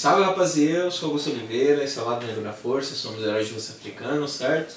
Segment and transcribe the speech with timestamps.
[0.00, 3.48] Salve rapaziada, eu sou Augusto Oliveira, esse é o Lado Negro da Força, somos heróis
[3.48, 4.76] de luz africano, certo?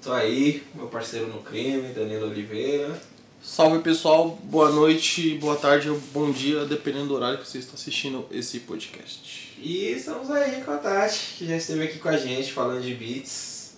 [0.00, 2.96] Tô aí, meu parceiro no crime, Danilo Oliveira.
[3.42, 7.74] Salve pessoal, boa noite, boa tarde ou bom dia, dependendo do horário que você está
[7.74, 9.56] assistindo esse podcast.
[9.58, 12.94] E estamos aí com a Tati, que já esteve aqui com a gente falando de
[12.94, 13.72] beats.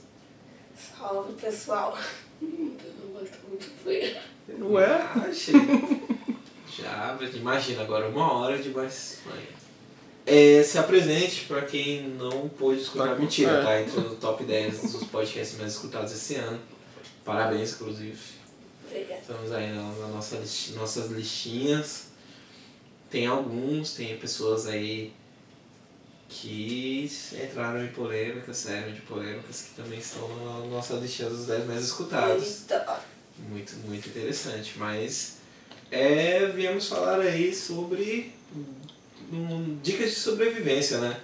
[0.76, 1.96] Salve pessoal.
[2.42, 2.48] Eu
[3.02, 3.70] não gosto muito.
[4.58, 4.92] Não é?
[4.92, 5.54] Ah, achei.
[6.78, 9.20] já, imagina agora uma hora de mais.
[10.26, 13.10] É, se apresente para quem não pôde escutar.
[13.10, 13.62] Tá, Mentira, é.
[13.62, 16.58] tá entre o top 10 dos podcasts mais escutados esse ano.
[17.24, 18.18] Parabéns, inclusive.
[18.88, 19.20] Obrigada.
[19.20, 22.06] Estamos aí na, na nossa listi- nossas listinhas.
[23.08, 25.12] Tem alguns, tem pessoas aí
[26.28, 31.66] que entraram em polêmicas, saíram de polêmicas, que também estão na nossa listinha dos 10
[31.66, 32.62] mais escutados.
[32.62, 33.00] Eita.
[33.48, 34.72] Muito, muito interessante.
[34.76, 35.36] Mas
[35.90, 38.32] é, viemos falar aí sobre
[39.82, 41.16] dicas de sobrevivência, né?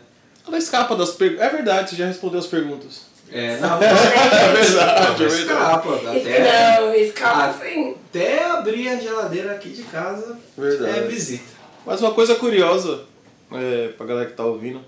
[0.46, 1.46] Ela escapa das perguntas.
[1.46, 3.02] É verdade, você já respondeu as perguntas.
[3.30, 5.42] É, não, É verdade, é verdade.
[5.42, 5.94] escapa.
[5.94, 7.94] Até, Não, escapa sim.
[8.10, 10.98] até abrir a geladeira aqui de casa Verdade.
[10.98, 11.44] é visita.
[11.86, 13.04] Mas uma coisa curiosa,
[13.52, 14.82] é, pra galera que tá ouvindo,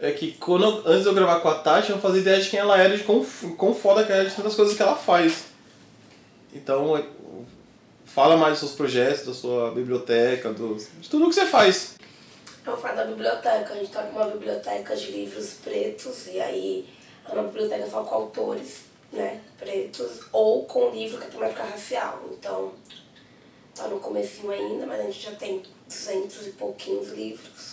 [0.00, 2.48] é que quando antes de eu gravar com a Tati, eu não fazia ideia de
[2.50, 3.24] quem ela era, de quão,
[3.56, 5.44] quão foda que ela é de tantas coisas que ela faz.
[6.52, 7.04] Então, é,
[8.14, 11.94] fala mais dos seus projetos, da sua biblioteca, do, de tudo que você faz.
[12.64, 13.72] Eu falo da biblioteca.
[13.72, 16.88] A gente tá com uma biblioteca de livros pretos e aí
[17.28, 22.22] é uma biblioteca só com autores, né, pretos, ou com livro que é temática racial.
[22.30, 22.72] Então,
[23.74, 27.71] tá no comecinho ainda, mas a gente já tem 200 e pouquinhos livros.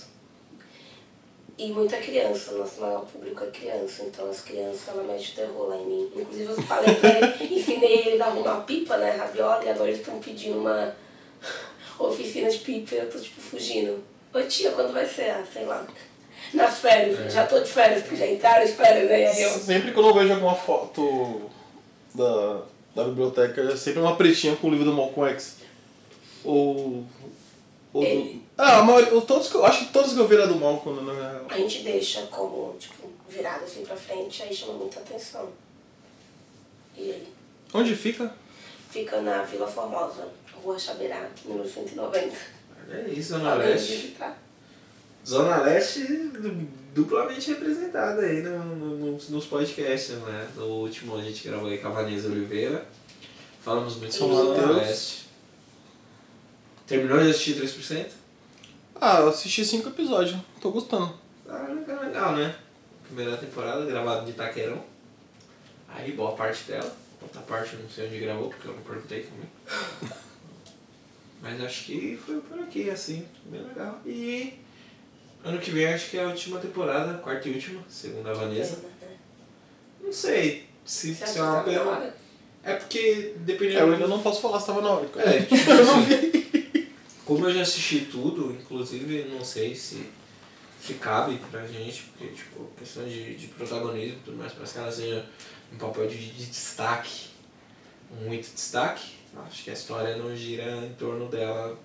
[1.60, 5.76] E muita criança, nosso maior público é criança, então as crianças ela mete terror lá
[5.76, 6.12] em mim.
[6.16, 10.00] Inclusive eu falei pra ele, ensinei ele a arrumar pipa, né, rabiola, e agora eles
[10.00, 10.96] estão pedindo uma
[12.00, 14.02] oficina de pipa e eu tô tipo fugindo.
[14.34, 15.32] Ô tia, quando vai ser?
[15.32, 15.86] Ah, sei lá.
[16.54, 19.44] Nas férias, já tô de férias, porque já entraram as férias, né?
[19.44, 19.50] Eu.
[19.50, 21.42] Sempre que eu vejo alguma foto
[22.16, 22.62] da,
[22.96, 25.58] da biblioteca, é sempre uma pretinha com o livro do Malcolm X.
[26.42, 27.04] Ou.
[27.92, 28.49] ou do, Ele.
[28.60, 31.02] Ah, a maioria, todos que eu, acho que todos que eu vi era do Malcolm,
[31.02, 31.42] né.
[31.50, 35.50] A gente deixa como, tipo, virado assim pra frente, aí chama muita atenção.
[36.98, 37.28] E aí?
[37.74, 38.34] Onde fica?
[38.90, 40.28] Fica na Vila Formosa,
[40.64, 42.36] Rua Chaberá, número 190.
[42.92, 44.18] É isso, Zona Leste.
[45.26, 50.50] Zona Leste du- duplamente representada aí no, no- nos- nos podcasts, né?
[50.56, 52.86] No último a gente gravou aí com a Vanessa Oliveira.
[53.64, 54.72] Falamos muito sobre Zona.
[54.72, 55.30] Leste.
[56.88, 58.08] Terminou de assistir 3%?
[59.02, 61.14] Ah, eu assisti cinco episódios, tô gostando.
[61.48, 62.56] Ah, legal, legal, né?
[63.06, 64.84] Primeira temporada, gravada de Itaquerão.
[65.88, 66.96] Aí, boa parte dela.
[67.22, 69.50] Outra parte eu não sei onde gravou, porque eu não perguntei também.
[71.42, 74.00] Mas acho que foi por aqui, assim, bem legal.
[74.06, 74.54] E
[75.44, 78.76] ano que vem acho que é a última temporada, quarta e última, segundo a Vanessa.
[78.78, 79.18] Né?
[80.02, 81.82] Não sei se, se é uma tá pena.
[81.84, 82.16] hora?
[82.64, 83.80] É porque É, dependendo.
[83.80, 85.08] eu ainda não posso falar se tava na hora.
[85.16, 86.79] É, tipo assim,
[87.30, 90.10] como eu já assisti tudo, inclusive não sei se,
[90.82, 94.80] se cabe pra gente, porque tipo, questão de, de protagonismo e tudo mais, parece que
[94.80, 95.30] ela seja
[95.72, 97.28] um papel de, de destaque,
[98.24, 99.12] muito destaque.
[99.46, 101.78] Acho que a história não gira em torno dela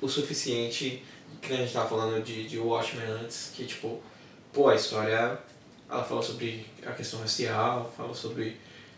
[0.00, 1.04] o suficiente,
[1.42, 4.02] que a gente tava falando de, de Watchmen antes, que tipo,
[4.54, 5.38] pô, a história
[5.86, 8.56] ela fala sobre a questão racial, fala sobre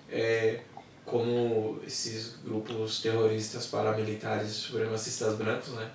[0.08, 0.60] é,
[1.06, 5.88] como esses grupos terroristas paramilitares supremacistas brancos, né?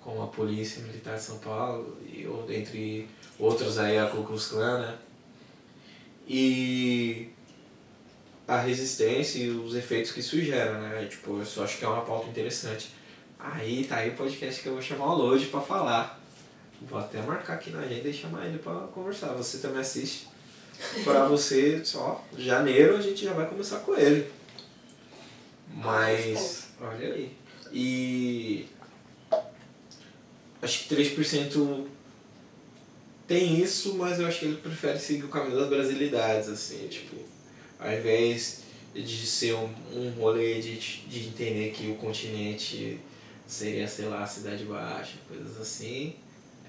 [0.00, 3.08] Como a Polícia Militar de São Paulo, e entre
[3.38, 4.98] outros aí a Ku Klux Klan, né?
[6.26, 7.30] E
[8.46, 11.06] a resistência e os efeitos que isso gera, né?
[11.08, 12.90] Tipo, eu só acho que é uma pauta interessante.
[13.38, 16.20] Aí tá aí o podcast que eu vou chamar o Lodi pra falar.
[16.82, 19.28] Vou até marcar aqui na agenda e chamar ele pra conversar.
[19.34, 20.26] Você também assiste.
[21.04, 24.30] Pra você, só, janeiro a gente já vai começar com ele.
[25.78, 27.36] Mas, olha aí.
[27.72, 28.66] E.
[30.60, 31.86] Acho que 3%
[33.28, 37.16] tem isso, mas eu acho que ele prefere seguir o caminho das brasilidades, assim, tipo,
[37.78, 38.62] ao invés
[38.92, 42.98] de ser um, um rolê de, de entender que o continente
[43.46, 46.16] seria, sei lá, cidade baixa, coisas assim.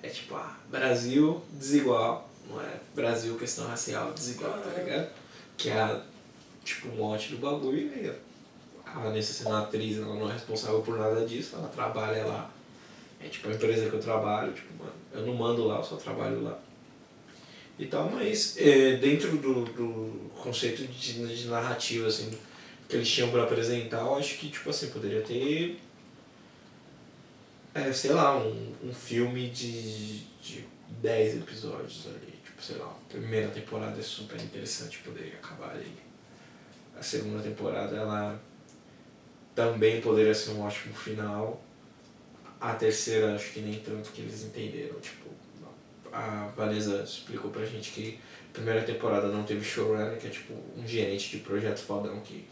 [0.04, 2.80] É tipo, ah, Brasil desigual, não é?
[2.94, 5.10] Brasil questão racial desigual, tá ligado?
[5.58, 6.02] Que é
[6.64, 8.12] tipo, o mote do bagulho e
[8.96, 12.50] a Vanessa sendo atriz, ela não é responsável por nada disso, ela trabalha lá.
[13.22, 15.96] É tipo a empresa que eu trabalho, tipo, mano, eu não mando lá, eu só
[15.96, 16.58] trabalho lá.
[17.78, 22.32] E tal, mas é, dentro do, do conceito de, de narrativa, assim,
[22.88, 25.80] que eles tinham pra apresentar, eu acho que, tipo assim, poderia ter
[27.74, 30.66] é, sei lá, um, um filme de, de
[31.02, 32.34] 10 episódios ali.
[32.44, 35.92] Tipo, sei lá, a primeira temporada é super interessante, poderia acabar ali.
[36.98, 38.40] A segunda temporada, ela
[39.56, 41.62] também poderia ser um ótimo final.
[42.60, 45.00] A terceira, acho que nem tanto que eles entenderam.
[45.00, 45.30] Tipo,
[46.12, 48.20] a Vanessa explicou pra gente que
[48.50, 52.46] a primeira temporada não teve showrunner, que é tipo um gerente de projeto fodão que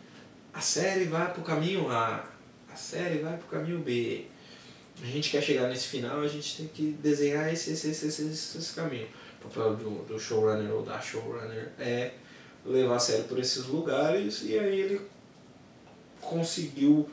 [0.54, 2.26] a série vai pro caminho A,
[2.72, 4.26] a série vai pro caminho B.
[5.02, 8.24] A gente quer chegar nesse final, a gente tem que desenhar esse, esse, esse, esse,
[8.24, 9.08] esse, esse caminho.
[9.40, 12.14] O papel do, do showrunner ou da showrunner é
[12.66, 15.02] levar a série por esses lugares e aí ele
[16.30, 17.10] conseguiu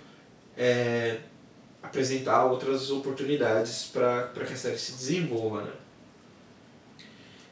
[0.57, 1.21] é,
[1.83, 5.73] apresentar outras oportunidades para que a série se desenvolva, né?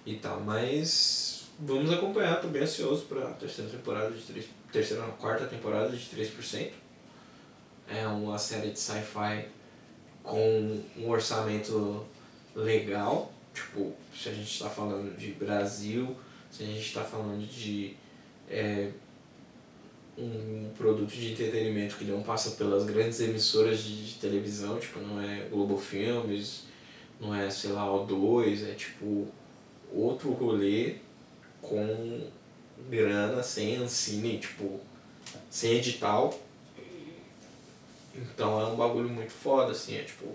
[0.05, 5.03] E tal, mas vamos acompanhar, tô bem ansioso para a terceira temporada de 3, terceira
[5.03, 6.71] não, quarta temporada de 3%.
[7.89, 9.47] É uma série de sci-fi
[10.23, 12.07] com um orçamento
[12.55, 16.17] legal, tipo, se a gente está falando de Brasil,
[16.51, 17.97] se a gente está falando de
[18.49, 18.91] é,
[20.17, 25.21] um produto de entretenimento que não passa pelas grandes emissoras de, de televisão, tipo, não
[25.21, 26.65] é Globo Filmes,
[27.21, 29.27] não é, sei lá, O2, é tipo
[29.93, 30.97] outro rolê
[31.61, 32.29] com
[32.91, 34.81] grana, sem ancine, tipo,
[35.51, 36.39] sem edital.
[38.15, 40.27] Então é um bagulho muito foda, assim, é tipo,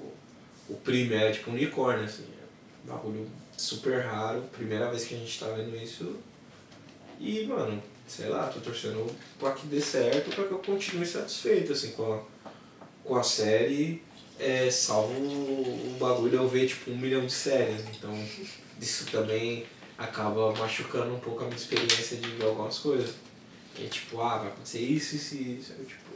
[0.69, 5.15] o primeiro é tipo um unicórnio, assim, é um bagulho super raro, primeira vez que
[5.15, 6.15] a gente tá vendo isso.
[7.19, 9.05] E, mano, sei lá, tô torcendo
[9.37, 12.21] pra que dê certo, pra que eu continue satisfeito, assim, com a,
[13.03, 14.01] com a série,
[14.39, 18.11] é, salvo o, bagulho eu ver, tipo, um milhão de séries, então
[18.79, 19.65] isso também
[19.97, 23.15] acaba machucando um pouco a minha experiência de ver algumas coisas.
[23.73, 25.73] Que é tipo, ah, vai acontecer isso, isso e isso.
[25.77, 26.11] Eu, tipo,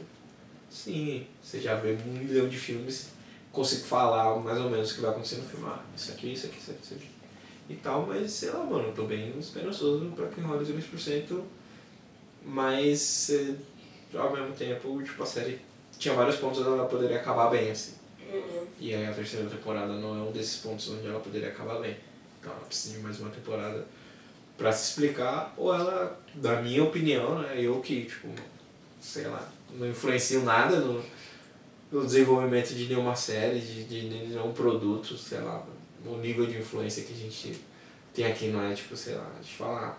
[0.70, 3.10] sim, você já vê um milhão de filmes,
[3.52, 5.66] consigo falar mais ou menos o que vai acontecer no filme.
[5.68, 7.08] Ah, isso aqui, isso aqui, isso aqui, isso aqui.
[7.68, 11.42] E tal, mas sei lá, mano, eu tô bem esperançoso pra que role 2%,
[12.44, 13.54] mas eh,
[14.14, 15.60] ao mesmo tempo, tipo, a série
[15.98, 17.94] tinha vários pontos onde ela poderia acabar bem, assim.
[18.32, 18.66] Uhum.
[18.80, 21.96] E aí a terceira temporada não é um desses pontos onde ela poderia acabar bem.
[22.40, 23.86] Então ela precisa de mais uma temporada
[24.56, 28.28] pra se explicar, ou ela, na minha opinião, né, eu que, tipo,
[29.00, 31.02] sei lá, não influencio nada no,
[31.90, 35.64] no desenvolvimento de nenhuma série, de, de nenhum produto, sei lá,
[36.04, 37.60] o nível de influência que a gente
[38.14, 39.96] tem aqui não é, tipo, sei lá, a gente fala, ah,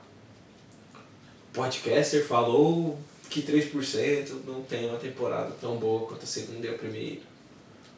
[1.54, 6.78] podcaster falou que 3% não tem uma temporada tão boa quanto a segunda e a
[6.78, 7.22] primeira.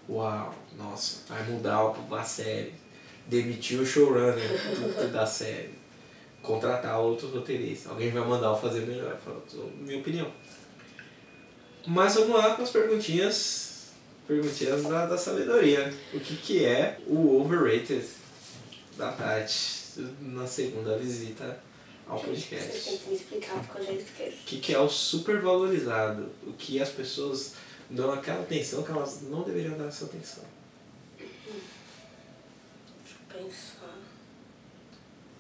[0.08, 2.74] Uau, nossa, vai mudar a série.
[3.28, 4.50] Demitir o showrunner
[5.12, 5.74] da série.
[6.44, 7.90] Contratar outro roteirista.
[7.90, 9.18] Alguém vai mandar eu fazer melhor.
[9.18, 9.42] Fala,
[9.80, 10.32] Minha opinião.
[11.88, 13.90] Mas vamos lá com as perguntinhas.
[14.28, 15.92] Perguntinhas da, da sabedoria.
[16.14, 18.06] O que, que é o overrated
[18.96, 19.86] da Tati
[20.22, 21.60] na segunda visita
[22.08, 22.90] ao Você podcast?
[22.90, 24.38] tem que me explicar porque eu já esqueço.
[24.38, 26.30] O que, que é o supervalorizado?
[26.44, 27.54] O que as pessoas
[27.90, 30.44] dão aquela atenção que elas não deveriam dar essa atenção.
[31.18, 31.30] Deixa
[33.20, 33.76] eu pensar.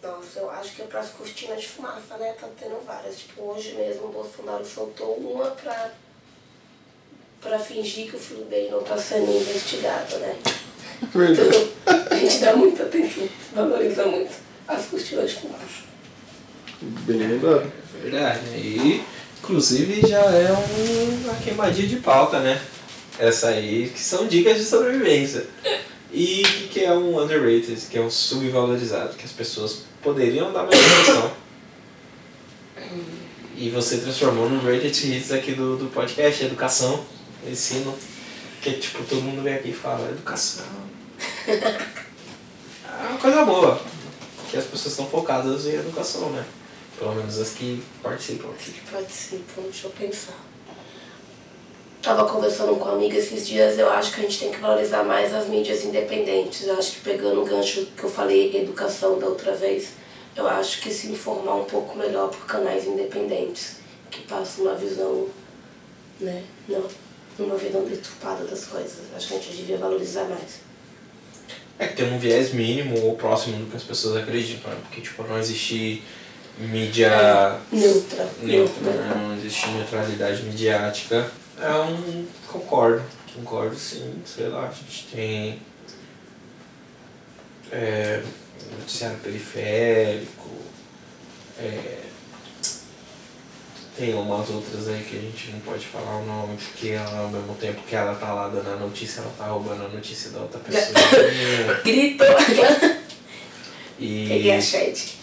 [0.03, 2.33] Nossa, eu acho que é pras cortinas de fumaça, né?
[2.33, 3.17] Tá tendo várias.
[3.19, 5.91] Tipo, hoje mesmo o Bolsonaro soltou uma pra,
[7.41, 10.37] pra fingir que o filho dele não tá sendo investigado, né?
[11.01, 14.33] Então, a gente dá muita atenção, valoriza muito
[14.67, 15.94] as cortinas de fumaça.
[16.81, 17.71] Bem lembrado.
[18.01, 18.45] Verdade?
[18.55, 19.03] E
[19.39, 22.61] inclusive já é um, uma queimadinha de pauta, né?
[23.17, 25.47] Essa aí, que são dicas de sobrevivência.
[26.11, 30.51] E o que, que é um underrated, que é um subvalorizado, que as pessoas poderiam
[30.51, 31.31] dar mais atenção.
[33.57, 37.05] E você transformou no rated hits aqui do, do podcast, educação,
[37.47, 37.95] ensino.
[38.61, 40.65] Que tipo, todo mundo vem aqui e fala, educação.
[42.97, 43.79] É uma coisa boa.
[44.49, 46.45] Que as pessoas estão focadas em educação, né?
[46.97, 48.73] Pelo menos as que participam aqui.
[48.89, 50.39] Participam, deixa eu pensar.
[52.01, 55.03] Tava conversando com uma amiga esses dias, eu acho que a gente tem que valorizar
[55.03, 56.67] mais as mídias independentes.
[56.67, 59.89] Eu acho que pegando o gancho que eu falei, educação da outra vez,
[60.35, 63.77] eu acho que se informar um pouco melhor por canais independentes,
[64.11, 65.27] que passam uma visão,
[66.19, 66.87] né, não,
[67.39, 68.99] uma visão deturpada das coisas.
[69.15, 70.59] Acho que a gente devia valorizar mais.
[71.77, 74.77] É que tem um viés mínimo ou próximo do que as pessoas acreditam, né?
[74.83, 76.03] Porque, tipo, não existe
[76.57, 78.29] mídia Neutra.
[78.41, 79.13] neutra, né?
[79.15, 81.29] não existe neutralidade midiática.
[81.59, 82.25] É um...
[82.47, 85.61] concordo, concordo sim, sei lá, a gente tem...
[87.71, 88.21] É,
[88.79, 90.49] noticiário periférico,
[91.59, 92.05] é,
[93.97, 97.29] tem umas outras aí que a gente não pode falar o nome, porque ela, ao
[97.29, 100.39] mesmo tempo que ela tá lá dando a notícia, ela tá roubando a notícia da
[100.41, 100.99] outra pessoa.
[101.83, 102.27] Gritou.
[103.97, 105.17] Peguei a e, chat.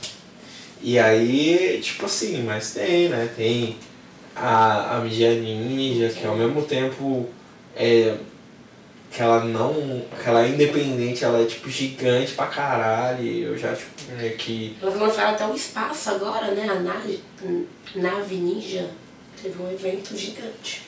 [0.82, 3.32] E aí, tipo assim, mas tem, né?
[3.36, 3.76] Tem
[4.34, 7.28] a, a mídia ninja, que ao mesmo tempo
[7.76, 8.16] é.
[9.10, 9.72] Que ela não.
[10.20, 13.24] Que ela é independente, ela é tipo gigante pra caralho.
[13.24, 14.76] Eu já, tipo, meio que.
[14.82, 16.68] Elas lançaram até o espaço agora, né?
[16.68, 17.20] A nave,
[17.94, 18.90] nave ninja
[19.40, 20.82] teve um evento gigante.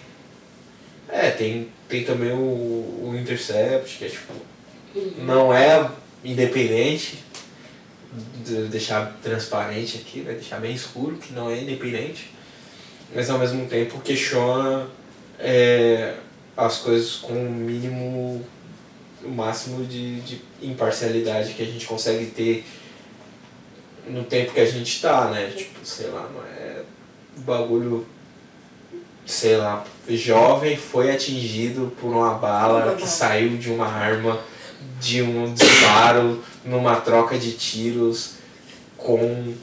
[1.09, 4.33] É, tem, tem também o, o Intercept, que é tipo.
[5.19, 5.89] Não é
[6.25, 7.24] independente.
[8.45, 12.31] De- Deixar transparente aqui, vai deixar bem escuro, que não é independente.
[13.15, 14.87] Mas ao mesmo tempo questiona
[15.39, 16.15] é,
[16.57, 18.45] as coisas com o mínimo,
[19.23, 22.65] o máximo de, de imparcialidade que a gente consegue ter
[24.09, 25.53] no tempo que a gente tá, né?
[25.57, 26.83] Tipo, sei lá, não é
[27.39, 28.07] bagulho
[29.27, 32.95] sei lá, jovem foi atingido por uma bala.
[32.95, 34.39] que saiu de uma arma,
[35.01, 38.34] de um disparo, numa troca de tiros
[39.05, 39.55] com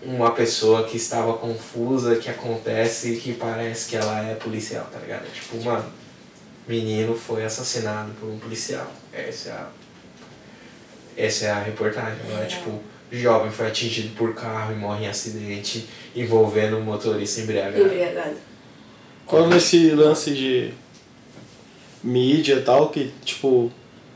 [0.00, 4.98] uma pessoa que estava confusa, que acontece e que parece que ela é policial, tá
[5.00, 5.30] ligado?
[5.32, 5.92] Tipo, mano,
[6.66, 8.90] menino foi assassinado por um policial.
[9.12, 9.68] Essa é a,
[11.16, 15.08] essa é a reportagem, não é tipo, jovem foi atingido por carro e morre em
[15.08, 17.82] acidente envolvendo um motorista embriagado.
[17.82, 18.36] Embriagado.
[19.28, 20.72] Falando nesse lance de
[22.02, 23.70] mídia e tal, que tipo,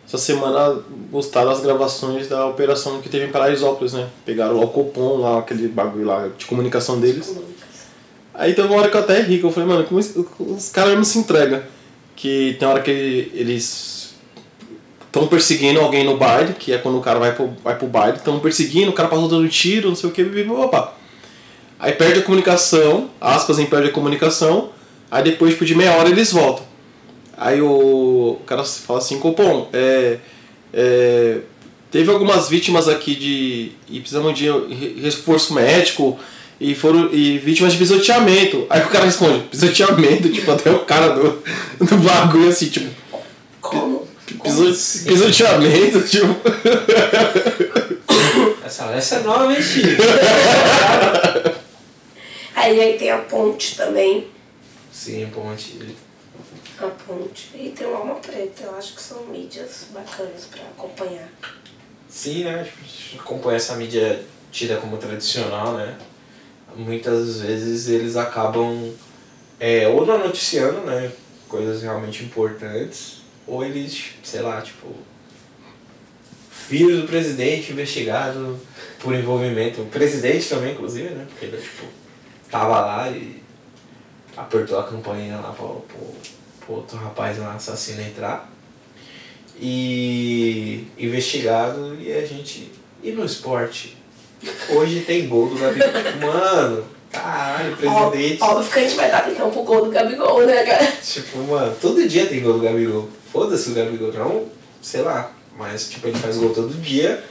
[0.06, 0.78] essa semana
[1.10, 4.06] postaram as gravações da operação que teve em Paraisópolis, né?
[4.24, 7.34] Pegaram o Copom, lá, aquele bagulho lá de comunicação deles.
[8.34, 10.68] Aí teve uma hora que eu até ri, que eu falei, mano, como esse- os
[10.70, 11.62] caras não se entregam.
[12.16, 14.14] Que tem hora que eles
[15.06, 18.16] estão perseguindo alguém no baile, que é quando o cara vai pro, vai pro baile,
[18.18, 20.94] estão perseguindo, o cara passou dando tiro, não sei o que, opa.
[21.78, 24.70] Aí perde a comunicação, aspas em perde a comunicação,
[25.10, 26.64] aí depois tipo, de meia hora eles voltam.
[27.44, 30.16] Aí o, cara fala assim, Copom, é,
[30.72, 31.40] é,
[31.90, 33.72] teve algumas vítimas aqui de.
[33.86, 36.18] e precisamos de re- reforço médico
[36.58, 38.66] e foram e vítimas de pisoteamento.
[38.70, 41.42] Aí o cara responde, pisoteamento, tipo, até o cara do,
[41.84, 42.88] do bagulho assim, tipo,
[43.60, 44.08] Como?
[44.42, 45.04] piso, assim?
[45.04, 46.28] pisoteamento, tipo.
[48.64, 50.02] Essa, essa é nova, hein, Chico?
[52.56, 54.26] Aí, aí tem a ponte também.
[54.90, 55.76] Sim, ponte.
[56.84, 57.50] A ponte.
[57.54, 58.64] E tem o Alma Preta.
[58.64, 61.30] Eu acho que são mídias bacanas pra acompanhar.
[62.08, 62.64] Sim, né?
[62.64, 64.22] Tipo, acompanha essa mídia
[64.52, 65.96] tida como tradicional, né?
[66.76, 68.92] Muitas vezes eles acabam
[69.58, 71.10] é, ou não noticiando, né?
[71.48, 74.88] Coisas realmente importantes, ou eles, sei lá, tipo.
[76.50, 78.58] Filho do presidente investigado
[78.98, 79.82] por envolvimento.
[79.82, 81.26] O presidente também, inclusive, né?
[81.28, 81.86] Porque ele, tipo,
[82.50, 83.42] tava lá e
[84.36, 86.14] apertou a campanha lá pro, pro,
[86.64, 88.50] pro outro rapaz lá, assassino, entrar.
[89.60, 92.70] E investigado e a gente.
[93.02, 93.96] E no esporte?
[94.68, 95.88] Hoje tem gol do Gabigol.
[96.20, 98.38] Mano, caralho, presidente.
[98.42, 100.86] Ó- Óbvio que a gente vai dar então pro gol do Gabigol, né, cara?
[101.02, 103.08] Tipo, mano, todo dia tem gol do Gabigol.
[103.32, 104.46] Foda-se o Gabigol, não,
[104.82, 105.30] sei lá.
[105.56, 107.22] Mas, tipo, ele faz gol todo dia.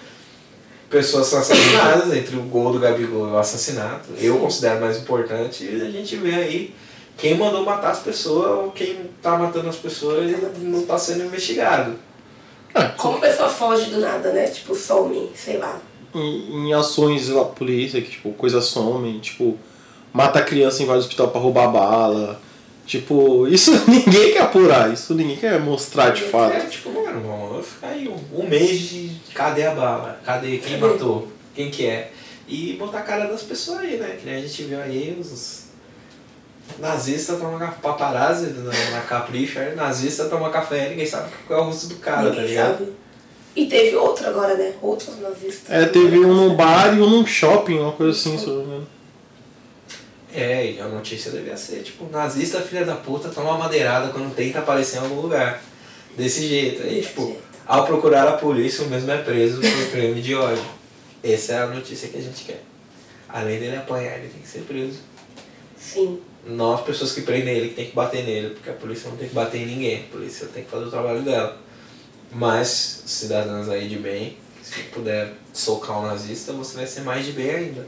[0.90, 4.10] Pessoas são assassinadas entre o gol do Gabigol e o assassinato.
[4.18, 6.76] Eu considero mais importante e a gente vê aí
[7.18, 11.24] quem mandou matar as pessoas ou quem tá matando as pessoas e não tá sendo
[11.26, 11.96] investigado.
[12.98, 14.48] Como a pessoa foge do nada, né?
[14.48, 15.80] Tipo, some, sei lá.
[16.14, 19.58] em, em ações da polícia, que tipo, coisas somem, tipo,
[20.12, 22.42] mata a criança em vários hospitais pra roubar bala.
[22.86, 26.68] Tipo, isso ninguém quer apurar, isso ninguém quer mostrar de É, fato.
[26.70, 30.20] tipo, mano, vamos ficar aí um, um mês de cadê a bala?
[30.26, 31.28] Cadê quem matou?
[31.56, 32.12] Quem que é?
[32.48, 34.18] E botar a cara das pessoas aí, né?
[34.20, 35.63] Que nem a gente viu aí os
[36.80, 41.62] nazistas tomam ca- paparazzi na, na capricha, aí nazista toma café, ninguém sabe qual é
[41.62, 42.78] o rosto do cara, tá Ninguém ligado?
[42.80, 42.94] sabe.
[43.56, 44.74] E teve outro agora, né?
[44.82, 45.70] Outros nazistas.
[45.70, 48.62] É, teve um no bar e um num shopping, uma coisa assim, se eu não
[48.62, 48.88] me engano.
[50.34, 54.34] É, e a notícia devia ser, tipo, nazista filha da puta toma uma madeirada quando
[54.34, 55.62] tenta aparecer em algum lugar.
[56.18, 56.82] Desse jeito.
[56.82, 57.42] Aí, Desse tipo, jeito.
[57.68, 60.64] ao procurar a polícia, o mesmo é preso por crime de ódio.
[61.24, 62.64] Essa é a notícia que a gente quer.
[63.30, 64.98] Além dele apanhar, ele tem que ser preso.
[65.78, 66.20] Sim.
[66.46, 69.18] Não as pessoas que prendem ele que tem que bater nele, porque a polícia não
[69.18, 70.00] tem que bater em ninguém.
[70.02, 71.58] A polícia tem que fazer o trabalho dela.
[72.32, 77.32] Mas, cidadãos aí de bem, se puder socar um nazista, você vai ser mais de
[77.32, 77.88] bem ainda.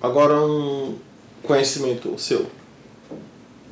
[0.00, 0.98] Agora um
[1.42, 2.50] conhecimento seu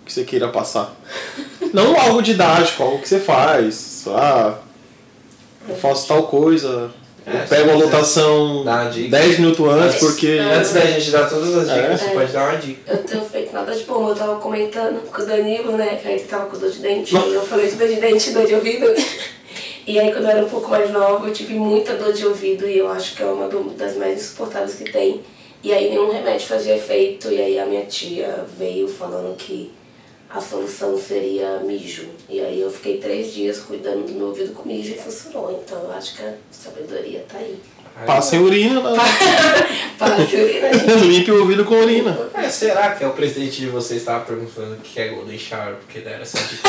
[0.04, 0.94] que você queira passar.
[1.72, 4.04] Não algo didático, algo que você faz.
[4.08, 4.58] Ah,
[5.68, 6.90] eu faço tal coisa.
[7.26, 9.10] É, Pega uma lotação dar uma dica.
[9.18, 9.98] 10 minutos antes, Antes.
[10.00, 10.38] porque.
[10.38, 11.96] Antes da gente dar todas as dicas, É.
[12.06, 12.92] você pode dar uma dica.
[12.92, 14.08] Eu tenho feito nada de bom.
[14.08, 15.98] Eu tava comentando com o Danilo, né?
[16.02, 17.14] Que ele tava com dor de dente.
[17.14, 18.86] Eu falei de dor de dente e dor de ouvido.
[19.86, 22.66] E aí, quando eu era um pouco mais nova, eu tive muita dor de ouvido.
[22.68, 25.20] E eu acho que é uma das mais insuportáveis que tem.
[25.62, 27.30] E aí, nenhum remédio fazia efeito.
[27.30, 29.70] E aí, a minha tia veio falando que
[30.30, 32.06] a solução seria mijo.
[32.28, 35.60] E aí, eu fiquei três dias cuidando do meu ouvido com mijo e funcionou.
[35.64, 37.58] Então, eu acho que a sabedoria tá aí.
[38.06, 38.98] Passem urina, né?
[39.98, 40.94] Para urina, gente.
[41.04, 42.16] Limpe o ouvido com urina.
[42.32, 45.74] É, será que é o presidente de vocês estava perguntando o que é Golden Shower?
[45.74, 46.68] Porque deram essa dica.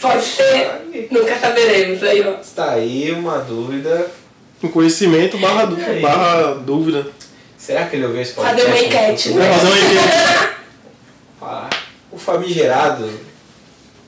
[0.00, 1.08] Pode ser.
[1.10, 2.40] Nunca saberemos aí, ó.
[2.40, 4.10] Está aí uma dúvida.
[4.60, 5.66] Com conhecimento barra,
[6.00, 7.06] barra dúvida.
[7.56, 8.78] Será que ele ouviu esse Fazer podcast?
[8.84, 9.48] uma no enquete, né?
[9.48, 10.46] Vai fazer uma enquete.
[12.16, 13.20] O famigerado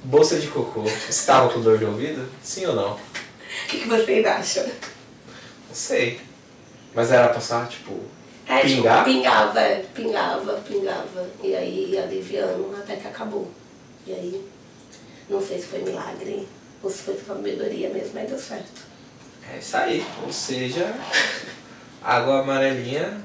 [0.02, 2.26] bolsa de cocô estava com dor de ouvido?
[2.42, 2.92] Sim ou não?
[2.94, 2.98] O
[3.68, 4.64] que, que vocês acham?
[4.64, 6.18] Não sei.
[6.94, 7.92] Mas era passar, tipo,
[8.46, 9.04] É, tipo, Pingar?
[9.04, 11.28] pingava, é, pingava, pingava.
[11.42, 13.50] E aí ia aliviando até que acabou.
[14.06, 14.48] E aí,
[15.28, 16.48] não sei se foi milagre
[16.82, 18.86] ou se foi sabedoria mesmo, mas deu certo.
[19.52, 20.02] é isso aí.
[20.24, 20.94] Ou seja,
[22.02, 23.20] água amarelinha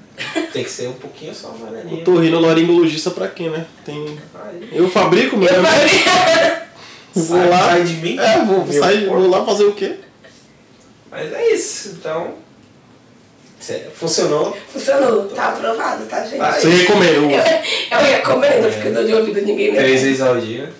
[0.51, 2.03] tem que ser um pouquinho só amarelinha.
[2.03, 3.65] Torrino laringologista pra quem, né?
[3.85, 4.17] Tem...
[4.45, 4.69] Aí.
[4.71, 5.47] Eu fabrico meu.
[5.53, 6.63] Eu falei,
[7.15, 7.59] Vou Sai, lá.
[7.59, 8.17] sai de mim.
[8.19, 8.71] É, vou, corpo.
[9.19, 9.97] vou lá fazer o quê?
[11.11, 11.89] Mas é isso.
[11.99, 12.33] Então,
[13.93, 14.57] funcionou.
[14.71, 16.37] funcionou, tá aprovado, tá, gente?
[16.39, 16.59] Vai.
[16.59, 17.11] Você recomenda?
[17.13, 20.05] Eu, o- eu recomendo, porque dor de ouvido ninguém Três merece.
[20.05, 20.73] vezes ao dia.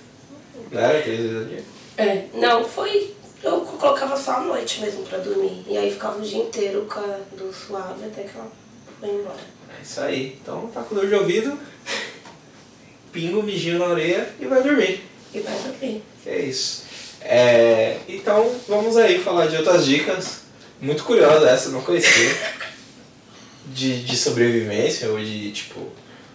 [0.72, 1.64] Não era três vezes ao dia?
[1.98, 3.14] É, não, foi.
[3.44, 5.64] Eu colocava só à noite mesmo pra dormir.
[5.68, 8.48] E aí ficava o dia inteiro com a do suave até que ela
[9.08, 9.38] embora.
[9.80, 10.38] É isso aí.
[10.42, 11.58] Então, tá com dor de ouvido,
[13.12, 15.04] pinga um mijinho na orelha e vai dormir.
[15.34, 16.04] E vai dormir.
[16.26, 16.84] É isso.
[17.22, 20.42] É, então, vamos aí falar de outras dicas.
[20.82, 22.54] Muito curiosa essa, não conhecia.
[23.66, 25.88] De, de sobrevivência ou de, tipo,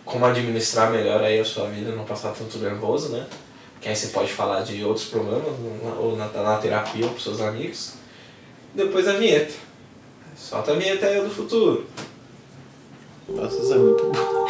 [0.05, 3.27] como administrar melhor aí a sua vida, não passar tanto nervoso, né?
[3.81, 5.45] Que aí você pode falar de outros problemas,
[6.01, 7.93] ou na, na terapia ou pros seus amigos.
[8.75, 9.53] Depois a vinheta.
[10.35, 11.87] Solta a vinheta aí do futuro.
[13.29, 14.49] Nossa, isso é muito bom.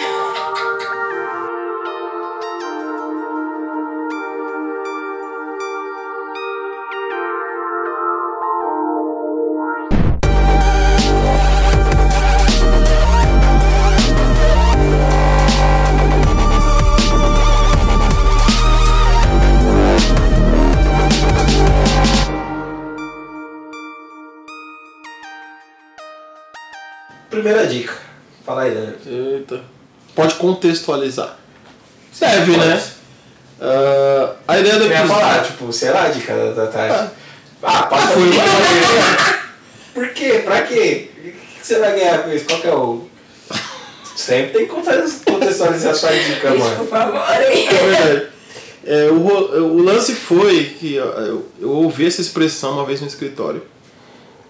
[27.28, 28.07] Primeira dica.
[28.48, 28.94] Fala aí, Daniel.
[29.36, 29.60] Eita.
[30.14, 31.36] Pode contextualizar.
[32.18, 32.82] Deve, né?
[33.60, 35.20] Ah, a ideia do Eu ia episódio.
[35.20, 36.94] falar, tipo, sei lá, a dica da, da tarde.
[36.94, 38.30] Ah, Ah, passa foi
[39.92, 40.40] Por quê?
[40.44, 41.10] Pra quê?
[41.18, 42.46] O que você vai ganhar com isso?
[42.46, 43.06] Qual que é o.
[44.16, 46.76] Sempre tem que conte- contextualizar sua dica, mano.
[46.76, 47.20] por favor,
[47.52, 47.68] hein?
[47.68, 48.26] É verdade.
[48.86, 53.06] É, o, ro- o lance foi que eu, eu ouvi essa expressão uma vez no
[53.06, 53.62] escritório.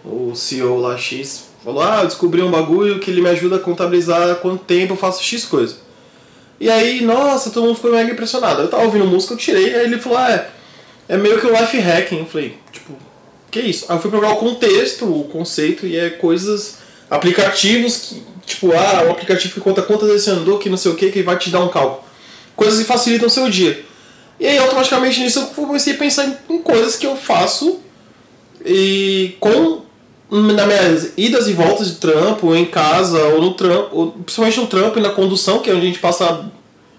[0.05, 3.61] O CEO lá X falou: Ah, eu descobri um bagulho que ele me ajuda a
[3.61, 5.77] contabilizar quanto tempo eu faço X coisa.
[6.61, 8.63] E aí, nossa, todo mundo ficou mega impressionado.
[8.63, 10.51] Eu tava ouvindo música, eu tirei, aí ele falou: Ah, é,
[11.09, 12.19] é meio que um life hacking.
[12.19, 12.93] Eu falei: Tipo,
[13.51, 13.87] que isso?
[13.89, 16.79] Aí eu fui procurar o contexto, o conceito, e é coisas,
[17.11, 20.93] aplicativos que, tipo, ah, um aplicativo que conta quantas vezes você andou, que não sei
[20.93, 22.05] o que, que vai te dar um cálculo.
[22.57, 23.85] Coisas que facilitam o seu dia.
[24.41, 27.81] E aí, automaticamente nisso, eu comecei a pensar em coisas que eu faço
[28.65, 29.83] e com
[30.31, 34.99] nas minhas idas e voltas de trampo, em casa, ou no trampo, principalmente no trampo
[34.99, 36.51] e na condução, que é onde a gente passa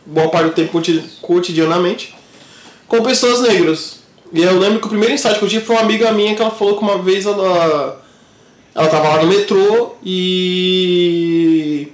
[0.05, 2.15] boa parte do tempo coti- cotidianamente,
[2.87, 3.99] com pessoas negras.
[4.33, 6.41] E eu lembro que o primeiro insight que eu tive foi uma amiga minha que
[6.41, 8.03] ela falou que uma vez ela
[8.75, 11.87] ela tava lá no metrô e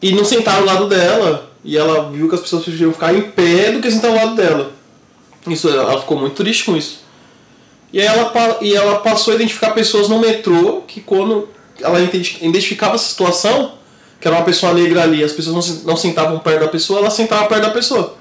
[0.00, 3.22] e não sentaram ao lado dela e ela viu que as pessoas preferiam ficar em
[3.22, 4.72] pé do que sentar ao lado dela.
[5.46, 7.00] Isso, ela ficou muito triste com isso.
[7.92, 11.48] E ela, e ela passou a identificar pessoas no metrô que quando
[11.80, 13.74] ela identi- identificava essa situação,
[14.20, 16.98] que era uma pessoa negra ali, as pessoas não, se- não sentavam perto da pessoa,
[17.00, 18.16] ela sentava perto da pessoa.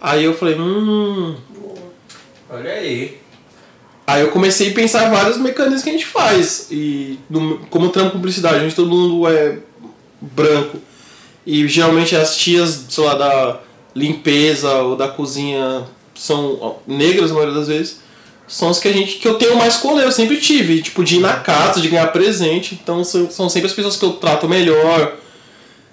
[0.00, 1.36] Aí eu falei, hum.
[2.50, 3.18] Olha aí.
[4.06, 6.68] Aí eu comecei a pensar vários mecanismos que a gente faz.
[6.70, 9.58] E no- como trampo publicidade, onde todo mundo é
[10.20, 10.78] branco.
[11.46, 13.60] E geralmente as tias, sei lá, da
[13.94, 18.03] limpeza ou da cozinha são negras na maioria das vezes.
[18.46, 21.16] São as que a gente que eu tenho mais colher, eu sempre tive, tipo, de
[21.16, 22.78] ir na casa, de ganhar presente.
[22.80, 25.16] Então são, são sempre as pessoas que eu trato melhor.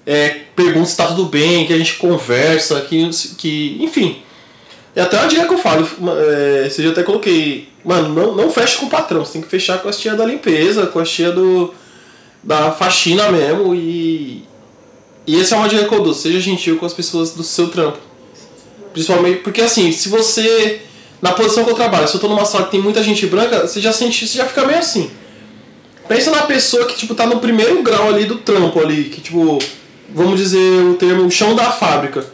[0.05, 4.21] É, pergunto se tá tudo bem, que a gente conversa, que, que enfim.
[4.95, 5.87] E até uma dica que eu falo,
[6.17, 9.81] é, já até coloquei, mano, não, não fecha com o patrão, você tem que fechar
[9.81, 11.73] com as tia da limpeza, com as tia do,
[12.43, 14.43] da faxina mesmo e.
[15.27, 17.69] E essa é uma dica que eu dou, seja gentil com as pessoas do seu
[17.69, 17.99] trampo.
[18.91, 20.81] Principalmente, porque assim, se você.
[21.21, 23.67] Na posição que eu trabalho, se eu tô numa sala que tem muita gente branca,
[23.67, 25.11] você já sente, você já fica meio assim.
[26.07, 29.59] Pensa na pessoa que, tipo, tá no primeiro grau ali do trampo ali, que, tipo,
[30.09, 32.25] vamos dizer o termo chão da fábrica.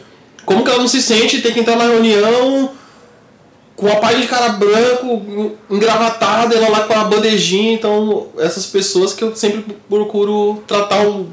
[0.44, 2.70] Como que ela não se sente ter que entrar na reunião
[3.76, 9.12] com a parte de cara branco, engravatada, ela lá com a bandejinha, então essas pessoas
[9.12, 11.28] que eu sempre procuro tratar o,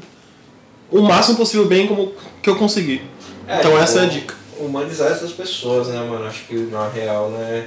[0.92, 3.02] o máximo possível bem como que eu conseguir.
[3.48, 4.34] É, então tipo, essa é a dica.
[4.58, 6.26] Humanizar essas pessoas, né, mano?
[6.26, 7.66] Acho que na real não é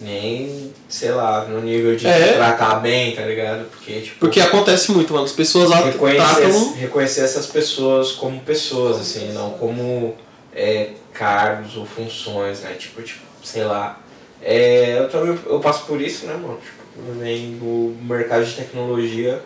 [0.00, 2.32] nem, sei lá, no nível de É.
[2.34, 3.68] tratar bem, tá ligado?
[3.70, 5.26] Porque, tipo, Porque acontece muito, mano.
[5.26, 6.72] As pessoas lá reconhecer, tratam.
[6.74, 10.16] reconhecer essas pessoas como pessoas, assim, não como
[10.54, 12.74] é, cargos ou funções, né?
[12.78, 14.00] Tipo, tipo sei lá.
[14.42, 16.58] É, eu também eu passo por isso, né, mano?
[16.58, 19.42] Tipo, também o mercado de tecnologia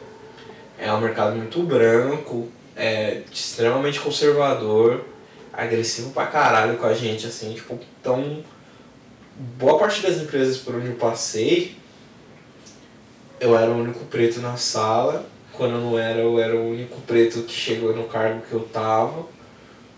[0.78, 5.04] é um mercado muito branco, é extremamente conservador,
[5.56, 8.42] agressivo pra caralho com a gente, assim, tipo, então
[9.58, 11.76] boa parte das empresas por onde eu passei,
[13.40, 15.26] eu era o único preto na sala.
[15.52, 18.60] Quando eu não era, eu era o único preto que chegou no cargo que eu
[18.60, 19.26] tava.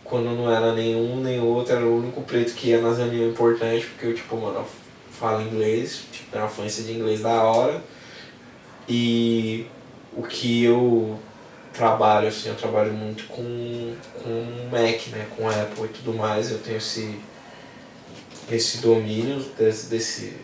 [0.05, 3.33] Quando eu não era nenhum nem outro, era o único preto que ia nas reuniões
[3.33, 4.67] importantes, porque eu, tipo, mano, eu
[5.11, 7.83] falo inglês, tipo, tenho uma fluência de inglês da hora.
[8.89, 9.67] E
[10.17, 11.19] o que eu
[11.77, 16.59] trabalho, assim, eu trabalho muito com, com Mac, né, com Apple e tudo mais, eu
[16.59, 17.19] tenho esse,
[18.51, 20.37] esse domínio desse, desse,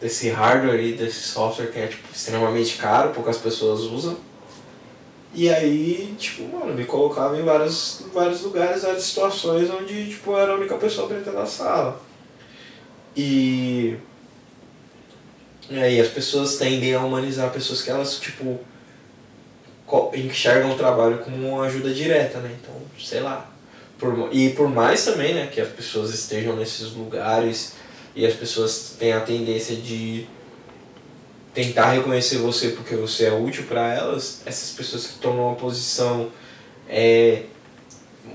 [0.00, 4.16] desse hardware e desse software que é tipo, extremamente caro, poucas pessoas usam.
[5.34, 10.38] E aí, tipo, mano, me colocava em vários, vários lugares, várias situações onde, tipo, eu
[10.38, 12.00] era a única pessoa preta da sala.
[13.16, 13.96] E...
[15.68, 18.60] E aí as pessoas tendem a humanizar pessoas que elas, tipo,
[20.14, 22.56] enxergam o trabalho como uma ajuda direta, né?
[22.60, 23.50] Então, sei lá.
[23.98, 27.74] Por, e por mais também, né, que as pessoas estejam nesses lugares
[28.14, 30.26] e as pessoas têm a tendência de
[31.52, 36.30] tentar reconhecer você porque você é útil para elas, essas pessoas que tomam uma posição
[36.88, 37.44] é,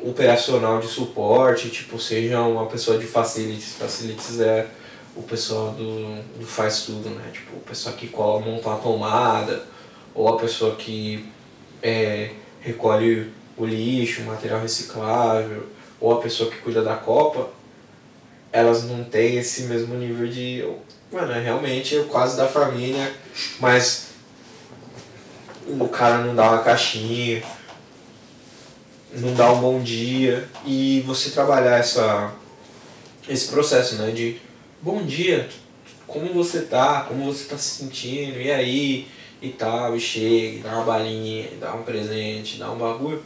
[0.02, 4.68] operacional de suporte, tipo, seja uma pessoa de facilities, facilities é
[5.16, 7.30] o pessoal do, do faz tudo, né?
[7.34, 9.66] Tipo, o pessoal que cola, monta uma tomada,
[10.16, 11.30] ou a pessoa que
[11.82, 15.68] é, recolhe o lixo, o material reciclável,
[16.00, 17.50] ou a pessoa que cuida da copa,
[18.52, 20.66] elas não têm esse mesmo nível de.
[21.12, 23.12] Mano, é realmente é quase da família,
[23.60, 24.10] mas
[25.68, 27.44] o cara não dá uma caixinha,
[29.14, 30.48] não dá um bom dia.
[30.66, 32.32] E você trabalhar essa,
[33.28, 34.12] esse processo, né?
[34.12, 34.40] De
[34.82, 35.50] bom dia,
[36.08, 39.08] como você tá, como você tá se sentindo, e aí,
[39.42, 43.24] e tal, e chega, e dá uma balinha, dá um presente, dá um bagulho,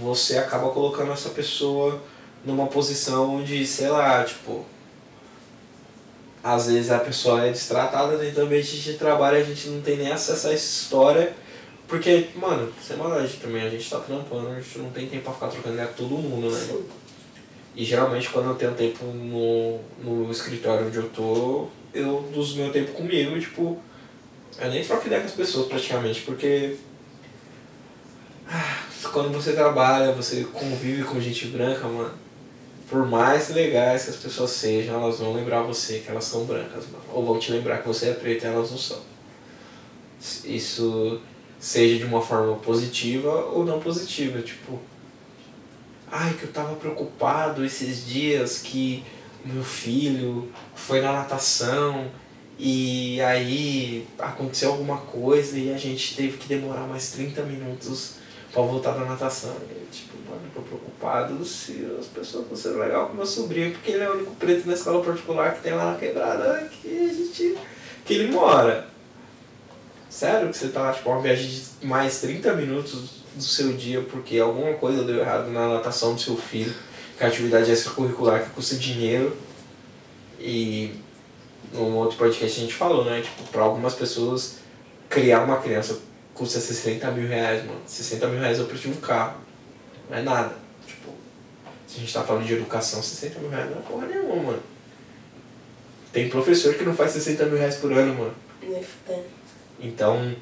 [0.00, 2.02] você acaba colocando essa pessoa
[2.44, 4.64] numa posição de, sei lá, tipo.
[6.42, 9.96] Às vezes a pessoa é destratada dentro do ambiente de trabalho, a gente não tem
[9.96, 11.34] nem acesso a essa história,
[11.88, 15.32] porque, mano, sem maldade também, a gente tá trampando, a gente não tem tempo pra
[15.32, 16.84] ficar trocando ideia com todo mundo, né?
[17.74, 22.72] E geralmente quando eu tenho tempo no, no escritório onde eu tô, eu uso meu
[22.72, 23.78] tempo comigo, tipo,
[24.58, 26.76] eu nem troco ideia com as pessoas praticamente, porque
[28.48, 32.14] ah, quando você trabalha, você convive com gente branca, mano,
[32.88, 36.86] por mais legais que as pessoas sejam, elas vão lembrar você que elas são brancas,
[36.86, 37.04] mano.
[37.12, 39.00] Ou vão te lembrar que você é preto e elas não são.
[40.44, 41.20] Isso
[41.58, 44.78] seja de uma forma positiva ou não positiva, tipo,
[46.10, 49.04] ai que eu tava preocupado esses dias que
[49.44, 52.10] meu filho foi na natação
[52.58, 58.14] e aí aconteceu alguma coisa e a gente teve que demorar mais 30 minutos
[58.50, 59.54] pra voltar da natação.
[59.70, 63.92] E, tipo, mano, tô preocupado se as pessoas estão sendo legal com meu sobrinho, porque
[63.92, 67.12] ele é o único preto na escola particular que tem lá na quebrada que a
[67.12, 67.58] gente.
[68.06, 68.86] que ele mora.
[70.08, 74.38] Sério que você tá, tipo, uma viagem de mais 30 minutos do seu dia porque
[74.38, 76.72] alguma coisa deu errado na natação do seu filho,
[77.18, 79.36] que a atividade extracurricular que custa dinheiro.
[80.40, 80.94] E
[81.72, 83.20] num outro podcast a gente falou, né?
[83.20, 84.56] Tipo, pra algumas pessoas
[85.08, 85.98] criar uma criança
[86.34, 87.80] custa 60 mil reais, mano.
[87.86, 89.38] 60 mil reais é o preço de um carro.
[90.10, 90.54] Não é nada.
[90.86, 91.10] Tipo,
[91.86, 94.62] se a gente tá falando de educação, 60 mil reais não é porra nenhuma, mano.
[96.12, 98.34] Tem professor que não faz 60 mil reais por ano, mano.
[99.80, 100.34] Então,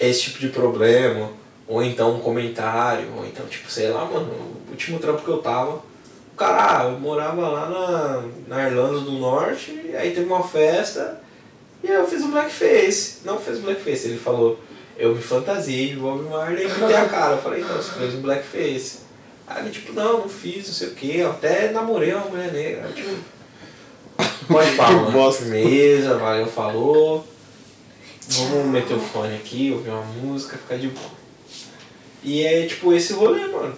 [0.00, 1.30] esse tipo de problema,
[1.66, 4.30] ou então um comentário, ou então, tipo, sei lá, mano,
[4.66, 5.82] o último trampo que eu tava,
[6.32, 10.42] O cara, ah, eu morava lá na, na Irlanda do Norte, e aí teve uma
[10.42, 11.20] festa,
[11.82, 13.18] e aí eu fiz um blackface.
[13.24, 14.58] Não fiz um blackface, ele falou,
[14.96, 17.34] eu me fantasiei de Bob Marley e pintei a cara.
[17.34, 19.00] Eu falei, não, você fez um blackface.
[19.46, 22.52] Aí ele, tipo, não, não fiz, não sei o que, eu até namorei uma mulher
[22.52, 22.86] negra.
[22.86, 23.16] Aí, tipo,
[24.48, 25.44] pode falar, bosta.
[25.44, 27.26] firmeza, valeu, falou.
[28.28, 31.10] Vamos meter o fone aqui, ouvir uma música, ficar de boa.
[32.22, 33.74] E é tipo esse rolê, mano.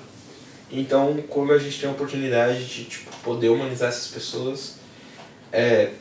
[0.77, 4.75] Então, como a gente tem a oportunidade de tipo, poder humanizar essas pessoas,
[5.53, 5.93] é,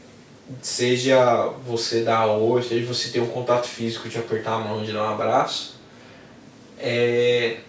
[0.63, 4.91] seja você dar oi, seja você ter um contato físico de apertar a mão, de
[4.91, 5.75] dar um abraço,
[6.79, 7.59] é,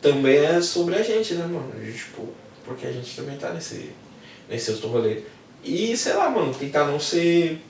[0.00, 1.70] também é sobre a gente, né, mano?
[1.92, 2.28] Tipo,
[2.64, 3.90] porque a gente também tá nesse,
[4.48, 5.20] nesse outro rolê.
[5.62, 7.60] E, sei lá, mano, tentar não ser.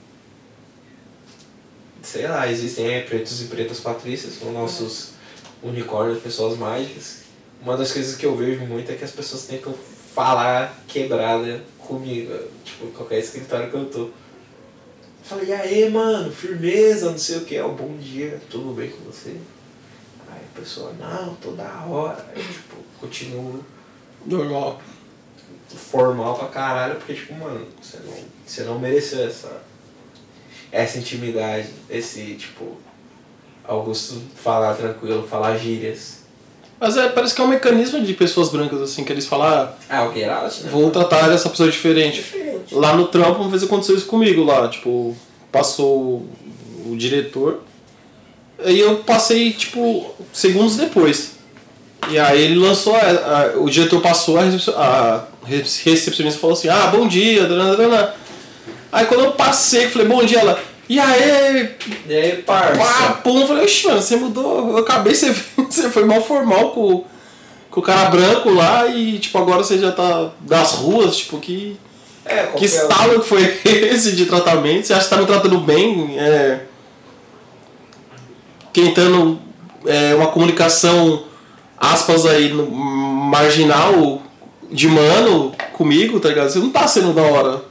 [2.01, 5.11] Sei lá, existem é, pretos e pretas patrícias, são nossos
[5.61, 7.26] unicórnios, pessoas mágicas.
[7.61, 9.73] Uma das coisas que eu vejo muito é que as pessoas tentam
[10.13, 14.09] falar quebrada comigo, tipo, qualquer escritório que eu tô.
[15.23, 19.03] Falei, e aí, mano, firmeza, não sei o que, ó, bom dia, tudo bem com
[19.03, 19.35] você?
[20.29, 22.25] Aí a pessoa, não, tô da hora.
[22.33, 23.63] Aí, tipo, continuo
[24.25, 24.81] Normal.
[25.69, 28.13] formal pra caralho, porque, tipo, mano, você não,
[28.45, 29.61] você não mereceu essa,
[30.71, 32.77] essa intimidade, esse, tipo,
[33.67, 36.16] Augusto falar tranquilo, falar gírias.
[36.79, 39.73] Mas é, parece que é um mecanismo de pessoas brancas, assim, que eles falam, ah,
[39.89, 40.69] Ah, o Geralt, né?
[40.71, 42.17] vou tratar essa pessoa diferente.
[42.17, 42.73] Diferente.
[42.75, 45.15] Lá no trampo, uma vez aconteceu isso comigo lá, tipo,
[45.51, 46.25] passou
[46.85, 47.61] o diretor.
[48.63, 51.31] Aí eu passei, tipo, segundos depois.
[52.09, 56.87] E aí ele lançou, a, a- o diretor passou, a, a recepcionista falou assim, ah,
[56.87, 58.13] bom dia, dana, dana.
[58.91, 60.59] Aí quando eu passei, eu falei, bom dia, ela,
[60.89, 61.75] e aí,
[62.07, 62.77] E aí, parça?
[62.79, 66.71] pá, pum, eu falei, oxe, mano, você mudou, eu acabei, você, você foi mal formal
[66.71, 67.03] com,
[67.69, 71.77] com o cara branco lá e, tipo, agora você já tá das ruas, tipo, que...
[72.25, 74.85] É, Que estalo que foi esse de tratamento?
[74.87, 76.17] Você acha que tá me tratando bem?
[76.19, 76.59] É,
[78.73, 79.39] tentando
[79.85, 81.23] é, uma comunicação,
[81.77, 84.21] aspas aí, no- marginal
[84.71, 86.49] de mano comigo, tá ligado?
[86.49, 87.61] Você não tá sendo da hora.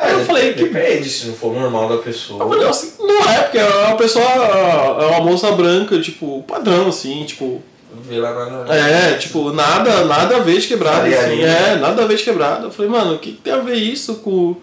[0.00, 0.64] Aí eu falei que.
[0.64, 2.48] Depende, se não for normal da Eu pessoa.
[2.48, 4.24] falei, assim, não é, porque é uma pessoa.
[4.24, 7.62] É uma moça branca, tipo, padrão, assim, tipo.
[8.08, 8.74] Vê lá na.
[8.74, 12.66] É, tipo, nada, nada a ver de quebrada, assim, é, nada a ver de quebrada.
[12.66, 14.56] Eu falei, mano, o que, que tem a ver isso com.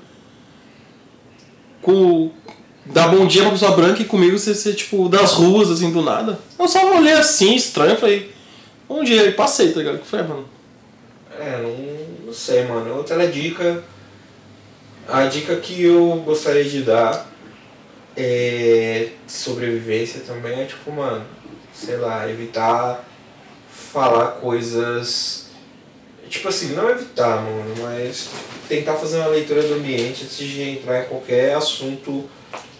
[1.82, 2.32] com.
[2.86, 6.02] dar bom dia pra pessoa branca e comigo você ser, tipo, das ruas, assim, do
[6.02, 6.40] nada?
[6.58, 8.32] Eu só olhei assim, estranho, eu falei,
[8.88, 9.98] bom dia, e passei, tá ligado?
[9.98, 10.46] Eu falei, mano,
[11.40, 12.96] É, não, não sei, mano.
[12.96, 13.84] Outra dica.
[15.08, 17.30] A dica que eu gostaria de dar
[18.16, 21.26] é de sobrevivência também é tipo, mano,
[21.74, 23.08] sei lá, evitar
[23.70, 25.48] falar coisas.
[26.30, 28.30] Tipo assim, não evitar, mano, mas
[28.68, 32.30] tentar fazer uma leitura do ambiente antes de entrar em qualquer assunto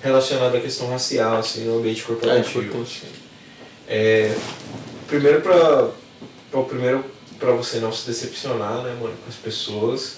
[0.02, 2.86] relacionado à questão racial, assim, no ambiente corporativo.
[3.88, 4.30] É.
[4.30, 4.36] É,
[5.08, 5.92] primeiro pra,
[6.52, 7.06] pra, primeiro
[7.40, 10.18] pra você não se decepcionar, né, mano, com as pessoas.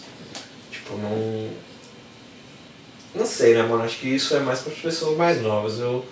[0.72, 1.69] Tipo, não.
[3.14, 3.84] Não sei, né, mano?
[3.84, 5.80] Acho que isso é mais para as pessoas mais novas.
[5.80, 6.06] Eu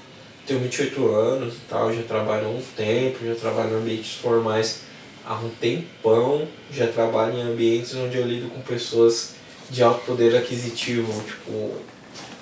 [0.46, 4.88] tenho 28 anos e tal, já trabalho há um tempo, já trabalho em ambientes formais
[5.28, 9.36] há um tempão, já trabalho em ambientes onde eu lido com pessoas
[9.70, 11.74] de alto poder aquisitivo, tipo,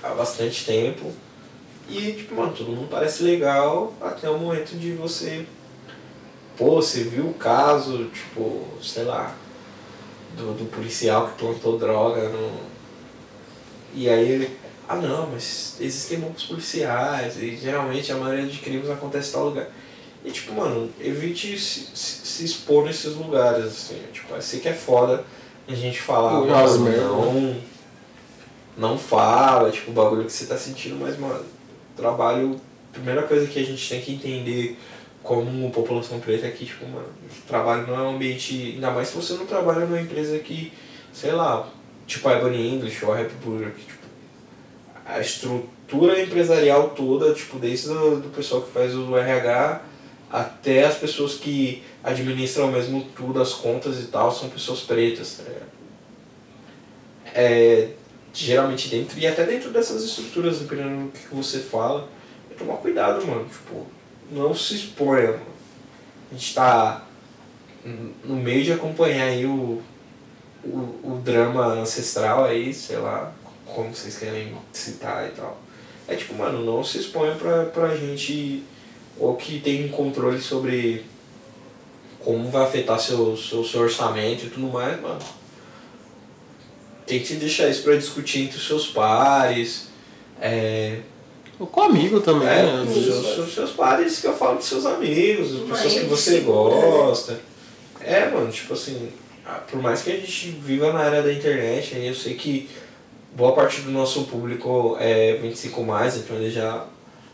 [0.03, 1.11] há bastante tempo.
[1.89, 5.45] E, tipo, mano, todo mundo parece legal até o momento de você.
[6.55, 9.35] Pô, você viu o caso, tipo, sei lá,
[10.37, 12.74] do, do policial que plantou droga no.
[13.95, 14.57] E aí ele.
[14.87, 19.45] Ah não, mas existem muitos policiais e geralmente a maioria de crimes acontece em tal
[19.45, 19.67] lugar.
[20.23, 23.99] E tipo, mano, evite se, se, se expor nesses lugares, assim.
[24.13, 25.23] Tipo, eu sei que é foda
[25.67, 27.03] a gente falar, Pô, umas mano, merda.
[27.03, 27.55] não.
[28.77, 31.43] Não fala, tipo, o bagulho que você tá sentindo, mas, mano,
[31.95, 32.59] trabalho.
[32.91, 34.77] Primeira coisa que a gente tem que entender
[35.23, 37.07] como população preta é que, tipo, mano,
[37.47, 38.73] trabalho não é um ambiente.
[38.75, 40.71] Ainda mais se você não trabalha numa empresa que,
[41.13, 41.67] sei lá,
[42.05, 44.05] tipo a Ebony English ou a Happy Burger, que, tipo,
[45.05, 49.81] a estrutura empresarial toda, tipo, desde o do pessoal que faz o RH
[50.29, 55.51] até as pessoas que administram mesmo tudo, as contas e tal, são pessoas pretas, tá?
[57.33, 57.89] É,
[58.33, 62.09] geralmente dentro, e até dentro dessas estruturas, dependendo do que você fala,
[62.51, 63.85] é tomar cuidado, mano, tipo,
[64.31, 65.55] não se exponha, mano.
[66.31, 67.05] A gente tá
[68.23, 69.81] no meio de acompanhar aí o,
[70.65, 73.31] o, o drama ancestral aí, sei lá,
[73.65, 75.57] como vocês querem citar e tal.
[76.07, 78.63] É tipo, mano, não se exponha pra, pra gente
[79.17, 81.05] ou que tem controle sobre
[82.19, 85.19] como vai afetar seu, seu, seu orçamento e tudo mais, mano.
[87.05, 89.87] tente deixar isso pra discutir entre os seus pares.
[90.41, 90.99] É,
[91.59, 92.85] Ou com amigo também, é, né?
[92.87, 96.39] os seus, seus, seus pares que eu falo dos seus amigos, as pessoas que você
[96.41, 97.39] gosta.
[98.01, 99.09] É, mano, tipo assim,
[99.69, 102.69] por mais que a gente viva na era da internet, aí eu sei que
[103.35, 106.85] boa parte do nosso público é 25 mais, então eles já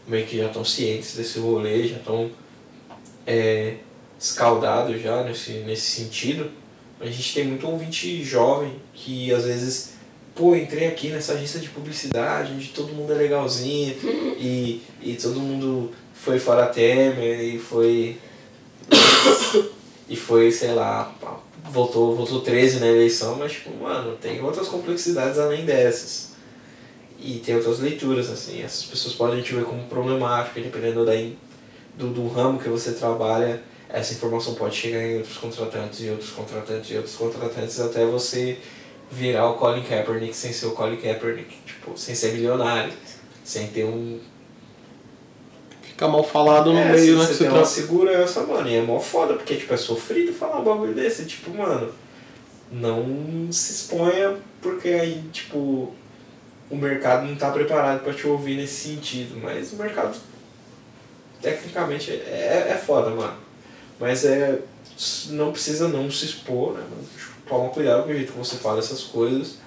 [0.08, 2.32] meio que já estão cientes desse rolê, já estão
[3.26, 3.76] é,
[4.20, 6.52] escaldados já nesse, nesse sentido.
[7.00, 9.94] A gente tem muito ouvinte jovem que às vezes,
[10.36, 13.96] pô, entrei aqui nessa agência de publicidade, onde todo mundo é legalzinho
[14.38, 18.18] e, e todo mundo foi fora Temer e foi.
[20.10, 21.16] e foi, sei lá,
[21.72, 26.32] votou, votou 13 na eleição, mas tipo, mano, tem outras complexidades além dessas.
[27.20, 31.14] E tem outras leituras, assim, essas pessoas podem te ver como problemática, dependendo da,
[31.96, 36.32] do, do ramo que você trabalha, essa informação pode chegar em outros contratantes e outros
[36.32, 38.58] contratantes e outros contratantes até você
[39.12, 42.94] virar o Colin Kaepernick sem ser o Colin Kaepernick, tipo, sem ser milionário,
[43.44, 44.20] sem ter um...
[46.02, 47.28] Fica mal falado no é, meio, né?
[47.28, 50.64] você você uma segurança, mano, e é mó foda, porque, tipo, é sofrido falar um
[50.64, 51.94] bagulho desse, tipo, mano,
[52.72, 55.94] não se exponha porque aí, tipo,
[56.72, 60.18] o mercado não tá preparado pra te ouvir nesse sentido, mas o mercado
[61.40, 63.38] tecnicamente é, é foda, mano.
[64.00, 64.60] Mas é.
[65.30, 66.84] Não precisa não se expor, né?
[67.48, 69.60] Toma cuidado com o jeito que você fala essas coisas.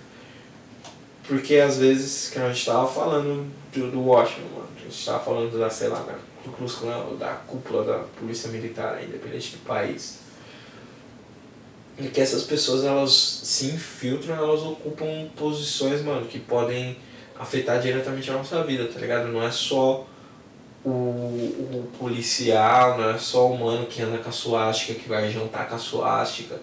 [1.28, 4.63] Porque às vezes, que a gente tava falando do, do Washington, mano.
[4.94, 6.14] Gente tava falando da, sei lá, da,
[7.18, 10.20] da cúpula da Polícia Militar, independente do país.
[11.98, 16.96] E que essas pessoas elas se infiltram, elas ocupam posições, mano, que podem
[17.36, 19.28] afetar diretamente a nossa vida, tá ligado?
[19.28, 20.06] Não é só
[20.84, 25.28] o, o policial, não é só o mano que anda com a suástica, que vai
[25.30, 26.60] jantar com a suástica,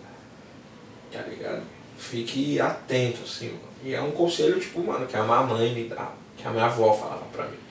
[1.11, 1.63] tá ligado?
[1.97, 3.71] Fique atento, assim, mano.
[3.83, 6.93] E é um conselho, tipo, mano, que a mamãe me dá, que a minha avó
[6.93, 7.70] falava pra mim.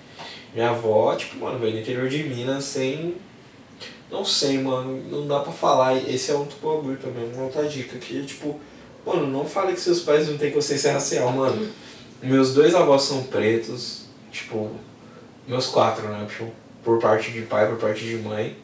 [0.55, 3.17] Minha avó, tipo, mano, veio do interior de Minas sem.
[4.11, 5.97] Não sei, mano, não dá pra falar.
[5.97, 7.97] Esse é outro bagulho também, uma outra dica.
[7.99, 8.59] Que, tipo,
[9.07, 11.69] mano, não fale que seus pais não têm consciência racial, mano.
[12.23, 14.73] Meus dois avós são pretos, tipo,
[15.47, 16.27] meus quatro, né?
[16.29, 16.51] Tipo,
[16.83, 18.57] por parte de pai, por parte de mãe.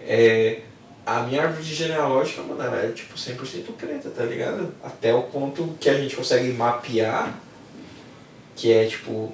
[0.00, 0.60] É,
[1.04, 4.72] a minha árvore genealógica, mano, ela é tipo 100% preta, tá ligado?
[4.82, 7.34] Até o ponto que a gente consegue mapear,
[8.54, 9.32] que é tipo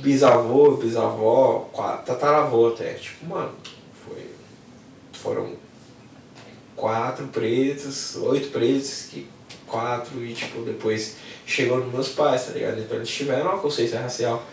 [0.00, 1.70] bisavô, bisavó,
[2.06, 2.94] tataravô até.
[2.94, 3.52] Tipo, mano,
[4.04, 4.26] foi,
[5.12, 5.54] foram
[6.76, 9.28] quatro pretos, oito pretos, que
[9.66, 11.16] quatro e tipo, depois
[11.46, 12.78] chegou nos meus pais, tá ligado?
[12.78, 14.44] Então eles tiveram uma consciência racial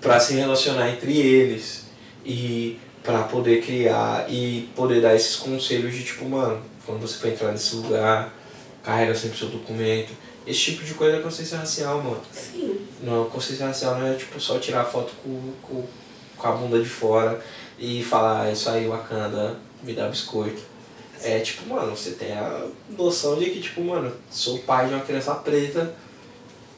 [0.00, 1.84] pra se relacionar entre eles
[2.24, 7.28] e pra poder criar e poder dar esses conselhos de tipo, mano, quando você for
[7.28, 8.34] entrar nesse lugar,
[8.82, 10.12] carrega sempre seu documento.
[10.46, 12.20] Esse tipo de coisa é consciência racial, mano.
[12.32, 12.75] Sim.
[13.00, 15.84] Não, consciência racial não é tipo só tirar foto com, com,
[16.36, 17.40] com a bunda de fora
[17.78, 20.62] e falar, "Ah, isso aí, Wakanda, me dá biscoito.
[21.22, 25.02] É tipo, mano, você tem a noção de que, tipo, mano, sou pai de uma
[25.04, 25.94] criança preta,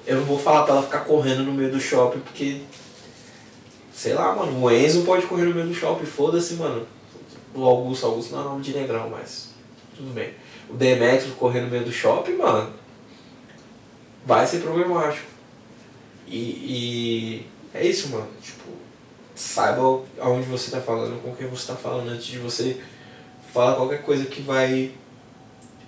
[0.06, 2.62] eu não vou falar pra ela ficar correndo no meio do shopping porque.
[3.92, 6.86] Sei lá, mano, o Enzo pode correr no meio do shopping, foda-se, mano.
[7.52, 9.48] O Augusto, Augusto não é nome de negrão, mas
[9.96, 10.32] tudo bem.
[10.70, 12.72] O Demetrio correr no meio do shopping, mano,
[14.24, 15.26] vai ser problemático.
[16.30, 18.28] E, e é isso, mano.
[18.42, 18.68] Tipo,
[19.34, 19.80] saiba
[20.20, 22.80] aonde você tá falando, com quem você tá falando, antes de você
[23.52, 24.92] falar qualquer coisa que vai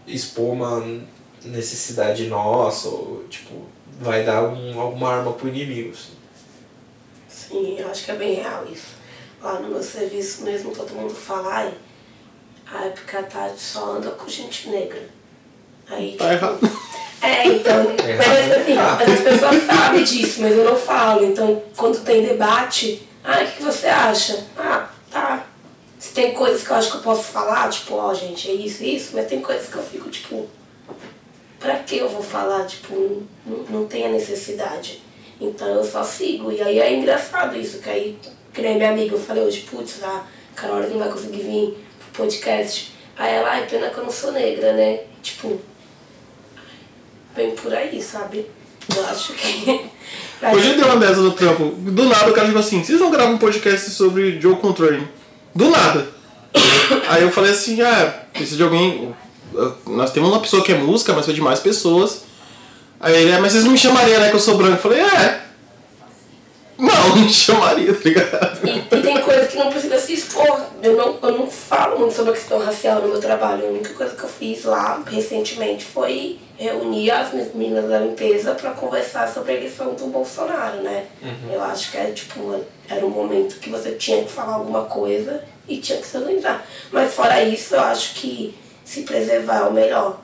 [0.06, 1.00] expor uma
[1.44, 3.66] necessidade nossa, ou tipo,
[4.00, 5.90] vai dar um, alguma arma pro inimigo.
[5.90, 6.12] Assim.
[7.28, 9.00] Sim, eu acho que é bem real isso.
[9.42, 11.74] Lá no meu serviço mesmo, todo mundo fala, ai,
[12.66, 15.08] a época a tarde só anda com gente negra.
[15.88, 16.60] Aí, Tá tipo, errado.
[17.22, 18.16] É, então, É.
[18.16, 21.24] mas, assim, mas as pessoas sabem disso, mas eu não falo.
[21.24, 24.46] Então, quando tem debate, ah, o que, você acha?
[24.56, 25.44] Ah, tá.
[25.98, 28.82] Se tem coisas que eu acho que eu posso falar, tipo, ó, gente, é isso,
[28.82, 30.48] isso, mas tem coisas que eu fico, tipo,
[31.58, 32.64] pra que eu vou falar?
[32.64, 35.02] Tipo, não, não tem a necessidade.
[35.38, 36.50] Então eu só sigo.
[36.50, 38.18] E aí é engraçado isso, que aí,
[38.52, 42.24] que nem minha amiga, eu falei hoje, putz, a Carol não vai conseguir vir pro
[42.24, 42.92] podcast.
[43.16, 45.00] Aí ela, ai, pena que eu não sou negra, né?
[45.22, 45.60] Tipo,
[47.34, 48.46] bem por aí, sabe?
[48.94, 49.70] Eu acho que.
[50.52, 51.74] Hoje eu dei uma dessa no trampo.
[51.76, 55.06] Do nada o cara falou assim, vocês não gravam um podcast sobre Joe Contrary?
[55.54, 56.08] Do nada.
[57.08, 59.14] Aí eu falei assim, ah, precisa de alguém.
[59.86, 62.22] Nós temos uma pessoa que é música, mas foi de mais pessoas.
[62.98, 64.74] Aí ele, ah, mas vocês não me chamariam, né, que eu sou branco?
[64.74, 65.49] Eu falei, é.
[66.80, 68.66] Não, chamaria, tá ligado?
[68.66, 70.60] E, e tem coisa que não precisa se expor.
[70.82, 73.66] Eu não, eu não falo muito sobre a questão racial no meu trabalho.
[73.66, 78.70] A única coisa que eu fiz lá recentemente foi reunir as meninas da limpeza para
[78.72, 81.06] conversar sobre a eleição do Bolsonaro, né?
[81.22, 81.52] Uhum.
[81.52, 85.44] Eu acho que era tipo, era um momento que você tinha que falar alguma coisa
[85.68, 86.66] e tinha que se organizar.
[86.90, 88.54] Mas fora isso, eu acho que
[88.84, 90.20] se preservar é o melhor.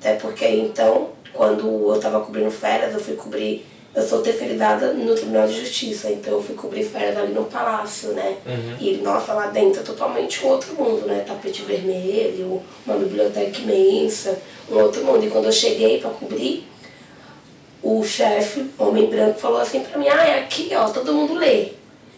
[0.00, 5.14] Até porque então, quando eu estava cobrindo férias, eu fui cobrir eu sou terceirizada no
[5.14, 8.36] Tribunal de Justiça, então eu fui cobrir férias ali no Palácio, né?
[8.44, 8.76] Uhum.
[8.78, 11.24] E, nossa, lá dentro é totalmente um outro mundo, né?
[11.26, 14.38] Tapete vermelho, uma biblioteca imensa,
[14.70, 15.24] um outro mundo.
[15.24, 16.68] E quando eu cheguei para cobrir,
[17.82, 21.68] o chefe, homem branco, falou assim pra mim, ah, é aqui, ó, todo mundo lê.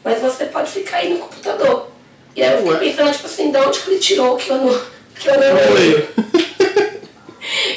[0.02, 1.90] Mas você pode ficar aí no computador.
[2.34, 4.80] E aí eu fiquei pensando, tipo assim, de onde que ele tirou que eu não,
[5.14, 6.08] que eu não leio?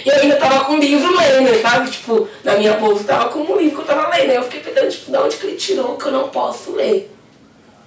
[0.06, 1.92] E eu ainda tava com o livro lendo, sabe?
[1.92, 4.30] Tipo, na minha bolsa tava com um livro que eu tava lendo.
[4.30, 7.12] Aí eu fiquei pensando, tipo, de onde que ele tirou que eu não posso ler?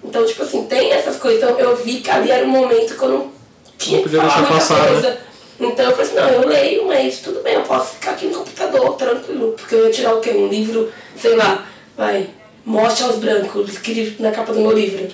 [0.02, 1.42] Então, tipo assim, tem essas coisas.
[1.42, 3.32] Então eu vi que ali era um momento que eu não
[3.78, 5.18] tinha Não que falar muita passar, coisa.
[5.60, 8.38] Então eu falei assim, não, eu leio, mas tudo bem, eu posso ficar aqui no
[8.38, 9.52] computador, tranquilo.
[9.52, 10.30] Porque eu ia tirar o quê?
[10.30, 12.28] Um livro, sei lá, vai,
[12.64, 15.06] Morte aos Brancos, escrito na capa do meu livro.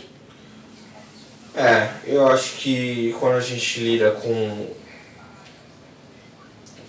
[1.54, 4.68] É, eu acho que quando a gente lida com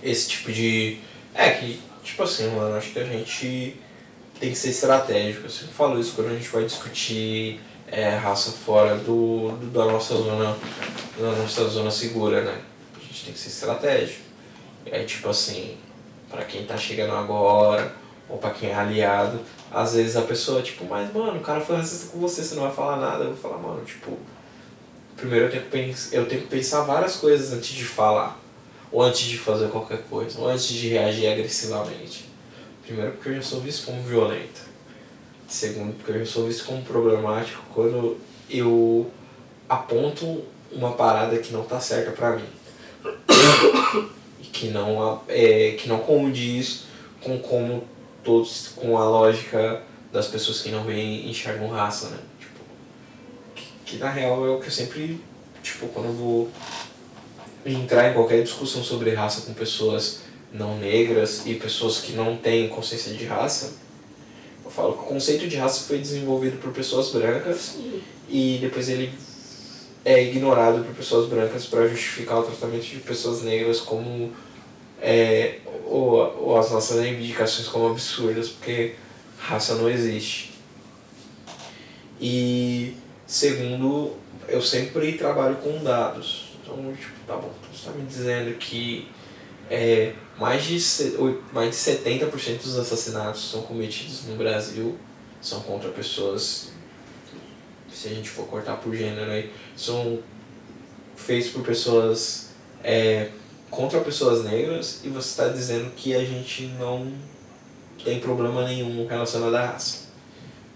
[0.04, 0.97] esse tipo de.
[1.34, 3.76] É que, tipo assim, mano, acho que a gente
[4.39, 5.45] tem que ser estratégico.
[5.45, 9.86] Eu sempre falo isso quando a gente vai discutir é, raça fora do, do- da
[9.86, 10.56] nossa zona
[11.20, 12.62] da nossa zona segura, né?
[12.95, 14.22] A gente tem que ser estratégico.
[14.86, 15.78] É tipo assim,
[16.30, 17.93] pra quem tá chegando agora,
[18.28, 19.39] ou pra quem é aliado,
[19.70, 22.64] às vezes a pessoa, tipo, mas mano, o cara foi racista com você, você não
[22.64, 23.26] vai falar nada.
[23.26, 24.18] Eu vou falar, mano, tipo,
[25.16, 28.39] primeiro eu tenho que, pens eu tenho que pensar várias coisas antes de falar.
[28.92, 32.26] Ou antes de fazer qualquer coisa, ou antes de reagir agressivamente.
[32.84, 34.62] Primeiro porque eu já sou visto como violento.
[35.48, 38.18] Segundo porque eu já sou visto como problemático quando
[38.50, 39.10] eu
[39.70, 42.46] aponto uma parada que não tá certa pra mim.
[44.39, 46.84] e que não, é, que não condiz
[47.22, 47.84] com como
[48.24, 49.82] todos, com a lógica
[50.12, 52.18] das pessoas que não veem enxergam raça, né?
[52.39, 52.60] Tipo,
[53.56, 55.22] que, que na real é o que eu sempre,
[55.64, 56.52] tipo, quando eu vou
[57.66, 60.22] entrar em qualquer discussão sobre raça com pessoas
[60.53, 63.74] não negras e pessoas que não têm consciência de raça,
[64.66, 67.78] eu falo que o conceito de raça foi desenvolvido por pessoas brancas
[68.30, 69.12] e depois ele
[70.03, 74.32] é ignorado por pessoas brancas para justificar o tratamento de pessoas negras como
[75.01, 78.95] é, ou, ou as nossas reivindicações como absurdas, porque
[79.38, 80.53] raça não existe.
[82.20, 82.95] E
[83.26, 84.16] segundo,
[84.47, 86.51] eu sempre trabalho com dados.
[86.72, 89.08] Então, tipo, tá bom, você está me dizendo que
[89.70, 90.78] é, mais, de,
[91.52, 94.98] mais de 70% dos assassinatos são cometidos no Brasil
[95.42, 96.72] são contra pessoas,
[97.92, 100.20] se a gente for cortar por gênero aí, são
[101.16, 102.52] feitos por pessoas
[102.84, 103.30] é,
[103.70, 107.12] contra pessoas negras e você está dizendo que a gente não
[108.04, 110.10] tem problema nenhum relacionado à raça.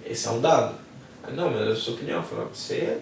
[0.04, 0.78] Esse é um dado.
[1.32, 2.24] Não, mas é a sua opinião.
[2.54, 3.00] Você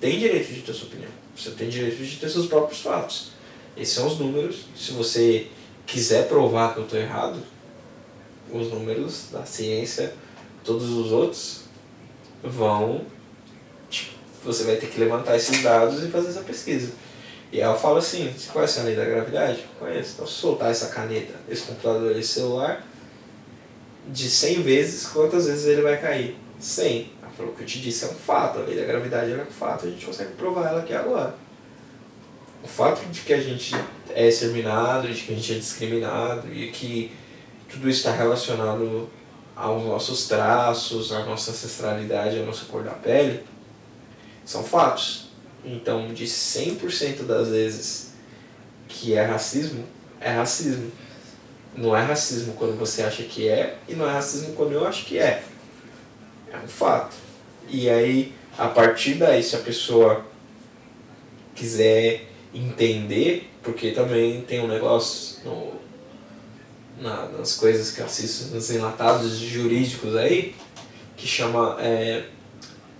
[0.00, 1.23] tem direito de ter sua opinião.
[1.36, 3.32] Você tem direito de ter seus próprios fatos.
[3.76, 4.66] Esses são os números.
[4.76, 5.48] Se você
[5.86, 7.42] quiser provar que eu estou errado,
[8.50, 10.14] os números da ciência,
[10.62, 11.62] todos os outros,
[12.42, 13.04] vão.
[14.44, 16.92] Você vai ter que levantar esses dados e fazer essa pesquisa.
[17.50, 19.64] E eu falo assim: você conhece a lei da gravidade?
[19.78, 20.12] Conheço.
[20.14, 22.86] Então, se soltar essa caneta, esse computador, esse celular,
[24.08, 26.36] de 100 vezes, quantas vezes ele vai cair?
[26.58, 27.12] 100.
[27.36, 29.52] Falou o que eu te disse é um fato, a lei da gravidade é um
[29.52, 31.34] fato, a gente consegue provar ela aqui agora.
[32.62, 33.74] O fato de que a gente
[34.10, 37.12] é exterminado, de que a gente é discriminado e que
[37.68, 39.08] tudo está relacionado
[39.56, 43.44] aos nossos traços, à nossa ancestralidade, à nossa cor da pele,
[44.44, 45.28] são fatos.
[45.64, 48.12] Então, de 100% das vezes
[48.86, 49.84] que é racismo,
[50.20, 50.90] é racismo.
[51.76, 55.04] Não é racismo quando você acha que é, e não é racismo quando eu acho
[55.06, 55.42] que é.
[56.52, 57.23] É um fato.
[57.68, 60.24] E aí, a partir daí, se a pessoa
[61.54, 65.72] quiser entender, porque também tem um negócio no,
[67.00, 70.54] na, nas coisas que eu assisto, nos enlatados jurídicos aí,
[71.16, 72.24] que chama é,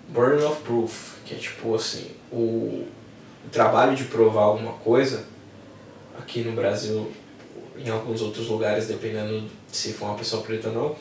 [0.09, 2.87] burden of proof, que é tipo assim, o,
[3.45, 5.27] o trabalho de provar alguma coisa,
[6.19, 7.13] aqui no Brasil,
[7.77, 10.97] em alguns outros lugares, dependendo se for uma pessoa preta ou não,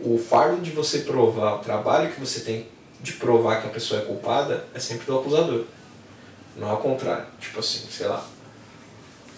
[0.00, 2.66] o fardo de você provar, o trabalho que você tem
[3.00, 5.64] de provar que a pessoa é culpada é sempre do acusador.
[6.56, 7.26] Não ao contrário.
[7.40, 8.24] Tipo assim, sei lá.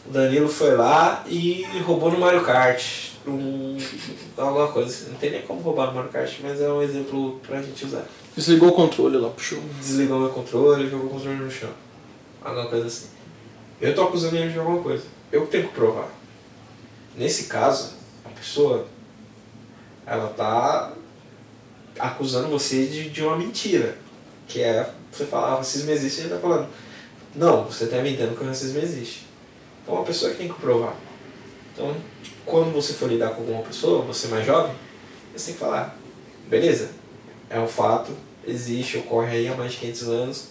[0.06, 3.10] O Danilo foi lá e roubou no Mario Kart.
[3.26, 3.76] Um,
[4.36, 5.10] alguma coisa assim.
[5.10, 8.04] Não tem nem como roubar no Mario Kart, mas é um exemplo pra gente usar.
[8.34, 9.60] Desligou o controle lá, puxou.
[9.78, 11.70] Desligou meu controle, jogou o controle no chão.
[12.42, 13.08] alguma coisa assim.
[13.80, 15.04] Eu tô acusando ele de alguma coisa.
[15.30, 16.08] Eu que tenho que provar.
[17.16, 17.94] Nesse caso,
[18.24, 18.86] a pessoa,
[20.06, 20.92] ela tá
[21.98, 23.96] acusando você de, de uma mentira.
[24.46, 26.68] Que é você falar, ah, racismo existe, ele tá falando,
[27.34, 29.26] não, você tá inventando que o racismo existe.
[29.82, 30.96] Então, uma pessoa que tem que provar.
[31.72, 31.96] Então,
[32.44, 34.74] quando você for lidar com alguma pessoa, você mais jovem,
[35.34, 35.96] você tem que falar,
[36.48, 36.90] beleza,
[37.48, 38.12] é um fato,
[38.46, 40.48] existe, ocorre aí há mais de 500 anos,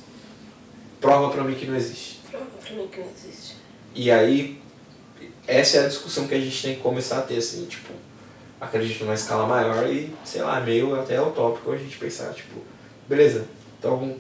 [1.02, 2.20] prova pra mim que não existe.
[2.30, 3.56] Prova pra mim que não existe.
[3.94, 4.62] E aí,
[5.46, 7.89] essa é a discussão que a gente tem que começar a ter, assim, tipo,
[8.60, 12.62] acredito numa escala maior e, sei lá, meio até utópico a gente pensar, tipo,
[13.08, 13.46] beleza,
[13.78, 14.16] então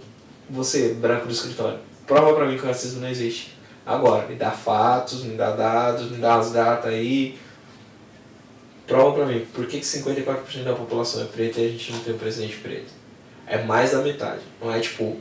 [0.49, 3.57] você, branco do escritório, prova pra mim que o racismo não existe.
[3.85, 7.37] Agora, me dá fatos, me dá dados, me dá as datas aí.
[8.87, 11.99] Prova pra mim, por que, que 54% da população é preta e a gente não
[11.99, 12.91] tem um presidente preto?
[13.45, 14.41] É mais da metade.
[14.61, 15.17] Não é tipo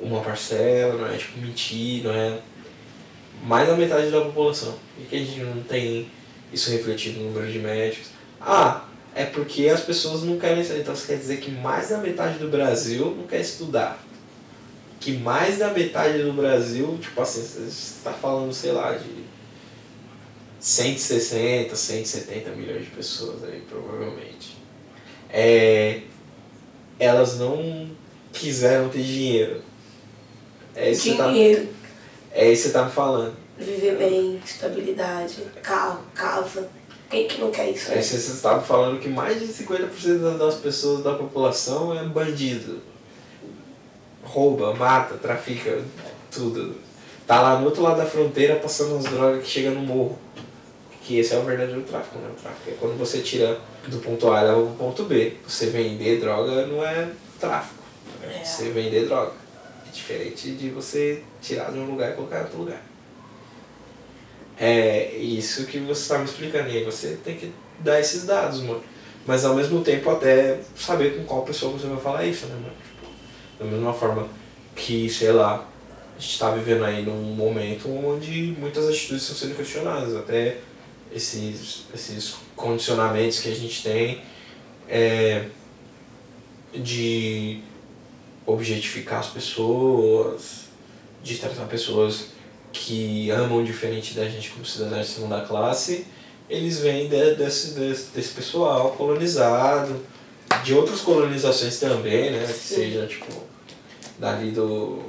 [0.00, 2.38] uma parcela, não é tipo mentir, não é.
[3.44, 4.74] Mais da metade da população.
[4.96, 6.10] Por que a gente não tem
[6.52, 8.15] isso refletido no número de médicos?
[8.40, 8.84] Ah,
[9.14, 10.80] é porque as pessoas não querem sair.
[10.80, 13.98] Então isso quer dizer que mais da metade do Brasil não quer estudar.
[15.00, 19.24] Que mais da metade do Brasil, tipo assim, você está falando, sei lá, de
[20.60, 24.56] 160, 170 milhões de pessoas aí, provavelmente.
[25.30, 26.02] É,
[26.98, 27.90] elas não
[28.32, 29.62] quiseram ter dinheiro.
[30.74, 31.68] É isso que você tá, Dinheiro,
[32.32, 33.34] é isso que você tá me falando.
[33.58, 36.68] viver bem, estabilidade, carro, casa.
[37.08, 37.92] Quem que não quer isso?
[37.92, 38.02] É, né?
[38.02, 42.80] você estava falando que mais de 50% das pessoas da população é bandido.
[44.24, 45.80] Rouba, mata, trafica,
[46.30, 46.74] tudo.
[47.26, 50.18] Tá lá no outro lado da fronteira passando as drogas que chegam no morro.
[51.02, 52.28] Que esse é o verdadeiro tráfico, né?
[52.28, 55.34] O tráfico é quando você tira do ponto A ao ponto B.
[55.46, 57.82] Você vender droga não é tráfico.
[58.22, 58.44] É É.
[58.44, 59.32] você vender droga.
[59.86, 62.82] É diferente de você tirar de um lugar e colocar em outro lugar.
[64.58, 66.68] É isso que você está me explicando.
[66.68, 68.82] E aí você tem que dar esses dados, mano.
[69.26, 72.72] Mas ao mesmo tempo até saber com qual pessoa você vai falar isso, né, mano?
[72.72, 74.28] Tipo, da mesma forma
[74.74, 75.66] que, sei lá,
[76.16, 80.14] a gente está vivendo aí num momento onde muitas atitudes estão sendo questionadas.
[80.14, 80.58] Até
[81.12, 84.22] esses, esses condicionamentos que a gente tem
[84.88, 85.46] é,
[86.72, 87.60] de
[88.46, 90.66] objetificar as pessoas,
[91.22, 92.28] de tratar pessoas
[92.78, 96.06] que amam diferente da gente como cidadãos de segunda classe,
[96.48, 100.00] eles vêm de, desse, desse, desse pessoal colonizado,
[100.62, 102.46] de outras colonizações também, né?
[102.46, 103.32] Que seja, tipo,
[104.18, 105.02] dali do,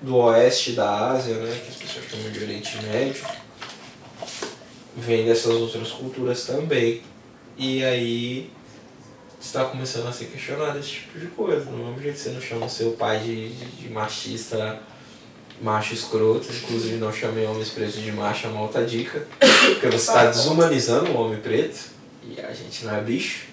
[0.00, 1.60] do oeste da Ásia, né?
[1.64, 3.24] Que as pessoas chamam de Oriente Médio,
[4.96, 7.02] vem dessas outras culturas também.
[7.56, 8.50] E aí
[9.40, 11.64] está começando a ser questionado esse tipo de coisa.
[11.64, 14.80] Do mesmo jeito que você não chama seu pai de, de, de machista,
[15.62, 19.26] macho escroto, inclusive não chamei homens pretos de macho, é uma outra dica.
[19.38, 21.90] Porque você está desumanizando o homem preto
[22.24, 23.46] e a gente não é bicho.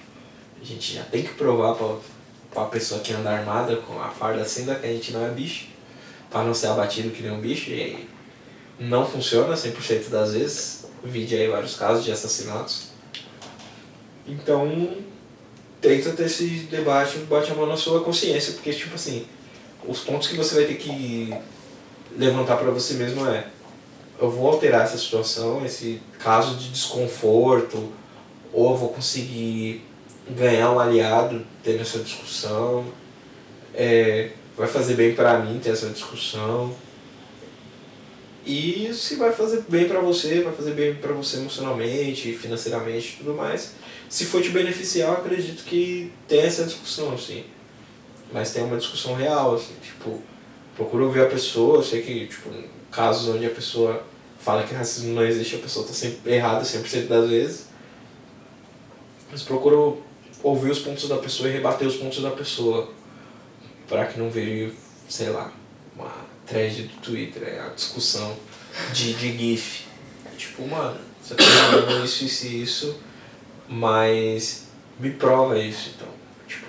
[0.61, 4.43] A gente já tem que provar para a pessoa que anda armada com a farda
[4.43, 5.67] cinza que a gente não é bicho.
[6.29, 7.69] Para não ser abatido que nem um bicho.
[7.69, 8.09] E aí
[8.79, 10.85] não funciona 100% das vezes.
[11.03, 12.89] Vide aí vários casos de assassinatos.
[14.27, 14.97] Então,
[15.81, 19.25] tenta ter esse debate, bate a mão na sua consciência, porque, tipo assim,
[19.87, 21.33] os pontos que você vai ter que
[22.17, 23.47] levantar para você mesmo é:
[24.19, 27.91] eu vou alterar essa situação, esse caso de desconforto,
[28.51, 29.85] ou eu vou conseguir
[30.29, 32.85] ganhar um aliado tendo essa discussão,
[33.73, 36.75] é, vai fazer bem para mim ter essa discussão.
[38.45, 43.17] E se vai fazer bem pra você, vai fazer bem pra você emocionalmente, financeiramente e
[43.17, 43.73] tudo mais.
[44.09, 47.43] Se for te beneficiar, eu acredito que tem essa discussão, assim.
[48.33, 50.21] Mas tem uma discussão real, assim, tipo,
[50.79, 52.49] procura ouvir a pessoa, eu sei que, tipo,
[52.89, 54.01] casos onde a pessoa
[54.39, 57.65] fala que racismo não existe, a pessoa tá sempre errada 100% das vezes.
[59.29, 59.97] Mas procura
[60.41, 62.89] ouvir os pontos da pessoa e rebater os pontos da pessoa.
[63.89, 64.73] Pra que não vire,
[65.09, 65.51] sei lá,
[65.93, 66.13] uma
[66.47, 68.37] thread do Twitter, é a discussão
[68.93, 69.85] de, de GIF.
[70.37, 72.99] Tipo, mano, você tá falando isso, isso e isso,
[73.67, 74.67] mas
[74.97, 76.07] me prova isso, então.
[76.47, 76.67] Tipo,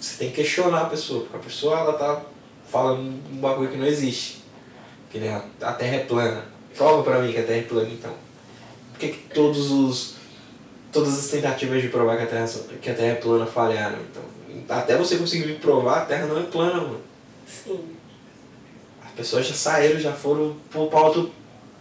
[0.00, 2.33] você tem que questionar a pessoa, porque a pessoa ela tá
[2.74, 3.00] falando
[3.30, 4.42] um bagulho que não existe.
[5.08, 6.44] Que nem a, Terra é plana.
[6.76, 8.12] Prova pra mim que a Terra é plana, então.
[8.90, 10.14] Por que, que todos os.
[10.92, 12.48] Todas as tentativas de provar que a Terra,
[12.80, 14.22] que a terra é plana falharam, então.
[14.68, 17.00] Até você conseguir me provar, a Terra não é plana, mano.
[17.46, 17.80] Sim.
[19.04, 21.32] As pessoas já saíram, já foram pra outro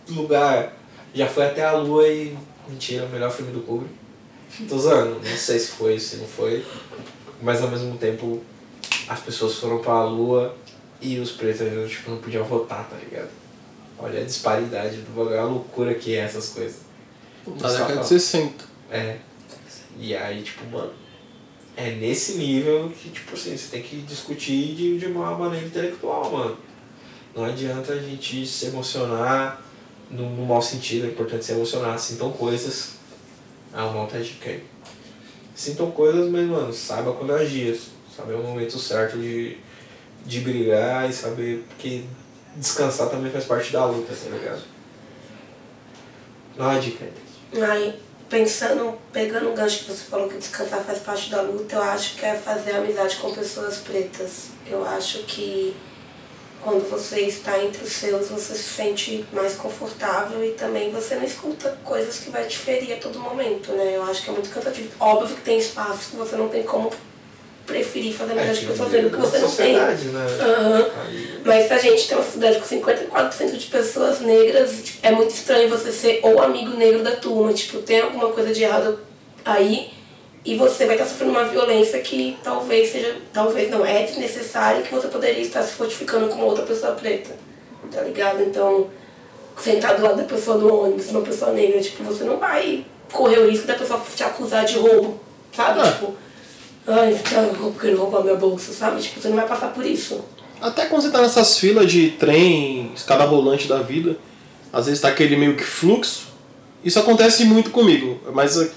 [0.10, 0.74] lugar.
[1.14, 2.38] Já foi até a lua e.
[2.68, 3.94] Mentira, o melhor filme do Kubrick.
[4.70, 6.64] Tô usando, não sei se foi, se não foi.
[7.42, 8.42] Mas ao mesmo tempo
[9.08, 10.56] as pessoas foram pra lua
[11.04, 13.30] e os pretos tipo, não podiam votar, tá ligado?
[14.00, 16.78] Olha a disparidade do bagulho, a loucura que é essas coisas.
[17.46, 18.64] Na década de 60.
[18.90, 19.18] É.
[20.00, 20.92] E aí, tipo, mano,
[21.76, 26.32] é nesse nível que, tipo assim, você tem que discutir de, de uma maneira intelectual,
[26.32, 26.58] mano.
[27.36, 29.62] Não adianta a gente se emocionar
[30.10, 32.94] no, no mau sentido, é importante se emocionar, sintam coisas.
[33.74, 34.64] Ah, uma outra dica aí.
[35.56, 37.80] Sintam coisas, mas, mano, saiba quando agir.
[38.16, 39.58] Saber o momento certo de,
[40.26, 42.08] de brigar e saber que
[42.56, 44.62] descansar também faz parte da luta, tá ligado?
[46.56, 47.64] Não é dica aí.
[47.64, 51.82] Aí, pensando, pegando o gancho que você falou que descansar faz parte da luta, eu
[51.82, 54.50] acho que é fazer amizade com pessoas pretas.
[54.68, 55.76] Eu acho que
[56.64, 61.24] quando você está entre os seus, você se sente mais confortável e também você não
[61.24, 63.98] escuta coisas que vai te ferir a todo momento, né?
[63.98, 64.90] Eu acho que é muito cansativo.
[65.00, 66.90] Óbvio que tem espaços que você não tem como
[67.66, 69.74] preferir fazer amizade com pessoas negras que você não tem.
[69.76, 69.98] Né?
[70.22, 70.86] Uhum.
[71.46, 75.34] Mas se a gente tem uma cidade com 54% de pessoas negras, tipo, é muito
[75.34, 77.54] estranho você ser ou amigo negro da turma.
[77.54, 79.00] Tipo, tem alguma coisa de errado
[79.46, 79.92] aí
[80.46, 84.84] e você vai estar sofrendo uma violência que talvez seja, talvez não é desnecessária e
[84.84, 87.32] que você poderia estar se fortificando com outra pessoa preta.
[87.92, 88.42] Tá ligado?
[88.42, 88.90] Então,
[89.58, 93.40] sentar do lado da pessoa do ônibus, uma pessoa negra, tipo, você não vai correr
[93.40, 95.20] o risco da pessoa te acusar de roubo,
[95.56, 95.80] sabe?
[95.80, 95.92] Ah.
[95.92, 96.16] Tipo,
[96.88, 99.02] ai, tá querendo roubar minha bolsa, sabe?
[99.02, 100.22] Tipo, você não vai passar por isso.
[100.62, 104.18] Até quando você tá nessas filas de trem, escada rolante da vida,
[104.72, 106.28] às vezes tá aquele meio que fluxo.
[106.84, 108.70] Isso acontece muito comigo, mas eh,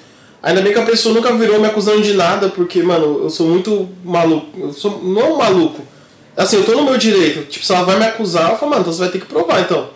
[0.42, 3.48] ainda bem que a pessoa nunca virou me acusando de nada, porque, mano, eu sou
[3.48, 4.48] muito maluco.
[4.58, 5.80] Eu sou não maluco.
[6.36, 7.48] Assim, eu tô no meu direito.
[7.48, 9.60] Tipo, se ela vai me acusar, eu falo, mano, então você vai ter que provar,
[9.60, 9.88] então.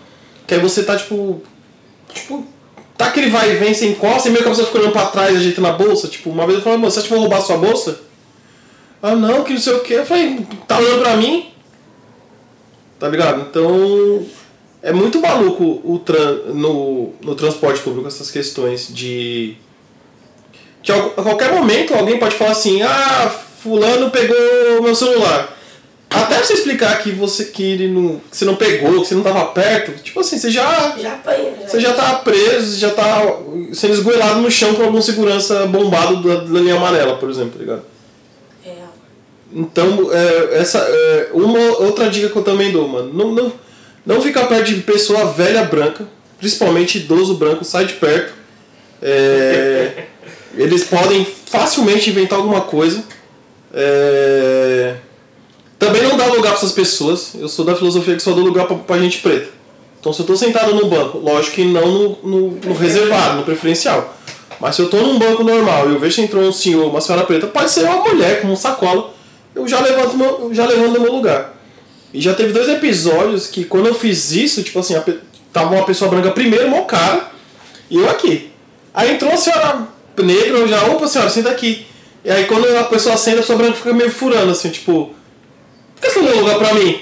[0.46, 1.42] Que aí você tá, tipo.
[2.12, 2.46] Tipo.
[3.00, 5.06] Tá aquele vai e vem, você encosta e meio que a pessoa fica olhando pra
[5.06, 6.06] trás, ajeitando a bolsa.
[6.06, 7.98] Tipo, uma vez eu falei, mano, você acha que vou roubar sua bolsa?
[9.02, 9.94] Ah, não, que não sei o que.
[9.94, 11.50] Eu falei, tá olhando pra mim?
[12.98, 13.40] Tá ligado?
[13.40, 14.26] Então.
[14.82, 19.56] É muito maluco o tran no, no transporte público essas questões de.
[20.82, 25.56] Que a qualquer momento alguém pode falar assim: ah, Fulano pegou meu celular.
[26.10, 29.22] Até você explicar que você, que ele não, que você não pegou, que você não
[29.22, 30.96] tava perto, tipo assim, você já.
[30.98, 31.52] Já apanha.
[31.60, 31.68] Já.
[31.68, 33.36] Você já tá preso, já tá
[33.72, 37.58] sendo esgoelado no chão por algum segurança bombado da, da linha amarela, por exemplo, tá
[37.60, 37.82] ligado?
[38.66, 38.72] É.
[39.52, 43.12] Então, é, essa é, uma outra dica que eu também dou, mano.
[43.14, 43.52] Não, não,
[44.04, 46.08] não fica perto de pessoa velha branca,
[46.38, 48.32] principalmente idoso branco, sai de perto.
[49.00, 50.06] É,
[50.58, 53.04] eles podem facilmente inventar alguma coisa.
[53.72, 54.96] É,
[55.80, 57.32] também não dá lugar para essas pessoas.
[57.34, 59.48] Eu sou da filosofia que só dou lugar pra gente preta.
[59.98, 63.42] Então, se eu tô sentado num banco, lógico que não no, no, no reservado, no
[63.42, 64.14] preferencial.
[64.60, 67.00] Mas se eu tô num banco normal e eu vejo que entrou um senhor, uma
[67.00, 69.12] senhora preta, pode ser uma mulher com um sacola,
[69.54, 71.56] eu já levanto, meu, já levanto no meu lugar.
[72.12, 75.04] E já teve dois episódios que quando eu fiz isso, tipo assim, a
[75.50, 77.30] tava uma pessoa branca primeiro, meu cara,
[77.90, 78.50] e eu aqui.
[78.92, 81.86] Aí entrou uma senhora negra, eu já, opa senhora, senta aqui.
[82.22, 85.14] E aí quando a pessoa senta, a pessoa branca fica meio furando, assim, tipo,
[86.00, 87.00] por que você não deu lugar pra mim?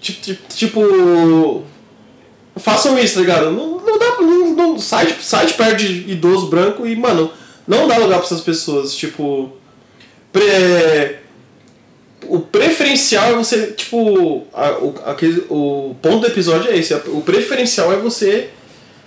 [0.00, 1.62] Tipo, tipo, tipo
[2.56, 3.50] façam isso, tá ligado?
[3.50, 7.30] Não, não dá, não, não, sai, de- sai de perto de idoso branco e, mano,
[7.66, 9.50] não dá lugar pra essas pessoas, tipo,
[10.32, 11.16] pre-
[12.26, 17.22] o preferencial é você, tipo, a- o, aquele, o ponto do episódio é esse, o
[17.22, 18.50] preferencial é você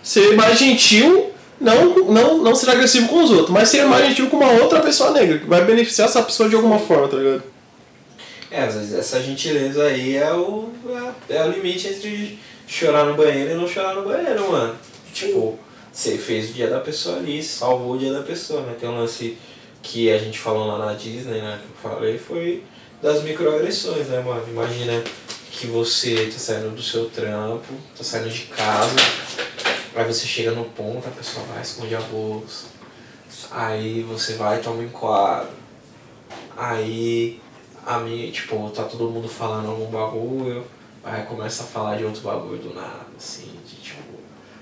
[0.01, 4.27] ser mais gentil, não, não, não ser agressivo com os outros, mas ser mais gentil
[4.29, 7.43] com uma outra pessoa negra, que vai beneficiar essa pessoa de alguma forma, tá ligado?
[8.53, 10.69] É, às vezes essa gentileza aí é o,
[11.27, 12.37] é, é o limite entre
[12.67, 14.77] chorar no banheiro e não chorar no banheiro, mano.
[15.11, 15.57] Tipo,
[15.91, 18.75] você fez o dia da pessoa ali, salvou o dia da pessoa, né?
[18.79, 19.39] Tem um lance
[19.81, 21.59] que a gente falou lá na Disney, né?
[21.63, 22.63] Que eu falei, foi
[23.01, 24.45] das microagressões, né, mano?
[24.47, 25.03] Imagina
[25.51, 28.95] que você tá saindo do seu trampo, tá saindo de casa,
[29.95, 32.67] aí você chega no ponto, a pessoa vai, esconde a bolsa.
[33.49, 35.49] Aí você vai e toma um enquadro.
[36.55, 37.41] Aí
[37.85, 40.65] a minha, tipo, tá todo mundo falando algum bagulho,
[41.03, 44.01] aí começa a falar de outro bagulho do nada, assim, de tipo.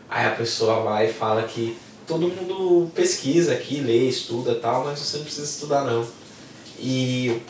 [0.09, 4.83] Aí a pessoa vai e fala que todo mundo pesquisa aqui, lê, estuda e tal,
[4.83, 6.05] mas você não precisa estudar não.
[6.79, 7.41] E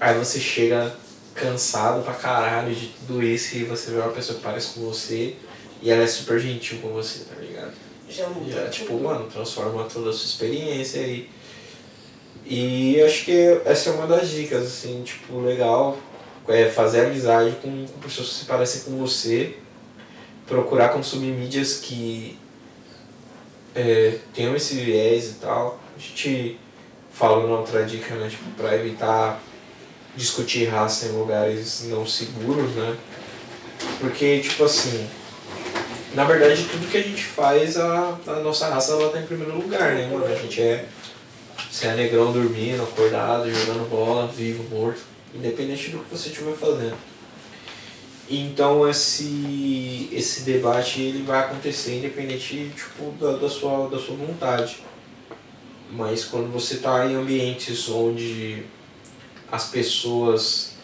[0.00, 0.94] aí você chega
[1.34, 5.34] cansado pra caralho de tudo isso e você vê uma pessoa que parece com você
[5.82, 7.72] e ela é super gentil com você, tá ligado?
[8.08, 8.52] Já muda.
[8.52, 11.28] Já, tipo, mano, transforma toda a sua experiência aí.
[12.46, 15.96] E acho que essa é uma das dicas, assim, tipo, legal.
[16.46, 19.56] É fazer amizade com, pessoas que se parecem com você.
[20.46, 22.38] Procurar consumir mídias que
[23.74, 25.80] é, tenham esse viés e tal.
[25.96, 26.58] A gente
[27.10, 28.28] falou na outra dica, né?
[28.28, 29.40] Tipo, pra evitar
[30.16, 32.96] discutir raça em lugares não seguros, né?
[34.00, 35.08] Porque, tipo assim,
[36.14, 39.56] na verdade tudo que a gente faz, a, a nossa raça ela tá em primeiro
[39.56, 40.24] lugar, né, mano?
[40.24, 40.84] A gente é.
[41.74, 45.00] Se é negrão dormindo, acordado, jogando bola, vivo, morto,
[45.34, 46.96] independente do que você estiver fazendo.
[48.30, 54.84] Então esse, esse debate ele vai acontecer independente tipo, da, da, sua, da sua vontade.
[55.90, 58.62] Mas quando você está em ambientes onde
[59.50, 60.76] as pessoas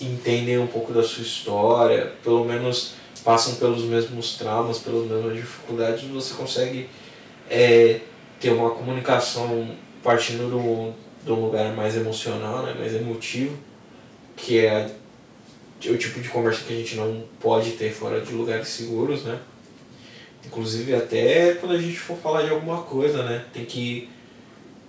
[0.00, 2.92] entendem um pouco da sua história, pelo menos
[3.24, 6.88] passam pelos mesmos traumas, pelas mesmas dificuldades, você consegue
[7.50, 7.98] é,
[8.38, 9.74] ter uma comunicação
[10.06, 10.94] partindo do,
[11.26, 13.58] do lugar mais emocional, né, mais emotivo,
[14.36, 14.88] que é
[15.84, 19.40] o tipo de conversa que a gente não pode ter fora de lugares seguros, né?
[20.46, 23.44] Inclusive até quando a gente for falar de alguma coisa, né?
[23.52, 24.08] Tem que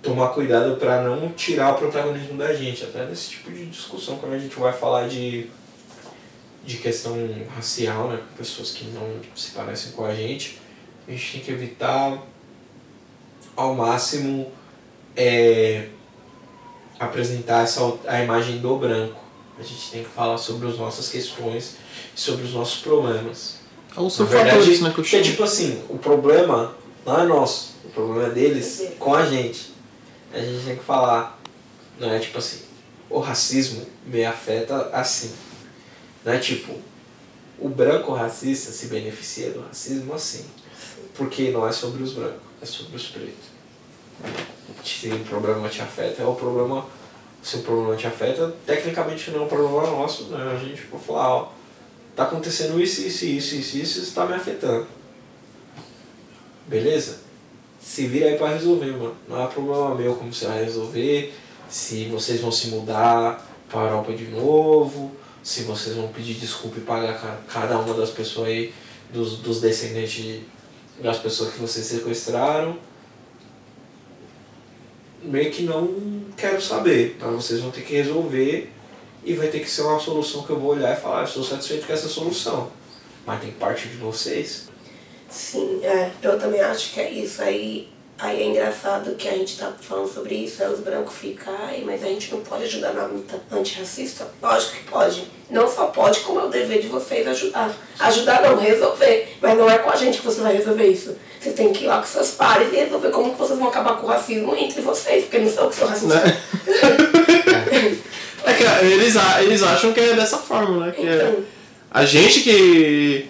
[0.00, 4.34] tomar cuidado para não tirar o protagonismo da gente, até nesse tipo de discussão, quando
[4.34, 5.48] a gente vai falar de,
[6.64, 7.16] de questão
[7.56, 8.18] racial, né?
[8.18, 10.60] Com pessoas que não se parecem com a gente,
[11.08, 12.22] a gente tem que evitar
[13.56, 14.52] ao máximo
[15.18, 15.88] é,
[16.98, 21.74] apresentar essa, a imagem do branco a gente tem que falar sobre as nossas questões,
[22.14, 23.56] sobre os nossos problemas.
[23.96, 28.28] Ou sobre fatores, né, que Porque, tipo assim, o problema não é nosso, o problema
[28.28, 29.72] é deles com a gente.
[30.32, 31.40] A gente tem que falar,
[31.98, 32.60] não é tipo assim,
[33.10, 35.32] o racismo me afeta assim.
[36.24, 36.74] Não é tipo,
[37.58, 40.44] o branco racista se beneficia do racismo assim.
[41.14, 43.57] Porque não é sobre os brancos, é sobre os pretos.
[44.84, 46.84] Se o problema te afeta, é o problema
[47.42, 50.52] se o problema te afeta, tecnicamente não é um problema nosso, né?
[50.54, 51.52] A gente pode falar, ó,
[52.14, 54.86] tá acontecendo isso, isso, isso, isso, isso, isso tá me afetando.
[56.66, 57.20] Beleza?
[57.80, 59.16] Se vira aí pra resolver, mano.
[59.28, 61.32] Não é problema meu como você vai resolver,
[61.70, 65.12] se vocês vão se mudar para a Europa de novo,
[65.42, 68.74] se vocês vão pedir desculpa e pagar cada uma das pessoas aí,
[69.10, 70.42] dos, dos descendentes
[71.00, 72.76] das pessoas que vocês sequestraram
[75.22, 77.16] meio que não quero saber.
[77.20, 78.72] Mas vocês vão ter que resolver
[79.24, 81.44] e vai ter que ser uma solução que eu vou olhar e falar, ah, estou
[81.44, 82.70] satisfeito com essa solução.
[83.26, 84.68] Mas tem que partir de vocês.
[85.28, 87.42] Sim, é, eu também acho que é isso.
[87.42, 87.88] Aí,
[88.18, 91.52] aí é engraçado que a gente tá falando sobre isso, aí os brancos ficam,
[91.84, 94.26] mas a gente não pode ajudar na luta antirracista?
[94.40, 95.24] Lógico que pode.
[95.50, 97.74] Não só pode, como é o dever de vocês ajudar.
[97.98, 99.36] Ajudar não, resolver.
[99.42, 101.16] Mas não é com a gente que você vai resolver isso.
[101.40, 103.96] Você tem que ir lá com seus pares e resolver como que vocês vão acabar
[103.96, 106.24] com o racismo entre vocês, porque não são que são racistas.
[106.24, 106.38] Né?
[108.44, 110.92] é que eles, eles acham que é dessa forma, né?
[110.92, 111.28] Que é então.
[111.28, 111.58] é
[111.90, 113.26] a gente que,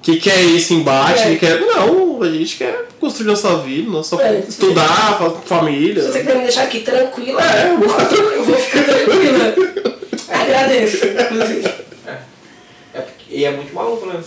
[0.00, 1.30] que quer esse embate, é.
[1.30, 1.60] que quer.
[1.60, 4.44] Não, a gente quer construir nossa vida, nossa é.
[4.48, 6.02] estudar, família.
[6.02, 9.54] Se você quer me deixar aqui tranquila, é, eu, vou, eu vou ficar tranquila.
[10.28, 11.91] Agradeço, inclusive.
[13.32, 14.22] E é muito maluco, né?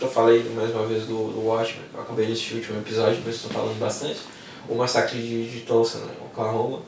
[0.00, 3.18] Eu falei mais uma vez do, do Watchmen, eu acabei de assistir o último episódio,
[3.20, 4.20] isso estou falando bastante.
[4.68, 6.12] O massacre de, de Tulsa, né?
[6.20, 6.82] Oklahoma.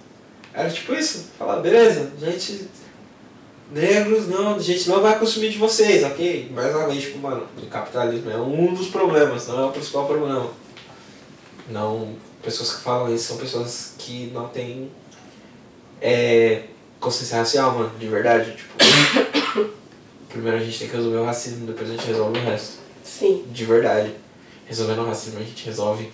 [0.53, 2.69] Era tipo isso, falar, beleza, gente.
[3.73, 6.51] Negros não, a gente não vai consumir de vocês, ok?
[6.55, 10.07] Mais uma vez, tipo, mano, o capitalismo é um dos problemas, não é o principal
[10.07, 10.51] problema.
[11.71, 14.91] Não, pessoas que falam isso são pessoas que não têm
[16.03, 16.65] é,
[17.01, 18.53] consciência racial, mano, de verdade.
[18.53, 18.75] Tipo,
[20.37, 22.79] primeiro a gente tem que resolver o racismo, depois a gente resolve o resto.
[23.03, 23.45] Sim.
[23.51, 24.15] De verdade.
[24.67, 26.11] Resolvendo o racismo a gente resolve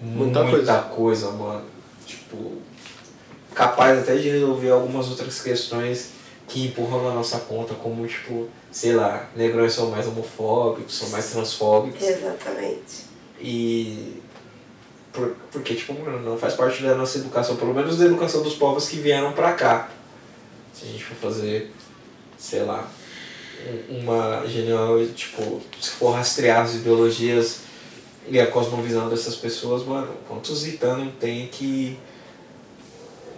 [0.00, 0.82] muita, muita coisa.
[0.82, 1.64] coisa, mano.
[2.06, 2.52] Tipo,
[3.54, 6.10] capaz até de resolver algumas outras questões
[6.46, 11.30] que empurram na nossa conta, como tipo, sei lá, negrões são mais homofóbicos, são mais
[11.30, 12.02] transfóbicos.
[12.02, 13.04] Exatamente.
[13.40, 14.22] E.
[15.12, 18.88] Por, porque, tipo, não faz parte da nossa educação, pelo menos da educação dos povos
[18.88, 19.90] que vieram pra cá.
[20.72, 21.72] Se a gente for fazer,
[22.38, 22.88] sei lá,
[23.88, 27.60] uma genial, tipo, se for rastrear as ideologias
[28.28, 31.98] e a cosmovisão dessas pessoas, mano, quantos gitanos tem que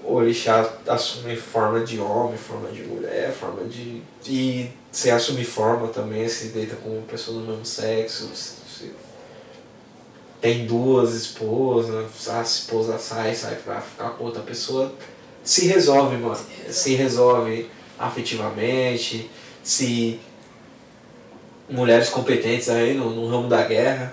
[0.05, 4.03] o orixá assume forma de homem, forma de mulher, forma de.
[4.27, 8.93] E se assumir forma também, se deita com pessoas do mesmo sexo, se, se
[10.41, 14.93] tem duas esposas, a esposa sai, sai pra ficar com outra pessoa,
[15.45, 16.39] se resolve, mano.
[16.69, 17.69] Se resolve
[17.99, 19.31] afetivamente
[19.63, 20.21] se
[21.69, 24.13] mulheres competentes aí no, no ramo da guerra,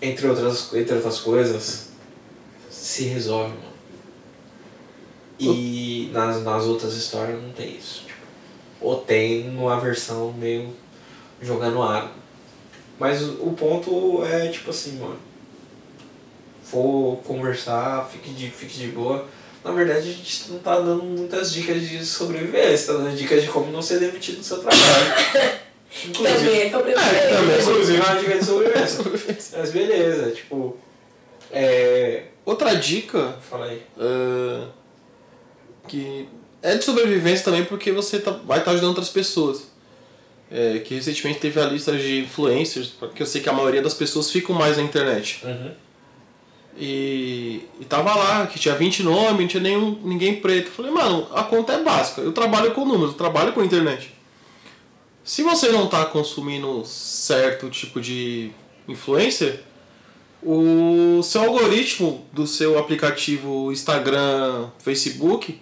[0.00, 1.88] entre outras, entre outras coisas,
[2.70, 3.68] se resolve, mano.
[5.38, 8.04] E nas, nas outras histórias não tem isso.
[8.06, 8.18] Tipo,
[8.80, 10.74] ou tem uma versão meio
[11.40, 12.10] jogando água.
[12.98, 15.18] Mas o ponto é tipo assim, mano.
[16.62, 19.26] For conversar, fique de, fique de boa.
[19.64, 23.48] Na verdade, a gente não tá dando muitas dicas de sobrevivência, tá dando dicas de
[23.48, 24.78] como não ser demitido do seu trabalho.
[26.06, 27.16] Inclusive, Também é sobrevivência.
[27.16, 27.60] É, também.
[27.60, 29.58] inclusive é uma dica de sobrevivência.
[29.58, 30.76] Mas beleza, tipo.
[31.50, 32.24] É.
[32.44, 33.82] Outra dica Fala aí.
[33.98, 34.64] é,
[35.86, 36.28] que
[36.62, 39.68] é de sobrevivência também porque você tá, vai estar ajudando outras pessoas.
[40.50, 43.92] É, que recentemente teve a lista de influencers, porque eu sei que a maioria das
[43.92, 45.40] pessoas ficam mais na internet.
[45.44, 45.72] Uhum.
[46.80, 50.70] E, e tava lá, que tinha 20 nomes, não tinha nenhum, ninguém preto.
[50.70, 52.20] Falei, mano, a conta é básica.
[52.20, 54.14] Eu trabalho com números, eu trabalho com internet.
[55.24, 58.50] Se você não tá consumindo certo tipo de
[58.86, 59.60] influencer,
[60.42, 65.60] o seu algoritmo do seu aplicativo Instagram, Facebook,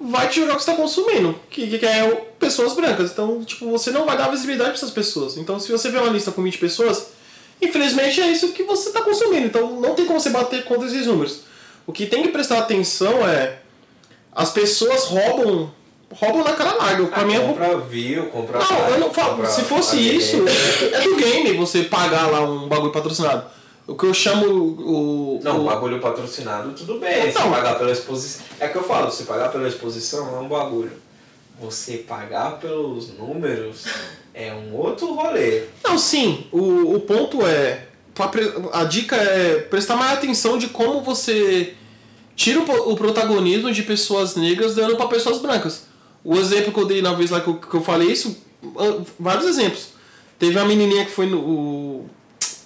[0.00, 3.12] vai te jogar o que você está consumindo, que, que é pessoas brancas.
[3.12, 5.36] Então, tipo, você não vai dar visibilidade para essas pessoas.
[5.36, 7.12] Então, se você vê uma lista com 20 pessoas,
[7.60, 9.46] infelizmente é isso que você está consumindo.
[9.46, 11.40] Então, não tem como você bater contra esses números.
[11.86, 13.58] O que tem que prestar atenção é
[14.32, 15.70] as pessoas roubam
[16.10, 17.06] roubam na cara larga.
[17.06, 18.58] Pra mim é compra view, compra.
[18.60, 19.44] não, eu não falo.
[19.46, 20.36] Se fosse isso,
[20.92, 23.46] é do game você pagar lá um bagulho patrocinado.
[23.86, 25.40] O que eu chamo o.
[25.42, 27.28] Não, o- bagulho patrocinado, tudo bem.
[27.28, 27.42] Então.
[27.44, 28.44] Se pagar pela exposição.
[28.60, 30.92] É que eu falo, se pagar pela exposição é um bagulho.
[31.60, 33.84] Você pagar pelos números
[34.38, 35.62] é um outro rolê.
[35.84, 36.46] Não, sim.
[36.52, 37.84] O, o ponto é.
[38.72, 41.74] A dica é prestar mais atenção de como você
[42.34, 45.86] tira o, o protagonismo de pessoas negras dando para pessoas brancas.
[46.24, 48.36] O exemplo que eu dei na vez lá que eu, que eu falei isso,
[48.76, 49.88] ah, vários exemplos.
[50.38, 51.38] Teve uma menininha que foi no.
[51.38, 52.10] o-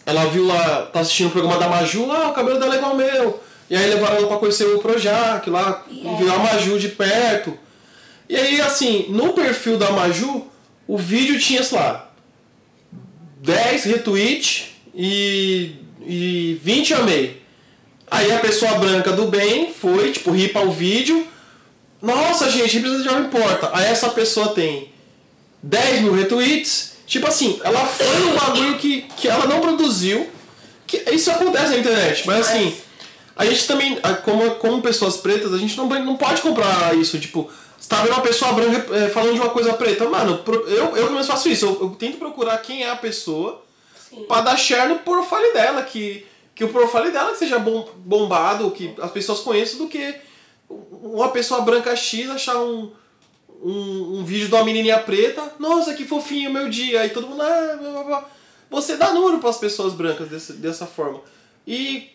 [0.04, 2.92] ela viu lá, tá assistindo o programa da Maju, ah, o cabelo dela é igual
[2.92, 3.40] ao meu.
[3.70, 6.18] E aí levaram ela pra conhecer o Projac lá, Yeah.
[6.18, 7.56] viu a Maju de perto.
[8.28, 10.46] E aí, assim, no perfil da Maju,
[10.86, 12.10] o vídeo tinha, sei lá,
[13.42, 14.64] 10 retweets
[14.94, 15.76] e,
[16.06, 17.42] e 20 amei.
[18.10, 21.26] Aí a pessoa branca do bem foi, tipo, ripa o vídeo.
[22.00, 23.70] Nossa, gente, representatividade não importa.
[23.72, 24.90] Aí essa pessoa tem
[25.62, 26.92] 10 mil retweets.
[27.06, 30.28] Tipo assim, ela foi um bagulho que, que ela não produziu.
[30.86, 32.76] Que isso acontece na internet, mas assim,
[33.34, 37.18] a gente também, como, como pessoas pretas, a gente não, não pode comprar isso.
[37.18, 37.50] Tipo,
[37.82, 40.08] você tá vendo uma pessoa branca é, falando de uma coisa preta.
[40.08, 41.66] Mano, eu, eu pelo faço isso.
[41.66, 43.60] Eu, eu tento procurar quem é a pessoa
[44.08, 44.22] Sim.
[44.22, 45.82] pra dar share no profile dela.
[45.82, 46.24] Que,
[46.54, 50.14] que o profile dela seja bom, bombado, que as pessoas conheçam, do que
[50.70, 52.92] uma pessoa branca X achar um,
[53.60, 55.52] um, um vídeo de uma menininha preta.
[55.58, 57.00] Nossa, que fofinho o meu dia.
[57.00, 57.42] Aí todo mundo.
[57.42, 58.28] Ah, blá, blá, blá.
[58.70, 61.20] Você dá número para as pessoas brancas desse, dessa forma.
[61.66, 62.10] E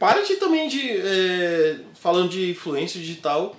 [0.00, 0.90] para de também de.
[0.90, 3.54] é, falando de influência digital.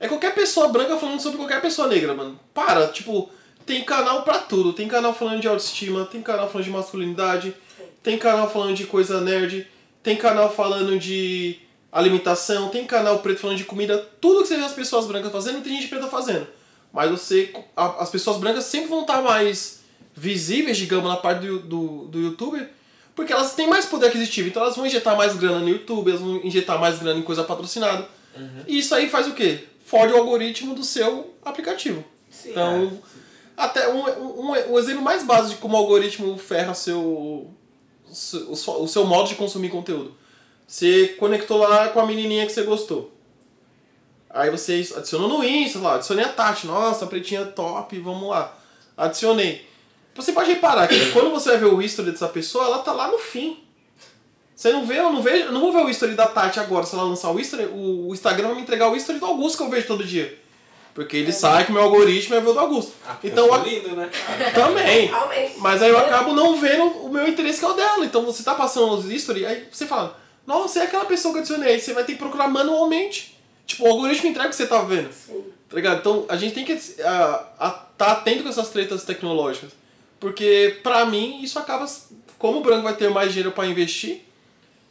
[0.00, 2.38] É qualquer pessoa branca falando sobre qualquer pessoa negra, mano.
[2.52, 3.30] Para, tipo,
[3.64, 4.72] tem canal pra tudo.
[4.72, 7.54] Tem canal falando de autoestima, tem canal falando de masculinidade,
[8.02, 9.66] tem canal falando de coisa nerd,
[10.02, 11.56] tem canal falando de
[11.90, 13.96] alimentação, tem canal preto falando de comida.
[14.20, 16.46] Tudo que você vê as pessoas brancas fazendo, tem gente preta fazendo.
[16.92, 17.52] Mas você.
[17.76, 19.80] a- as pessoas brancas sempre vão estar mais
[20.14, 22.64] visíveis, digamos, na parte do, do, do YouTube,
[23.16, 24.48] porque elas têm mais poder aquisitivo.
[24.48, 27.42] Então elas vão injetar mais grana no YouTube, elas vão injetar mais grana em coisa
[27.44, 28.06] patrocinada.
[28.66, 29.64] E isso aí faz o quê?
[29.98, 32.04] Fode o algoritmo do seu aplicativo.
[32.30, 32.98] Sim, Então,
[33.56, 37.50] até um, um, um exemplo mais básico de como o algoritmo ferra seu,
[38.12, 40.14] seu- o seu- o seu modo de consumir conteúdo.
[40.66, 43.12] Você conectou lá com a menininha que você gostou.
[44.30, 46.66] Aí você adicionou no Insta, lá, adicionei a Tati.
[46.66, 48.56] Nossa, a pretinha top, vamos lá.
[48.96, 49.64] Adicionei.
[50.16, 53.08] Você pode reparar que quando você vai ver o history dessa pessoa, ela tá lá
[53.08, 53.63] no fim.
[54.54, 56.86] Você não vê, eu não vejo, eu não vou ver o history da Tati agora,
[56.86, 59.58] se ela lançar o history, o, o Instagram vai me entregar o history do Augusto
[59.58, 60.38] que eu vejo todo dia.
[60.94, 62.92] Porque ele sabe que meu algoritmo é ver o do Augusto.
[63.04, 64.08] Ah, Então, eu lindo, né?
[64.54, 65.10] também.
[65.58, 68.04] Mas aí eu acabo não vendo o meu interesse que é o dela.
[68.04, 71.40] Então você tá passando os history, aí você fala, nossa, é aquela pessoa que eu
[71.40, 71.74] adicionei.
[71.74, 73.36] Aí você vai ter que procurar manualmente.
[73.66, 75.12] Tipo, o algoritmo entrega o que você tá vendo.
[75.12, 75.42] Sim.
[75.68, 75.98] Tá ligado?
[75.98, 77.54] Então a gente tem que estar
[77.98, 79.70] tá atento com essas tretas tecnológicas.
[80.20, 81.86] Porque pra mim isso acaba.
[82.38, 84.24] Como o branco vai ter mais dinheiro pra investir,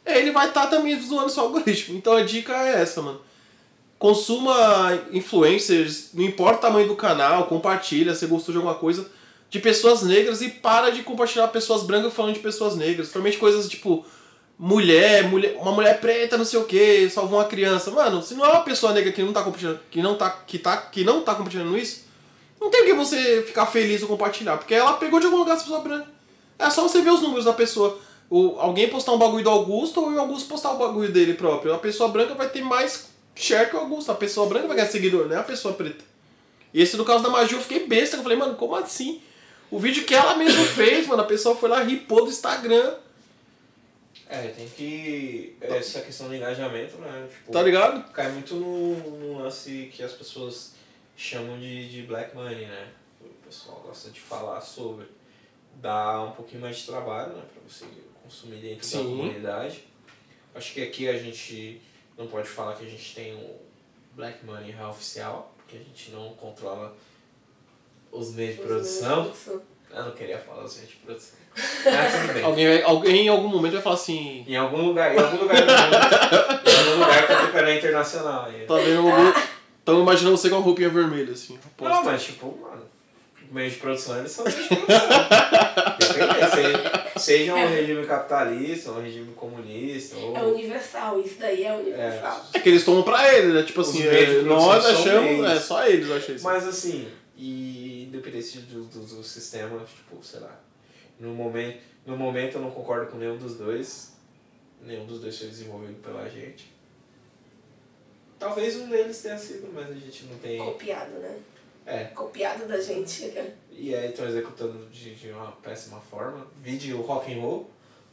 [0.06, 1.96] ele vai estar também zoando seu algoritmo.
[1.96, 3.20] Então a dica é essa, mano.
[3.98, 9.08] Consuma influencers, não importa o tamanho do canal, compartilha se gostou de alguma coisa,
[9.48, 13.06] de pessoas negras e para de compartilhar pessoas brancas falando de pessoas negras.
[13.06, 14.04] Principalmente coisas tipo
[14.58, 17.90] mulher, mulher, uma mulher preta, não sei o que, salvou uma criança.
[17.90, 20.58] Mano, se não é uma pessoa negra que não tá compartilhando, que não tá, que
[20.58, 22.04] tá, que não tá compartilhando isso,
[22.60, 25.54] não tem o que você ficar feliz ou compartilhar, porque ela pegou de algum lugar
[25.54, 26.08] essa pessoa branca.
[26.58, 27.98] É só você ver os números da pessoa.
[28.30, 31.74] O, alguém postar um bagulho do Augusto ou o Augusto postar o bagulho dele próprio.
[31.74, 34.10] A pessoa branca vai ter mais share que o Augusto.
[34.10, 36.04] A pessoa branca vai ganhar seguidor, não é a pessoa preta.
[36.72, 38.16] E esse no caso da Maju eu fiquei besta.
[38.16, 39.20] Eu falei, mano, como assim?
[39.70, 42.94] O vídeo que ela mesma fez, mano, a pessoa foi lá, ripou do Instagram.
[44.28, 45.56] É, tem que.
[45.60, 47.28] Essa questão do engajamento, né?
[47.30, 48.10] Tipo, Tá ligado?
[48.12, 50.72] cai muito no, no lance que as pessoas
[51.16, 52.88] chamam de, de black money, né?
[53.20, 55.06] O pessoal gosta de falar sobre.
[55.76, 57.42] Dá um pouquinho mais de trabalho, né?
[57.52, 57.84] Pra você
[58.24, 59.04] consumir dentro da Sim.
[59.04, 59.84] comunidade.
[60.54, 61.80] Acho que aqui a gente
[62.16, 63.56] não pode falar que a gente tem o
[64.16, 66.96] black money real oficial, porque a gente não controla
[68.10, 69.32] os meios de produção.
[69.90, 71.38] Eu não queria falar os meios de produção.
[71.56, 72.42] Mas tudo bem.
[72.44, 74.44] Alguém, vai- alguém em algum momento vai falar assim.
[74.46, 78.44] Em algum lugar, em algum lugar do mundo, em algum lugar tá tocando a internacional
[78.46, 78.66] aí.
[78.66, 79.08] Tá vendo?
[79.78, 81.58] Estão imaginando você com a roupinha vermelha, assim.
[81.80, 82.58] Não, mas tipo,
[83.54, 85.04] meios de produção eles são meios de produção.
[86.54, 90.36] Seja, seja um regime capitalista, um regime comunista, ou.
[90.36, 92.46] É universal, isso daí é universal.
[92.52, 93.62] É que eles tomam pra ele, né?
[93.64, 95.30] Tipo assim, Os meios de é, nós achamos.
[95.30, 95.50] meios.
[95.50, 96.44] É, só eles eu achei isso.
[96.44, 100.60] Mas assim, e independente do, do, do sistema, tipo, sei lá.
[101.18, 104.12] No momento, no momento eu não concordo com nenhum dos dois.
[104.82, 106.72] Nenhum dos dois foi desenvolvido pela gente.
[108.38, 110.58] Talvez um deles tenha sido, mas a gente não tem.
[110.58, 111.38] Copiado, né?
[111.86, 112.04] É.
[112.04, 113.32] Copiado da gente.
[113.70, 116.46] E aí estão executando de, de uma péssima forma.
[116.62, 117.70] Vídeo rock and roll,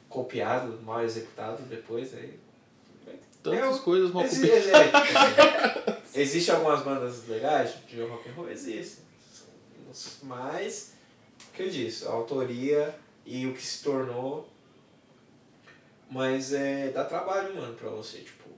[0.09, 2.13] copiado, mal executado depois.
[2.13, 2.37] Aí...
[3.41, 5.97] Tantas Eu- coisas mal Exi- copiadas.
[6.15, 8.49] exi- Existem algumas bandas legais de rock and roll?
[8.51, 9.03] Existem.
[10.23, 10.93] Mas,
[11.49, 12.93] o que eu disse, a autoria
[13.25, 14.47] e o que se tornou.
[16.09, 18.49] Mas é, dá trabalho, mano, pra você, tipo,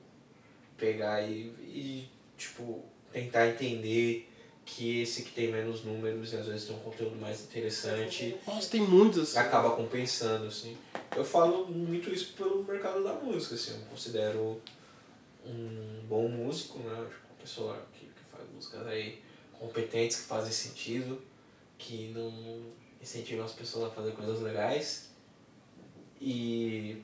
[0.75, 4.27] pegar e, e, tipo, tentar entender
[4.65, 8.69] que esse que tem menos números e às vezes tem um conteúdo mais interessante Nossa,
[8.69, 9.39] tem muitos assim.
[9.39, 10.77] acaba compensando, assim.
[11.15, 13.71] Eu falo muito isso pelo mercado da música, assim.
[13.71, 14.61] Eu me considero
[15.45, 16.93] um bom músico, né?
[16.93, 19.21] Uma pessoa que, que faz músicas aí
[19.59, 21.21] competentes, que fazem sentido,
[21.77, 22.63] que não
[23.01, 25.09] incentivam as pessoas a fazer coisas legais.
[26.19, 27.01] E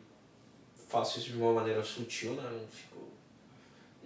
[0.87, 2.49] faço isso de uma maneira sutil, né?
[2.49, 2.88] Não fico...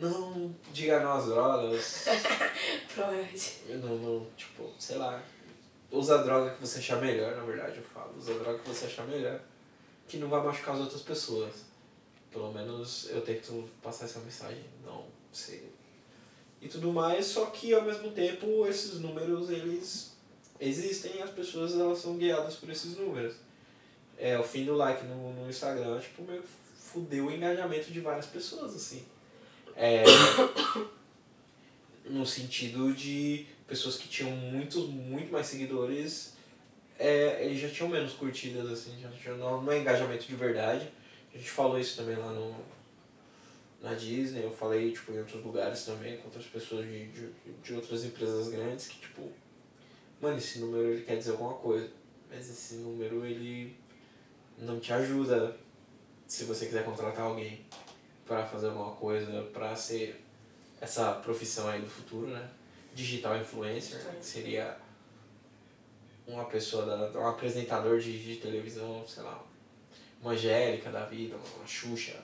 [0.04, 2.06] Não, diga não às drogas.
[2.90, 3.54] Freud.
[3.70, 5.24] Eu não, não, tipo, sei lá.
[5.90, 8.14] Usa a droga que você achar melhor, na verdade, eu falo.
[8.18, 9.40] Usa a droga que você achar melhor.
[10.06, 11.54] Que não vai machucar as outras pessoas.
[12.30, 14.66] Pelo menos eu tento passar essa mensagem.
[14.86, 15.72] Não sei.
[16.62, 20.18] E tudo mais, só que ao mesmo tempo esses números, eles
[20.60, 23.36] existem e as pessoas elas são guiadas por esses números.
[24.18, 28.02] É, o fim do like no, no Instagram, tipo, meio que fudeu o engajamento de
[28.02, 29.06] várias pessoas, assim.
[29.76, 30.04] É,
[32.06, 36.34] no sentido de pessoas que tinham muitos, muito mais seguidores,
[37.00, 38.92] é, eles já tinham menos curtidas, assim,
[39.24, 40.92] já, não, não é engajamento de verdade.
[41.34, 42.56] A gente falou isso também lá no,
[43.82, 47.30] na Disney, eu falei tipo, em outros lugares também, com outras pessoas de, de,
[47.64, 49.30] de outras empresas grandes, que tipo,
[50.22, 51.90] mano, esse número ele quer dizer alguma coisa,
[52.30, 53.76] mas esse número ele
[54.58, 55.58] não te ajuda
[56.28, 57.66] se você quiser contratar alguém
[58.34, 60.20] para fazer alguma coisa, para ser
[60.82, 62.50] essa profissão aí do futuro, né?
[62.96, 64.16] Digital influencer, né?
[64.20, 64.76] que seria
[66.26, 69.44] uma pessoa, da, um apresentador de, de televisão, sei lá,
[70.20, 72.20] uma Angélica da vida, uma Xuxa,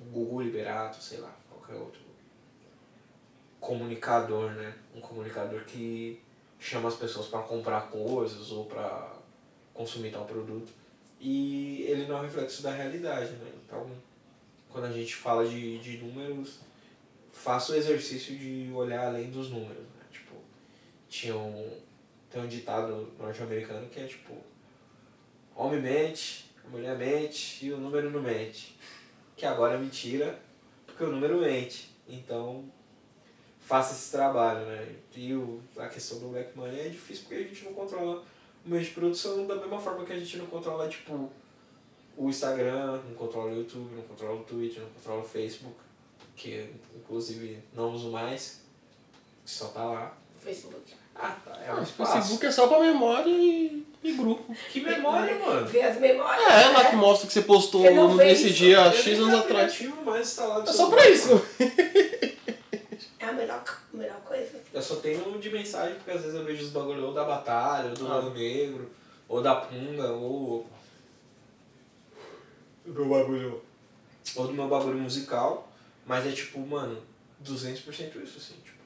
[0.00, 2.00] um Gugu Liberato, sei lá, qualquer outro
[3.58, 4.72] comunicador, né?
[4.94, 6.22] Um comunicador que
[6.60, 9.14] chama as pessoas para comprar coisas ou para
[9.74, 10.70] consumir tal produto.
[11.20, 13.52] E ele não é um reflexo da realidade, né?
[13.64, 13.90] Então,
[14.78, 16.60] quando a gente fala de, de números,
[17.32, 20.04] faça o exercício de olhar além dos números, né?
[20.08, 20.36] Tipo,
[21.08, 21.80] tinha um,
[22.30, 24.36] tem um ditado norte-americano que é tipo,
[25.56, 28.78] homem mente, mulher mente e o número não mente.
[29.36, 30.38] Que agora é mentira,
[30.86, 31.90] porque o número mente.
[32.08, 32.64] Então,
[33.60, 34.94] faça esse trabalho, né?
[35.16, 38.24] E o, a questão do black money é difícil porque a gente não controla
[38.64, 41.28] o meio de produção da mesma forma que a gente não controla, tipo,
[42.18, 45.76] o Instagram, não controla o YouTube, não controla o Twitter, não controla o Facebook,
[46.36, 48.60] que inclusive não uso mais,
[49.44, 50.16] só tá lá.
[50.42, 50.94] Facebook.
[51.14, 51.84] Ah, tá, é Ah.
[51.84, 54.54] Facebook é só pra memória e, e grupo.
[54.70, 55.66] Que memória, mano.
[55.66, 56.44] Ver as memórias.
[56.48, 56.90] É, lá né?
[56.90, 58.54] que mostra que você postou Você não vê nesse isso?
[58.54, 59.80] dia Eu X anos atrás.
[60.04, 60.96] mais instalado no É só celular.
[60.96, 61.42] pra isso.
[63.18, 64.60] É a melhor, melhor coisa.
[64.72, 67.24] Eu só tenho um de mensagem porque às vezes eu vejo os bagulho ou da
[67.24, 68.14] batalha, ou do Ah.
[68.14, 68.88] lado negro,
[69.28, 70.66] ou da punga, ou
[72.88, 73.62] do meu bagulho.
[74.36, 75.70] Ou do meu bagulho musical.
[76.06, 77.00] Mas é tipo, mano,
[77.44, 78.78] 200% isso, assim, tipo.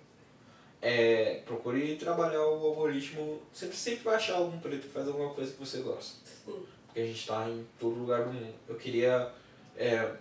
[0.81, 3.41] É, procure trabalhar o algoritmo.
[3.53, 6.17] Sempre, sempre vai achar algum preto que faz alguma coisa que você gosta.
[6.25, 6.67] Sim.
[6.87, 8.55] Porque a gente tá em todo lugar do mundo.
[8.69, 9.33] Eu queria
[9.77, 10.13] é,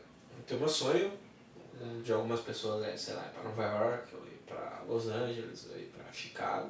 [0.47, 1.11] ter meu sonho
[1.81, 5.07] um, de algumas pessoas, é, sei lá, ir pra Nova York, ou ir pra Los
[5.07, 6.69] Angeles, ou ir pra Chicago.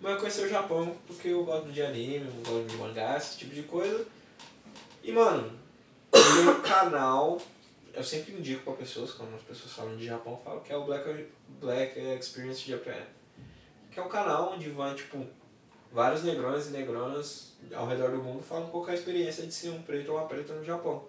[0.00, 3.38] Mas eu conhecer o Japão porque eu gosto de anime, eu gosto de mangá, esse
[3.38, 4.04] tipo de coisa.
[5.02, 5.50] E mano,
[6.12, 7.40] tem um canal,
[7.94, 10.76] eu sempre indico para pessoas, quando as pessoas falam de Japão, eu falo que é
[10.76, 11.26] o Black,
[11.60, 13.02] Black Experience Japan.
[13.90, 15.26] Que é um canal onde vão, tipo,
[15.90, 19.70] vários negrões e negronas ao redor do mundo falam qual é a experiência de ser
[19.70, 21.04] um preto ou uma preta no Japão.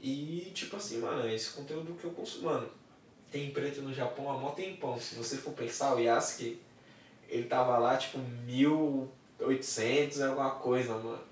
[0.00, 2.68] E, tipo assim, mano, esse conteúdo que eu consumo, mano,
[3.30, 4.98] tem preto no Japão há mó tempão.
[4.98, 6.60] Se você for pensar, o Yasuke,
[7.28, 11.31] ele tava lá, tipo, 1800 e alguma coisa, mano.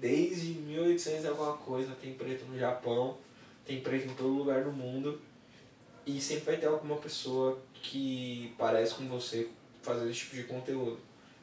[0.00, 3.16] Desde 1800 e alguma coisa tem preto no Japão,
[3.64, 5.20] tem preto em todo lugar do mundo.
[6.04, 9.48] E sempre vai ter alguma pessoa que parece com você
[9.82, 10.98] fazer esse tipo de conteúdo.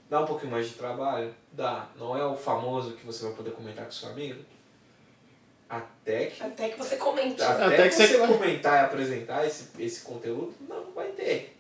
[0.10, 1.34] Dá um pouquinho mais de trabalho?
[1.52, 1.90] Dá.
[1.98, 4.42] Não é o famoso que você vai poder comentar com seu amigo?
[5.70, 6.44] Até que.
[6.44, 7.42] Até que você comente.
[7.42, 11.58] Até, Até que, que você você- comentar e apresentar esse, esse conteúdo, não vai ter.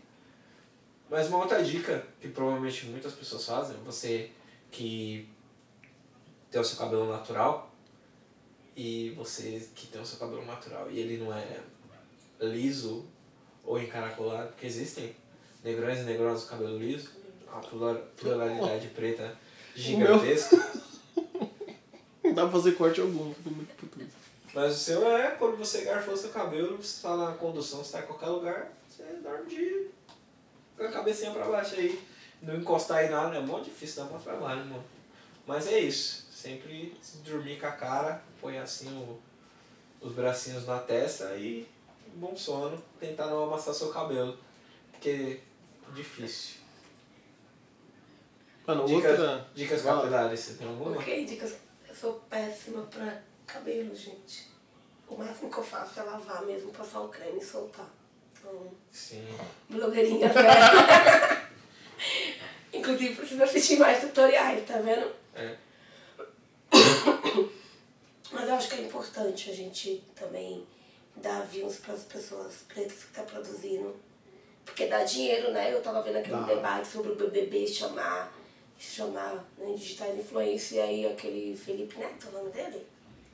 [1.09, 4.29] Mas uma outra dica que provavelmente muitas pessoas fazem, você
[4.71, 5.27] que
[6.53, 7.71] tem o seu cabelo natural
[8.77, 11.59] e você que tem o seu cabelo natural e ele não é
[12.39, 13.05] liso
[13.63, 15.15] ou encaracolado, porque existem
[15.63, 17.09] negrões e negronas com cabelo liso,
[17.51, 19.35] a plura- pluralidade preta
[19.75, 20.57] gigantesca.
[22.23, 24.05] Não dá pra fazer corte algum, fico muito puto.
[24.53, 27.99] Mas o seu é quando você garfou seu cabelo, você tá na condução, você tá
[28.03, 29.87] em qualquer lugar, você dorme de
[30.77, 31.99] com a cabecinha pra baixo aí.
[32.43, 34.83] Não encostar em nada, é mó difícil, dá mó trabalho, mano.
[35.47, 36.22] Mas é isso.
[36.43, 39.17] Sempre se dormir com a cara, põe assim o,
[40.05, 41.65] os bracinhos na testa e
[42.15, 44.37] bom sono, tentar não amassar seu cabelo.
[44.91, 45.39] Porque
[45.89, 46.57] é difícil.
[48.67, 49.47] Mano, Dicas, outra.
[49.55, 50.97] dicas capilares, você tem alguma?
[50.97, 51.55] Ok, dicas.
[51.87, 54.49] Eu sou péssima pra cabelo, gente.
[55.07, 57.87] O máximo que eu faço é lavar mesmo, passar o creme e soltar.
[58.37, 59.25] Então, Sim.
[59.69, 61.47] blogueirinha velha.
[62.73, 65.09] Inclusive, precisa assistir mais tutoriais, tá vendo?
[65.33, 65.55] É.
[68.33, 70.65] Mas eu acho que é importante a gente também
[71.17, 73.95] dar views para as pessoas pretas que estão produzindo.
[74.65, 75.73] Porque dá dinheiro, né?
[75.73, 76.43] Eu tava vendo aquele Dá.
[76.43, 78.33] debate sobre o BBB chamar,
[78.79, 82.87] chamar né, digital influência e aí aquele Felipe Neto, o nome dele?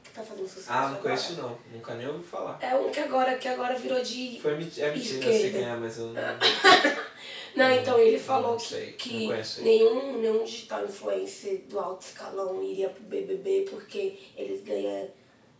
[0.04, 1.02] Que tá fazendo sucesso Ah, não agora.
[1.02, 1.58] conheço não.
[1.72, 2.58] Nunca nem ouvi falar.
[2.62, 4.40] É um que agora, que agora virou de...
[4.42, 6.14] Foi é mentira, eu sei quem é, mas eu não.
[7.56, 9.44] Não, então ele falou Não que, sei, que ele.
[9.62, 15.10] nenhum, nenhum digital influencer do alto escalão iria pro BBB porque eles ganham,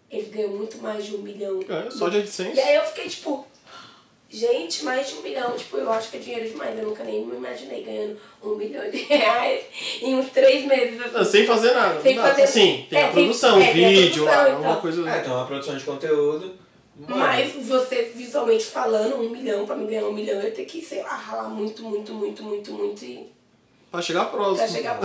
[0.10, 1.60] eles ganham muito mais de um milhão.
[1.68, 2.56] É, só de AdSense.
[2.56, 3.46] E aí eu fiquei tipo,
[4.30, 6.78] gente, mais de um milhão, tipo, eu acho que é dinheiro demais.
[6.78, 9.66] Eu nunca nem me imaginei ganhando um milhão de reais
[10.02, 11.00] em uns três meses.
[11.02, 11.14] assim.
[11.14, 12.02] Não, sem fazer nada.
[12.02, 14.62] Sem fazer- Sim, tem é, a produção, tem- é, tem a vídeo, produção, lá, então.
[14.62, 15.10] uma coisa.
[15.10, 16.69] É, tem uma produção de conteúdo.
[17.00, 20.66] Mano, Mas você visualmente falando, um milhão, pra me ganhar um milhão, eu ia ter
[20.66, 23.32] que, sei lá, ralar muito, muito, muito, muito, muito e
[23.90, 24.58] Pra chegar próximo.
[24.58, 25.00] pra chegar.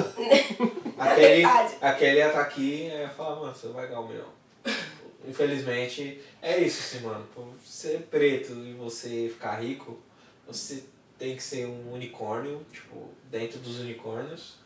[0.99, 1.75] Aquele, verdade.
[1.81, 4.29] aquele ia estar aqui e ia falar, mano, você vai ganhar um milhão.
[5.29, 7.25] Infelizmente, é isso assim, mano.
[7.35, 9.99] Por ser preto e você ficar rico,
[10.47, 10.83] você
[11.19, 14.57] tem que ser um unicórnio, tipo, dentro dos unicórnios.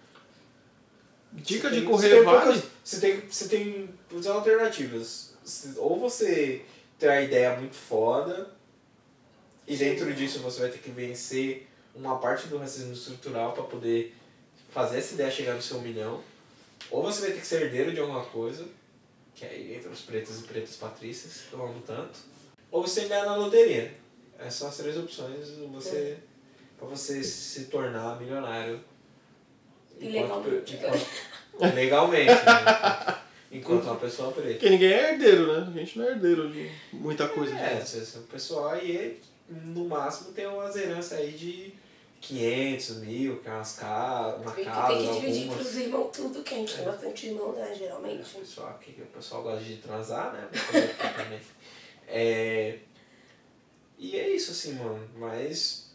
[1.33, 5.35] Dica Você de tem- correr você tem poucas- Você tem, você tem duas alternativas.
[5.77, 6.63] Ou você
[6.99, 8.51] tem a ideia muito foda,
[9.67, 14.15] e dentro disso você vai ter que vencer uma parte do racismo estrutural para poder
[14.71, 16.23] fazer essa ideia chegar no seu milhão.
[16.91, 18.65] Ou você vai ter que ser herdeiro de alguma coisa,
[19.35, 22.19] que aí entra os pretos e pretas patrícias, que eu amo tanto.
[22.71, 23.93] Ou você ganhar na loteria.
[24.39, 26.17] Essas são as três opções você,
[26.79, 28.81] para você se tornar milionário.
[30.01, 30.75] Ilegalmente.
[30.77, 31.07] enquanto-
[31.75, 32.27] legalmente.
[32.31, 33.19] né?
[33.51, 34.51] Enquanto uma pessoa preta.
[34.53, 35.67] Porque ninguém é herdeiro, né?
[35.75, 37.55] A gente não é herdeiro de muita coisa.
[37.57, 37.83] É,
[38.17, 41.73] o pessoal aí, no máximo, tem umas heranças aí de
[42.21, 45.63] 500 mil, que é umas casas, uma Tem que, casa, tem que dividir algumas.
[45.67, 48.35] pros irmãos tudo, que a gente tem bastante irmão, né, O geralmente.
[48.35, 51.41] pessoal, aqui, o pessoal gosta de transar, né?
[52.07, 52.79] É,
[53.99, 55.09] e é isso, assim, mano.
[55.17, 55.91] Mas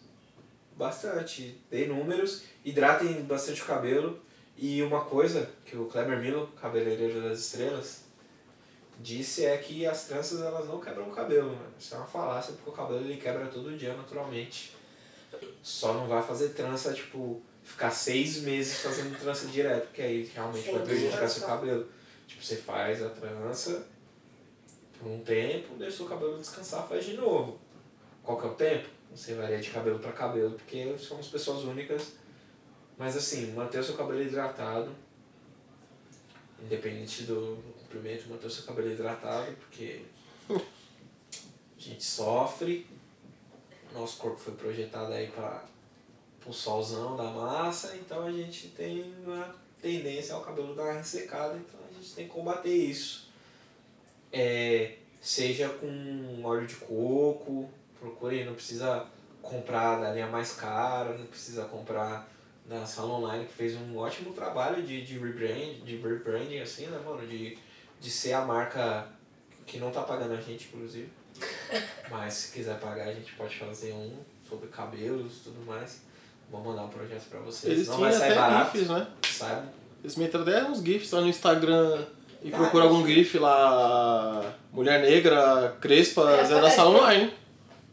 [0.75, 1.57] bastante.
[1.69, 4.19] Dei números, hidratem bastante o cabelo.
[4.55, 8.03] E uma coisa que o Kleber Milo, cabeleireiro das estrelas,
[8.99, 11.73] disse é que as tranças elas não quebram o cabelo, mano.
[11.80, 14.75] Isso é uma falácia, porque o cabelo ele quebra todo dia naturalmente.
[15.61, 20.71] Só não vai fazer trança, tipo, ficar seis meses fazendo trança direto, porque aí realmente
[20.71, 21.88] vai prejudicar seu cabelo.
[22.27, 23.88] Tipo, você faz a trança
[24.99, 27.59] por um tempo, deixa o cabelo descansar, faz de novo.
[28.21, 28.88] Qual que é o tempo?
[29.13, 32.13] Você varia de cabelo para cabelo, porque somos pessoas únicas.
[32.98, 34.91] Mas assim, manter o seu cabelo hidratado,
[36.61, 37.61] independente do,
[37.94, 40.02] comprimento, manter o seu cabelo hidratado, porque
[40.49, 42.88] a gente sofre,
[43.94, 45.64] nosso corpo foi projetado aí para
[46.45, 51.56] o solzão da massa, então a gente tem uma tendência ao cabelo dar uma ressecada,
[51.56, 53.30] então a gente tem que combater isso.
[54.32, 59.06] É, seja com óleo de coco, procure, não precisa
[59.41, 62.32] comprar da linha mais cara, não precisa comprar
[62.65, 66.99] da Salon Online, que fez um ótimo trabalho de, de rebrand, de rebranding, assim, né,
[67.06, 67.26] mano?
[67.27, 67.57] De,
[67.99, 69.07] de ser a marca
[69.65, 71.10] que não tá pagando a gente, inclusive.
[72.10, 74.14] Mas se quiser pagar, a gente pode fazer um
[74.48, 76.02] sobre cabelos e tudo mais.
[76.49, 77.73] Vou mandar um projeto pra vocês.
[77.73, 79.07] Eles não vai sair até barato, GIFs, né?
[79.23, 79.68] sabe?
[80.03, 82.06] Eles meteram até uns GIFs lá no Instagram
[82.44, 83.06] e Ah, procura algum.
[83.07, 84.53] GIF lá.
[84.72, 86.69] Mulher negra, crespa, É, Zé da.
[86.69, 87.34] Sala Online.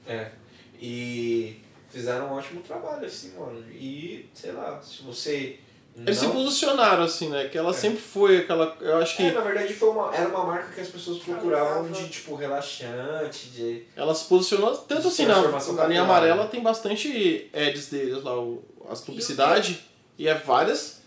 [0.07, 0.31] É.
[0.79, 1.60] E
[1.91, 3.63] fizeram um ótimo trabalho, assim, mano.
[3.73, 5.59] E, sei lá, se você.
[5.97, 6.33] Eles se não...
[6.33, 7.49] posicionaram assim, né?
[7.49, 8.77] Que ela sempre foi aquela.
[8.81, 11.91] Eu acho que É, na verdade foi uma, era uma marca que as pessoas procuravam
[11.91, 13.83] de tipo relaxante, de.
[13.97, 14.77] ela se posicionou.
[14.77, 19.79] Tanto assim, na, na linha amarela tem bastante ads deles lá, o, as publicidades.
[20.17, 21.01] E é várias.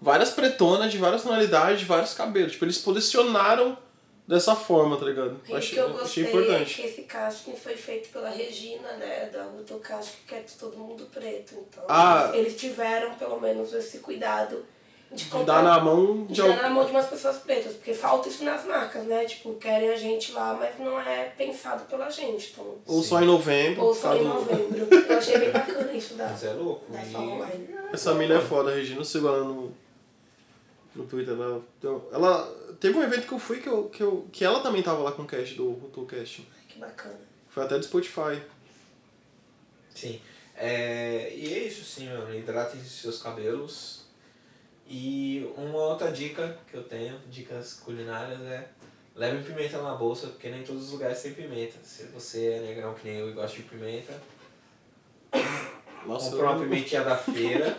[0.00, 2.52] Várias pretonas de várias tonalidades, de vários cabelos.
[2.52, 3.78] Tipo, eles posicionaram
[4.26, 5.40] dessa forma, tá ligado?
[5.48, 6.74] E o achei, que eu achei gostei é importante.
[6.76, 9.28] que esse casting foi feito pela Regina, né?
[9.32, 11.54] Da Ruto Casting, que é de todo mundo preto.
[11.68, 12.30] Então, Ah.
[12.34, 14.64] eles, tiveram pelo menos esse cuidado
[15.12, 16.62] de comprar- dar na mão de de dar alguém.
[16.62, 19.24] na mão de umas pessoas pretas, porque falta isso nas marcas, né?
[19.26, 22.50] Tipo, querem a gente lá, mas não é pensado pela gente.
[22.52, 23.82] Então, Ou só em novembro.
[23.84, 24.88] ou só em novembro.
[25.08, 26.90] Eu achei bem bacana isso da, Mas é louco.
[26.90, 27.68] da E-.
[27.92, 29.00] Essa mina é foda, a Regina.
[29.00, 29.72] Eu sigo ela no,
[30.96, 31.34] no Twitter.
[31.34, 34.60] Ela, então, ela teve um evento que eu fui que, eu, que, eu, que ela
[34.60, 36.46] também tava lá com o cast do Rutu Cast.
[36.68, 37.18] Que bacana.
[37.48, 38.42] Foi até do Spotify.
[39.94, 40.20] Sim.
[40.56, 42.34] É, e é isso sim, mano.
[42.34, 44.04] Hidratem seus cabelos.
[44.86, 48.68] E uma outra dica que eu tenho, dicas culinárias, é
[49.14, 51.78] leve pimenta na bolsa, porque nem todos os lugares têm pimenta.
[51.82, 54.12] Se você é negrão que nem eu e gosta de pimenta,
[56.06, 57.78] Nossa, compra uma pimentinha da feira,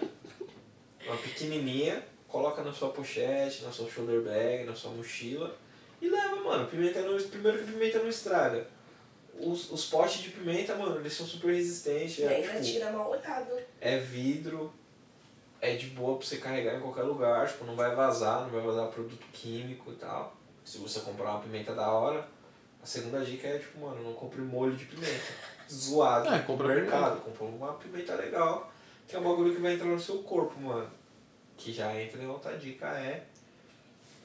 [1.06, 2.04] uma pequenininha,
[2.36, 5.56] coloca na sua pochete, na sua shoulder bag, na sua mochila
[6.02, 6.68] e leva, mano.
[6.68, 8.68] Pimenta não, primeiro que a pimenta não estraga.
[9.40, 12.20] Os, os potes de pimenta, mano, eles são super resistentes.
[12.20, 13.58] E É, ainda tipo, tira mal olhado.
[13.80, 14.74] é vidro,
[15.62, 18.62] é de boa pra você carregar em qualquer lugar, tipo, não vai vazar, não vai
[18.62, 20.36] vazar produto químico e tal.
[20.66, 22.28] Se você comprar uma pimenta da hora,
[22.84, 25.24] a segunda dica é, tipo, mano, não compre molho de pimenta.
[25.72, 26.28] Zoado.
[26.34, 28.70] É, compra no mercado, compra uma pimenta legal,
[29.08, 30.90] que é um bagulho que vai entrar no seu corpo, mano.
[31.58, 33.26] Que já entra em outra dica é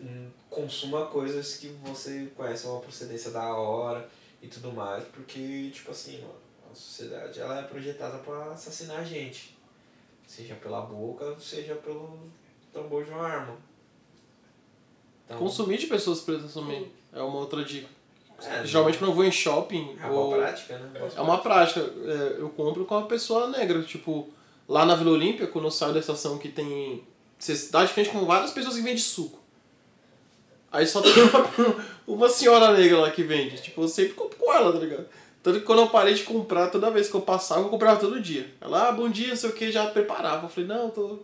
[0.01, 4.09] hum, consuma coisas que você conhece uma procedência da hora
[4.43, 6.23] e tudo mais, porque, tipo assim,
[6.71, 9.57] a sociedade ela é projetada pra assassinar a gente.
[10.27, 12.19] Seja pela boca, seja pelo
[12.73, 13.57] tambor de uma arma.
[15.27, 17.89] Então, Consumir de pessoas pretas também é uma outra dica.
[18.43, 20.99] É, Geralmente quando eu vou em shopping, é ou- uma prática, né?
[20.99, 21.81] Boa é uma prática.
[21.81, 23.83] É, eu compro com uma pessoa negra.
[23.83, 24.31] Tipo,
[24.67, 27.05] lá na Vila Olímpia, quando eu saio da estação que tem.
[27.41, 29.39] Você dá de frente com várias pessoas que vendem suco.
[30.71, 31.51] Aí só tem uma,
[32.07, 33.61] uma senhora negra lá que vende.
[33.61, 35.07] Tipo, eu sempre compro com ela, tá ligado?
[35.43, 38.21] Tanto que quando eu parei de comprar, toda vez que eu passava, eu comprava todo
[38.21, 38.53] dia.
[38.61, 40.45] Ela, ah, bom dia, não sei o que, já preparava.
[40.45, 41.19] Eu falei, não, tô.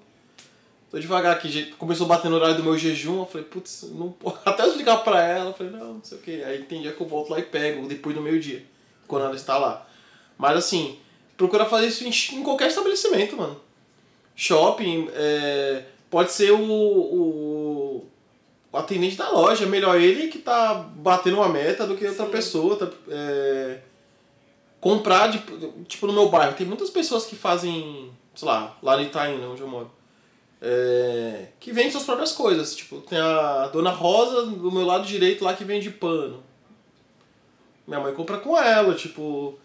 [0.91, 1.73] Tô devagar aqui.
[1.73, 4.39] Começou a bater no horário do meu jejum, eu falei, putz, não posso.
[4.47, 6.43] Até eu explicar pra ela, eu falei, não, não sei o que.
[6.43, 8.65] Aí tem dia que eu volto lá e pego, depois do meio-dia,
[9.07, 9.87] quando ela está lá.
[10.39, 10.99] Mas assim,
[11.37, 13.61] procura fazer isso em, em qualquer estabelecimento, mano.
[14.35, 15.85] Shopping, é,
[16.17, 18.07] pode ser o, o,
[18.73, 22.25] o atendente da loja, é melhor ele que tá batendo uma meta do que outra
[22.25, 22.31] Sim.
[22.31, 22.77] pessoa.
[22.77, 23.81] Tá, é,
[24.81, 25.41] comprar, de,
[25.85, 29.61] tipo, no meu bairro, tem muitas pessoas que fazem, sei lá, lá no Itaim, onde
[29.61, 29.91] eu moro.
[30.63, 32.75] É, que vende suas próprias coisas.
[32.75, 36.43] Tipo, tem a Dona Rosa do meu lado direito lá que vende pano.
[37.87, 39.59] Minha mãe compra com ela, tipo.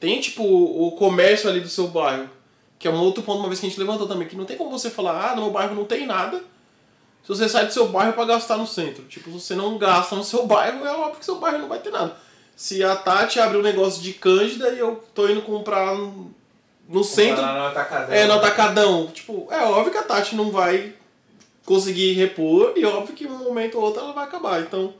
[0.00, 2.30] Tem tipo o comércio ali do seu bairro.
[2.78, 4.56] Que é um outro ponto, uma vez que a gente levantou também, que não tem
[4.56, 6.42] como você falar, ah, no meu bairro não tem nada.
[7.22, 9.04] Se você sai do seu bairro pra gastar no centro.
[9.04, 11.80] Tipo, se você não gasta no seu bairro, é óbvio que seu bairro não vai
[11.80, 12.16] ter nada.
[12.56, 16.32] Se a Tati abre um negócio de Cândida e eu tô indo comprar no,
[16.88, 17.36] no centro.
[17.36, 18.14] Comprar no atacadão.
[18.14, 19.06] É, no atacadão.
[19.08, 20.94] Tipo, é óbvio que a Tati não vai
[21.64, 24.62] conseguir repor e óbvio que um momento ou outro ela vai acabar.
[24.62, 24.94] Então,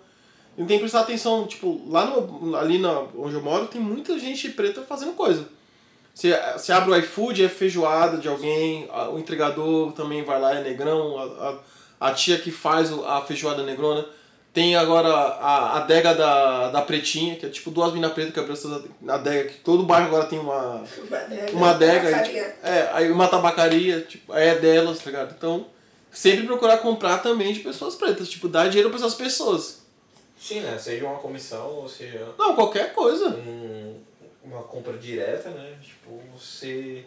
[0.54, 4.50] tem que prestar atenção, tipo, lá no, ali na, onde eu moro tem muita gente
[4.50, 5.48] preta fazendo coisa.
[6.18, 10.52] Você, você abre o iFood, é feijoada de alguém, a- o entregador também vai lá,
[10.56, 11.54] é negrão, a,
[12.00, 14.04] a, a tia que faz a feijoada negrona.
[14.52, 18.40] Tem agora a a adega da, da Pretinha, que é tipo duas minas pretas que
[18.40, 21.52] abriu essa adega, que todo bairro agora tem uma, Uma adega.
[21.52, 22.44] uma adega, aí, tabacaria.
[22.48, 25.34] tipo, é, aí uma tabacaria, tipo, aí é delas, tá ligado?
[25.38, 25.66] Então,
[26.10, 29.82] sempre procurar comprar também de pessoas pretas, tipo, dar dinheiro pra essas pessoas.
[30.40, 30.76] Sim, né?
[30.78, 33.28] Seja uma comissão ou seja Não, qualquer coisa.
[33.28, 33.94] um,
[34.48, 35.78] uma compra direta, né?
[35.82, 37.04] Tipo, você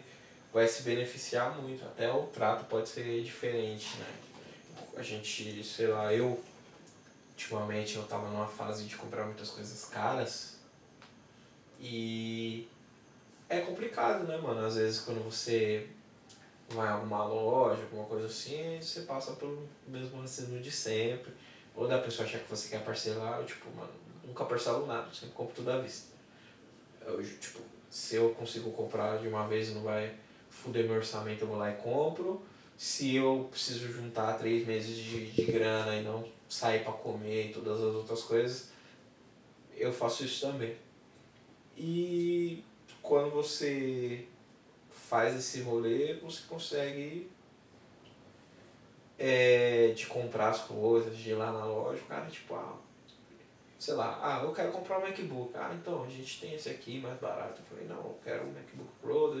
[0.52, 1.84] vai se beneficiar muito.
[1.84, 4.06] Até o trato pode ser diferente, né?
[4.96, 6.42] A gente, sei lá, eu
[7.30, 10.56] ultimamente eu tava numa fase de comprar muitas coisas caras.
[11.80, 12.68] E
[13.48, 14.64] é complicado, né, mano?
[14.64, 15.88] Às vezes quando você
[16.68, 21.32] vai a alguma loja, alguma coisa assim, você passa pelo mesmo raciocínio de sempre.
[21.74, 23.92] Ou da pessoa achar que você quer parcelar, eu, tipo, mano,
[24.24, 26.11] nunca parcelo nada, sempre compro tudo à vista.
[27.06, 27.60] Eu, tipo,
[27.90, 30.14] se eu consigo comprar de uma vez não vai
[30.50, 32.42] fuder meu orçamento, eu vou lá e compro.
[32.76, 37.52] Se eu preciso juntar três meses de, de grana e não sair para comer e
[37.52, 38.70] todas as outras coisas,
[39.76, 40.76] eu faço isso também.
[41.76, 42.62] E
[43.00, 44.26] quando você
[44.90, 47.30] faz esse rolê, você consegue
[49.18, 52.76] é, de comprar as coisas, de ir lá na loja, o cara tipo, ah,
[53.82, 55.50] sei lá, ah, eu quero comprar um MacBook.
[55.56, 57.60] Ah, então, a gente tem esse aqui mais barato.
[57.60, 59.34] Eu falei, não, eu quero um MacBook Pro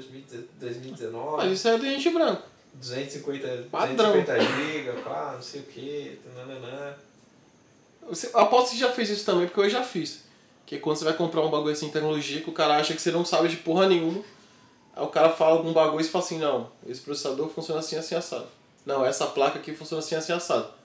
[0.58, 1.36] 2019.
[1.36, 2.42] Mas isso é do gente branco.
[2.74, 4.20] 250, Padrão.
[4.20, 6.96] 250 GB, pá, não sei o que, nananã.
[8.08, 10.24] Você, aposto que você já fez isso também, porque eu já fiz.
[10.66, 13.00] Que é quando você vai comprar um bagulho assim tecnologia, que o cara acha que
[13.00, 14.24] você não sabe de porra nenhuma.
[14.96, 18.16] Aí o cara fala algum bagulho e fala assim, não, esse processador funciona assim, assim,
[18.16, 18.48] assado.
[18.84, 20.81] Não, essa placa aqui funciona assim, assim, assado.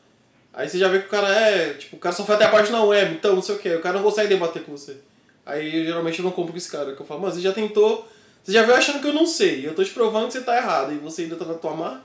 [0.57, 2.49] Aí você já vê que o cara é, tipo, o cara só foi até a
[2.49, 4.97] parte na web, então não sei o que, o cara não consegue debater com você.
[5.45, 8.09] Aí geralmente eu não compro com esse cara, que eu falo, mas você já tentou,
[8.43, 10.41] você já veio achando que eu não sei, e eu tô te provando que você
[10.41, 12.03] tá errado, e você ainda tá na tua mar.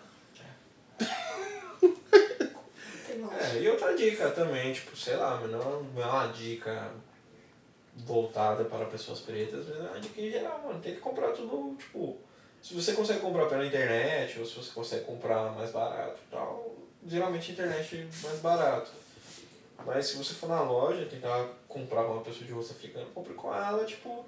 [3.41, 6.93] É, e outra dica também, tipo, sei lá, mas não não é uma dica
[7.97, 10.79] voltada para pessoas pretas, mas é uma dica em geral, mano.
[10.79, 12.19] Tem que comprar tudo, tipo,
[12.61, 16.83] se você consegue comprar pela internet, ou se você consegue comprar mais barato e tal,
[17.07, 18.91] geralmente a internet é mais barato.
[19.85, 23.35] Mas se você for na loja tentar comprar com uma pessoa de rosto africano, compre
[23.35, 24.25] com ela, tipo.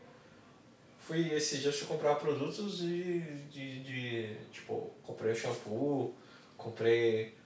[0.98, 4.36] Fui esses dias fui comprar produtos de, de, de.
[4.51, 6.14] Tipo, comprei shampoo,
[6.56, 7.36] comprei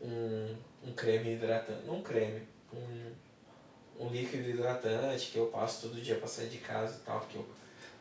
[0.00, 1.84] um, um creme hidratante.
[1.86, 3.12] Não um creme, um,
[3.98, 7.38] um líquido hidratante que eu passo todo dia pra sair de casa e tal, porque
[7.38, 7.46] o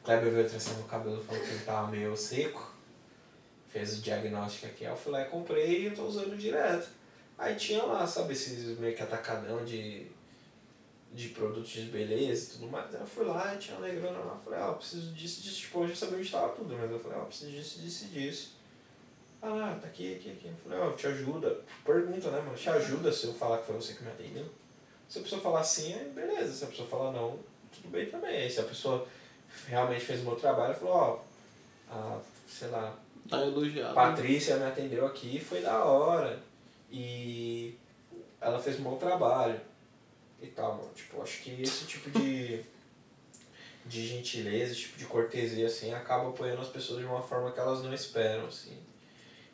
[0.03, 2.72] Kleber veio traçando meu cabelo falou que ele tava meio seco.
[3.73, 6.87] Fez o diagnóstico aqui, eu fui lá e comprei e eu tô usando direto.
[7.35, 10.05] Aí tinha lá, sabe, esses meio que atacadão de,
[11.11, 12.93] de produtos de beleza e tudo mais.
[12.93, 14.39] Aí eu fui lá e tinha uma negrona lá.
[14.45, 15.61] Falei, ó, preciso disso, disso.
[15.61, 18.53] Tipo, eu já sabia onde tava tudo, mas eu falei, ó, preciso disso, disso disso.
[19.41, 20.47] Ah tá aqui, aqui, aqui.
[20.49, 21.59] Eu falei, ó, te ajuda.
[21.83, 22.55] Pergunta, né, mano?
[22.55, 24.45] Te ajuda se eu falar que foi você que me atendeu?
[25.09, 26.53] Se a pessoa falar sim, aí beleza.
[26.53, 27.39] Se a pessoa falar não,
[27.71, 28.37] tudo bem também.
[28.37, 29.07] Aí se a pessoa
[29.67, 31.19] realmente fez o meu trabalho, falou, ó,
[31.89, 32.95] a, sei lá,
[33.29, 33.93] Tá elogiado.
[33.93, 36.39] Patrícia me atendeu aqui foi da hora.
[36.91, 37.75] E
[38.39, 39.59] ela fez um bom trabalho.
[40.41, 40.89] E tal, mano.
[40.93, 42.61] Tipo, acho que esse tipo de.
[43.85, 47.59] de gentileza, esse tipo de cortesia, assim, acaba apoiando as pessoas de uma forma que
[47.59, 48.77] elas não esperam, assim.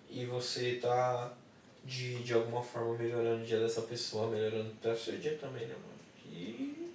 [0.09, 1.31] E você tá
[1.85, 5.65] de, de alguma forma melhorando o dia dessa pessoa, melhorando até o seu dia também,
[5.67, 5.99] né, mano?
[6.31, 6.91] E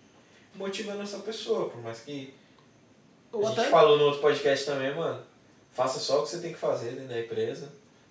[0.55, 2.35] motivando essa pessoa, por mais que
[3.33, 5.23] a gente até falou no outro podcast também, mano.
[5.75, 7.69] Faça só o que você tem que fazer dentro da empresa.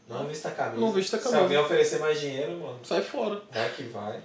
[0.08, 0.82] Não vista a camisa.
[0.82, 1.42] Não vista a Se camisa.
[1.44, 3.42] alguém oferecer mais dinheiro, mano, sai fora.
[3.52, 4.20] vai que vai.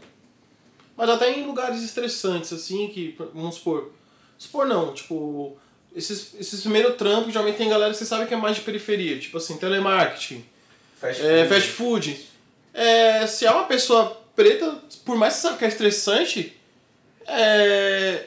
[0.97, 3.93] Mas até em lugares estressantes, assim, que, vamos supor.
[4.37, 5.57] Supor não, tipo.
[5.95, 9.19] Esses, esses primeiros trampos, geralmente tem galera que você sabe que é mais de periferia.
[9.19, 10.45] Tipo assim, telemarketing,
[10.97, 11.49] Fast é, food.
[11.55, 12.27] fast food.
[12.75, 16.57] É, se é uma pessoa preta, por mais que você sabe que é estressante,
[17.27, 18.27] é,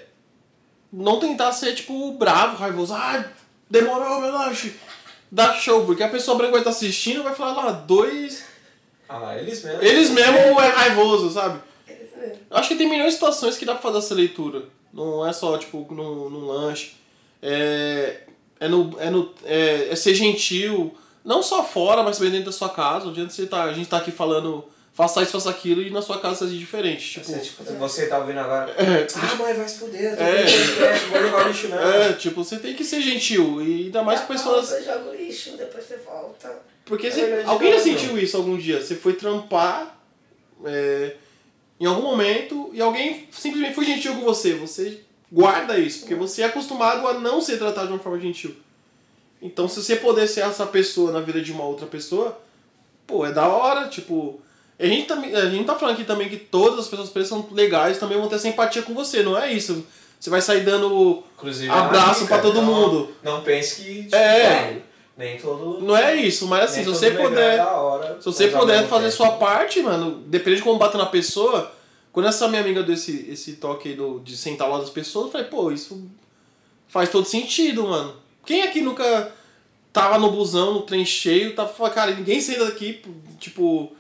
[0.92, 2.94] não tentar ser, tipo, bravo, raivoso.
[2.94, 3.26] Ah,
[3.70, 4.74] demorou meu lanche.
[5.32, 8.44] Dá show, porque a pessoa branca vai estar assistindo e vai falar lá, dois.
[9.08, 9.82] Ah lá, eles mesmo.
[9.82, 11.62] Eles mesmo é raivoso, sabe?
[11.88, 12.40] Eles mesmo.
[12.50, 14.66] Eu acho que tem milhões de situações que dá pra fazer essa leitura.
[14.94, 16.96] Não é só, tipo, num, num lanche.
[17.42, 18.24] É,
[18.60, 20.94] é, no, é, no, é, é ser gentil.
[21.24, 23.06] Não só fora, mas também dentro da sua casa.
[23.06, 26.02] Não adianta você tá, a gente tá aqui falando faça isso, faça aquilo, e na
[26.02, 27.12] sua casa seja diferente.
[27.14, 28.72] Tipo, Você, tipo, você tá ouvindo agora.
[28.72, 30.16] é, Ah, mãe, vai se fuder.
[30.18, 30.42] Tô É.
[30.42, 30.44] é.
[30.44, 31.78] podcast, vou jogar lixo não.
[31.80, 33.62] é, tipo, você tem que ser gentil.
[33.62, 34.68] E ainda mais com pessoas.
[34.68, 36.60] Você joga o lixo, depois você volta.
[36.86, 38.82] Porque É você- alguém já sentiu isso algum dia?
[38.82, 39.98] Você foi trampar
[40.66, 41.16] é,
[41.80, 44.54] em algum momento e alguém simplesmente foi gentil com você.
[44.56, 45.00] Você
[45.32, 48.56] guarda isso, porque você é acostumado a não ser tratado de uma forma gentil.
[49.42, 52.40] Então, se você puder ser essa pessoa na vida de uma outra pessoa,
[53.08, 54.40] pô, é da hora, tipo.
[54.82, 57.48] A gente, também, a gente tá falando aqui também que todas as pessoas pretas são
[57.52, 59.86] legais, também vão ter essa empatia com você, não é isso?
[60.20, 61.24] Você vai sair dando.
[61.38, 63.10] Inclusive, Abraço pra todo então, mundo.
[63.24, 64.04] Não pense que.
[64.04, 64.78] Tipo, É.
[65.18, 65.80] Nem todo.
[65.82, 67.60] Não é isso, mas assim, se você puder.
[67.60, 71.06] é hora, Se você puder fazer tempo- sua parte, mano, depende de como bate na
[71.06, 71.72] pessoa.
[72.12, 75.26] Quando essa minha amiga deu esse, esse toque aí do, de sentar lado das pessoas,
[75.28, 76.10] eu falei, pô, isso
[76.88, 78.16] faz todo sentido, mano.
[78.46, 79.32] Quem aqui nunca
[79.94, 83.02] tava no busão, no trem cheio, tava falando, cara, ninguém senta daqui,
[83.40, 83.92] tipo.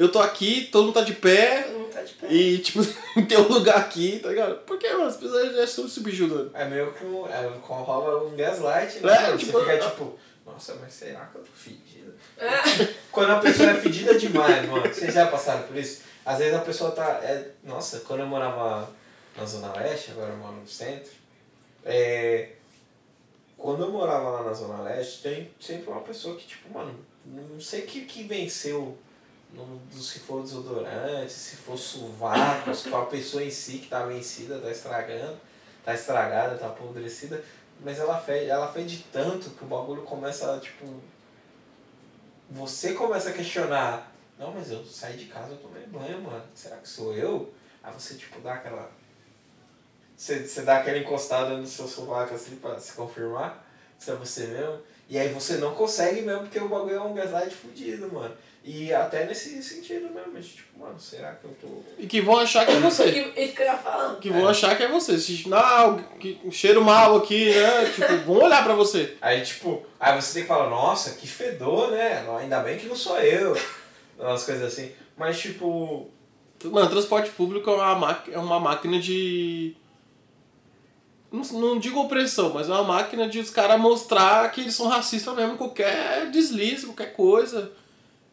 [0.00, 2.26] Eu tô aqui, todo mundo tá de pé, Todo mundo tá de pé.
[2.32, 2.80] e, tipo,
[3.28, 4.56] tem um lugar aqui, tá ligado?
[4.64, 5.04] Por que, mano?
[5.04, 6.50] As pessoas já estão subjugando.
[6.54, 9.20] É meio que um, é, com- rola um gaslight, É, né?
[9.20, 9.38] mano?
[9.38, 9.90] tipo, você fica ah.
[9.90, 12.14] tipo, nossa, mas será que eu tô fedido?
[13.12, 16.02] Quando a pessoa é fedida demais, mano, vocês já passaram por isso?
[16.24, 17.20] Às vezes a pessoa tá.
[17.22, 18.88] É, nossa, quando eu morava
[19.36, 21.10] na Zona Leste, agora eu moro no centro,
[21.84, 22.50] é,
[23.56, 26.94] quando eu morava lá na Zona Leste, tem sempre uma pessoa que, tipo, mano,
[27.26, 28.96] não sei o que, que venceu
[29.52, 34.04] no, se for desodorante, se for sovaco, se for a pessoa em si que tá
[34.04, 35.36] vencida, tá estragando,
[35.84, 37.42] tá estragada, tá apodrecida,
[37.80, 40.86] mas ela fede, ela fede tanto que o bagulho começa, tipo.
[42.50, 46.44] Você começa a questionar, não, mas eu saí de casa, eu tomei banho, mano.
[46.54, 47.52] Será que sou eu?
[47.82, 48.90] Aí você tipo dá aquela.
[50.16, 53.66] Você, você dá aquela encostada no seu sovaco assim pra se confirmar
[54.00, 54.80] se é você mesmo.
[55.08, 58.34] E aí você não consegue mesmo, porque o bagulho é um gaslight fudido, mano.
[58.62, 61.82] E até nesse sentido mesmo, de, tipo, mano, será que eu tô.
[61.98, 63.04] E que vão achar que é você.
[63.04, 64.16] Isso que eu ia falar.
[64.16, 65.18] Que vão achar que é você.
[65.18, 67.86] Se, não, que cheiro mal aqui, né?
[67.94, 69.16] Tipo, vão olhar pra você.
[69.20, 72.24] Aí, tipo, aí você tem que falar, nossa, que fedor, né?
[72.38, 73.56] Ainda bem que não sou eu.
[74.18, 74.92] Umas coisas assim.
[75.16, 76.10] Mas, tipo,
[76.68, 79.74] Mano, transporte público é uma, é uma máquina de.
[81.32, 84.88] Não, não digo opressão, mas é uma máquina de os caras mostrar que eles são
[84.88, 87.72] racistas mesmo qualquer deslize, qualquer coisa.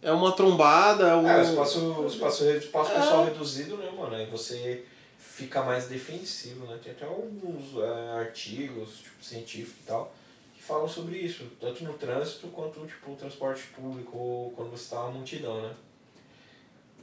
[0.02, 1.28] É uma trombada, é um.
[1.28, 3.00] É, o espaço, o espaço, o espaço É.
[3.00, 4.16] pessoal reduzido, né, mano?
[4.16, 4.86] Aí você
[5.18, 6.80] fica mais defensivo, né?
[6.84, 10.14] Tem até alguns é, artigos, tipo, científicos e tal,
[10.56, 14.94] que falam sobre isso, tanto no trânsito quanto, tipo, no transporte público ou quando você
[14.94, 15.74] tá na multidão, né?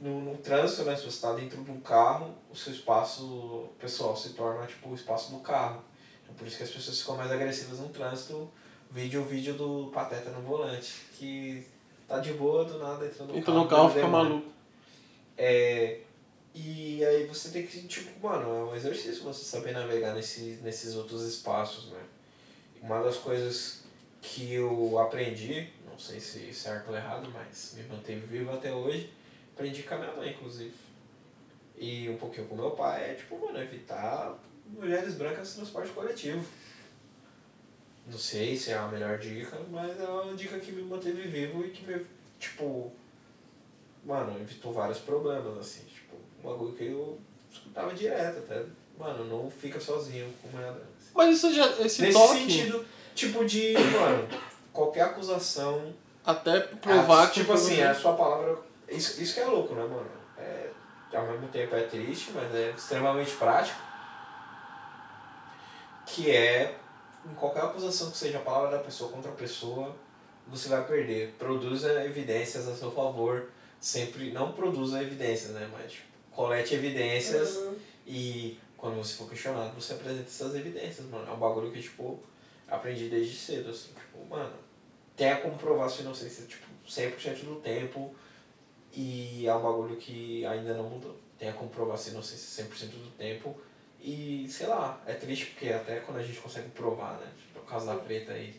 [0.01, 4.15] No, no trânsito, né, se você está dentro de um carro, o seu espaço pessoal
[4.15, 5.81] se torna, tipo, o espaço do carro.
[6.23, 8.49] Então, por isso que as pessoas ficam mais agressivas no trânsito.
[8.91, 11.65] Vídeo o vídeo do Pateta no volante, que
[12.07, 13.63] tá de boa, do nada, entra no Entra carro.
[13.63, 14.29] no carro, fica demônio.
[14.29, 14.49] maluco.
[15.37, 15.99] É,
[16.53, 20.95] e aí você tem que, tipo, mano, é um exercício você saber navegar nesse, nesses
[20.95, 21.99] outros espaços, né?
[22.81, 23.83] Uma das coisas
[24.21, 29.11] que eu aprendi, não sei se certo ou errado, mas me manteve vivo até hoje,
[29.53, 30.73] aprendi com a minha mãe, inclusive.
[31.77, 34.37] E um pouquinho com meu pai, é tipo, mano, evitar
[34.69, 36.45] mulheres brancas no transporte coletivo.
[38.07, 41.65] Não sei se é a melhor dica, mas é uma dica que me manteve vivo
[41.65, 42.05] e que me,
[42.39, 42.91] tipo,
[44.05, 47.19] mano, evitou vários problemas, assim, tipo, um bagulho que eu
[47.51, 48.63] escutava direto até.
[48.97, 50.81] Mano, não fica sozinho com branca.
[50.97, 51.11] assim.
[51.13, 51.65] Mas isso já.
[51.81, 52.39] Esse Nesse toque.
[52.39, 54.27] sentido, tipo de, mano,
[54.71, 55.93] qualquer acusação.
[56.23, 57.41] Até provar ah, que.
[57.41, 58.57] Tipo assim, a sua palavra.
[58.87, 60.09] Isso, isso que é louco, né, mano?
[60.37, 60.69] É,
[61.13, 63.79] ao mesmo tempo é triste, mas é extremamente prático.
[66.05, 66.77] Que é,
[67.29, 69.95] em qualquer acusação que seja a palavra da pessoa contra a pessoa,
[70.47, 71.33] você vai perder.
[71.39, 73.49] Produza evidências a seu favor.
[73.79, 75.69] Sempre, não produza evidências, né?
[75.71, 77.75] Mas tipo, colete evidências Uhum.
[78.07, 81.27] e quando você for questionado, você apresenta essas evidências, mano.
[81.27, 82.19] É um bagulho que, tipo,
[82.67, 83.89] aprendi desde cedo, assim.
[83.93, 84.53] Tipo, mano,
[85.15, 88.13] tenha como provar sua inocência, tipo, 100% do tempo
[88.93, 91.17] e é um bagulho que ainda não mudou.
[91.37, 93.59] Tenha como provar sua inocência 100% do tempo
[94.05, 97.27] e, sei lá, é triste porque até quando a gente consegue provar, né?
[97.37, 98.53] Tipo, o caso da preta aí.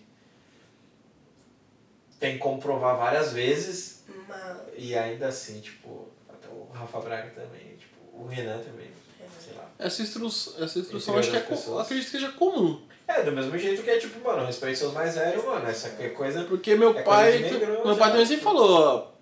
[2.18, 4.59] Tem como provar várias vezes Mas.
[4.77, 8.90] e ainda assim, tipo, até o Rafa Braga também, tipo, o Renan também,
[9.39, 9.70] sei lá.
[9.78, 10.27] Essa, instru...
[10.27, 11.40] Essa instrução acho que é.
[11.40, 11.85] pessoas.
[11.85, 12.82] Acredito que seja comum.
[13.06, 15.68] É, do mesmo jeito que é tipo, mano, respeite seus mais velhos, mano.
[15.68, 16.43] Essa é coisa.
[16.44, 17.39] Porque meu É pai.
[17.39, 18.97] meu pai também sempre falou, ó.
[18.97, 19.15] no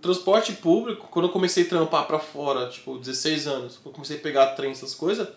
[0.00, 4.16] Transporte público, quando eu comecei a trampar pra fora, tipo, 16 anos, quando eu comecei
[4.16, 5.28] a pegar trem, essas coisas,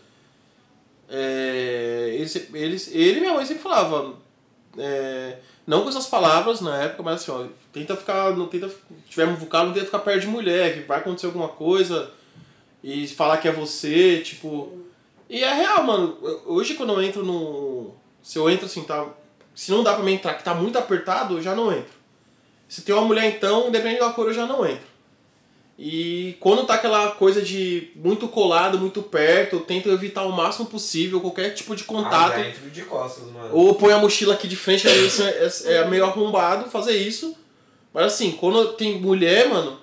[1.09, 4.15] é, ele, ele, ele e minha mãe sempre falavam,
[4.77, 8.69] é, não com essas palavras na época, mas assim, ó, tenta ficar, não tenta,
[9.09, 12.11] tiver muvucado, não tenta ficar perto de mulher, que vai acontecer alguma coisa
[12.83, 14.79] e falar que é você, tipo.
[15.29, 16.17] E é real, mano.
[16.45, 17.93] Hoje quando eu entro no.
[18.21, 19.07] Se eu entro assim, tá.
[19.53, 22.00] Se não dá pra mim entrar, que tá muito apertado, eu já não entro.
[22.71, 24.85] Se tem uma mulher então, independente da cor, eu já não entro.
[25.77, 30.65] E quando tá aquela coisa de muito colado, muito perto, eu tento evitar o máximo
[30.67, 32.31] possível qualquer tipo de contato.
[32.31, 33.49] Ah, entro de costas, mano.
[33.51, 36.95] Ou põe a mochila aqui de frente, aí isso é, é, é meio arrombado fazer
[36.95, 37.35] isso.
[37.93, 39.77] Mas assim, quando tem mulher, mano,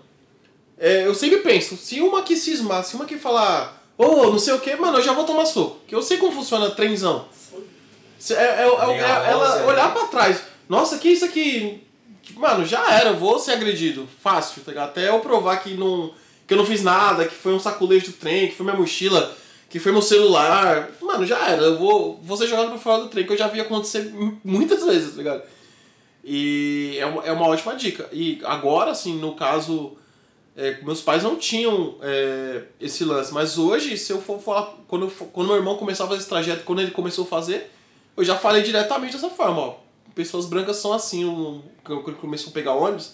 [0.78, 4.54] é, eu sempre penso, se uma que cismar, se uma que falar, ô, não sei
[4.54, 5.76] o que, mano, eu já vou tomar soco.
[5.86, 7.26] Que eu sei como funciona trenzão.
[8.30, 9.92] É, é, é- é- ela rosa, olhar né?
[9.94, 10.40] pra trás.
[10.66, 11.86] Nossa, que isso aqui.
[12.36, 14.08] Mano, já era, eu vou ser agredido.
[14.22, 14.88] Fácil, tá ligado?
[14.90, 16.12] Até eu provar que, não,
[16.46, 19.36] que eu não fiz nada, que foi um saculejo do trem, que foi minha mochila,
[19.68, 20.88] que foi meu celular.
[21.00, 21.62] Mano, já era.
[21.62, 24.38] Eu vou, vou ser jogado pra fora do trem, que eu já vi acontecer mu-
[24.44, 25.42] muitas vezes, tá ligado?
[26.24, 28.08] E é uma, é uma ótima dica.
[28.12, 29.96] E agora, assim, no caso
[30.60, 35.04] É, meus pais não tinham é, esse lance, mas hoje, se eu for falar, quando,
[35.06, 37.70] eu quando meu irmão começar a fazer esse trajeto, quando ele começou a fazer,
[38.16, 39.74] eu já falei diretamente dessa forma, ó.
[40.18, 43.12] Pessoas brancas são assim, um- quando ele começou a pegar ônibus,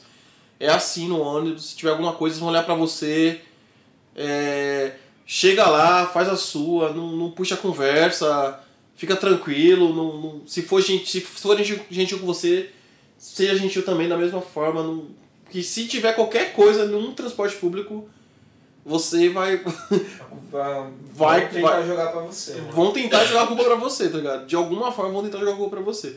[0.58, 3.42] é assim no ônibus, se tiver alguma coisa, eles vão olhar pra você,
[4.16, 4.92] é,
[5.26, 8.58] chega lá, faz a sua, não, não puxa a conversa,
[8.96, 11.54] fica tranquilo, não, não- se for gente, se for
[11.90, 12.70] gentil, com você,
[13.18, 15.04] seja gentil também da mesma forma, não,
[15.50, 18.08] que se tiver qualquer coisa num transporte público,
[18.82, 19.62] você vai
[20.50, 22.54] Vai, Vai- tentar vai- jogar pra você.
[22.54, 22.72] mano.
[22.72, 24.46] vão tentar jogar a culpa pra você, tá ligado?
[24.46, 26.16] De alguma forma vão tentar jogar a culpa pra você.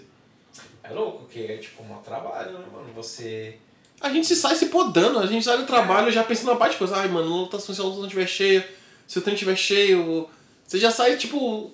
[0.89, 2.93] É louco, que é tipo um trabalho, né, mano?
[2.95, 3.57] Você.
[3.99, 6.73] A gente se sai se podando, a gente sai do trabalho já pensando na parte
[6.73, 8.63] de coisa, ai mano, não tá se o não estiver cheio,
[9.07, 10.29] se o trem estiver cheio,
[10.65, 11.71] você já sai tipo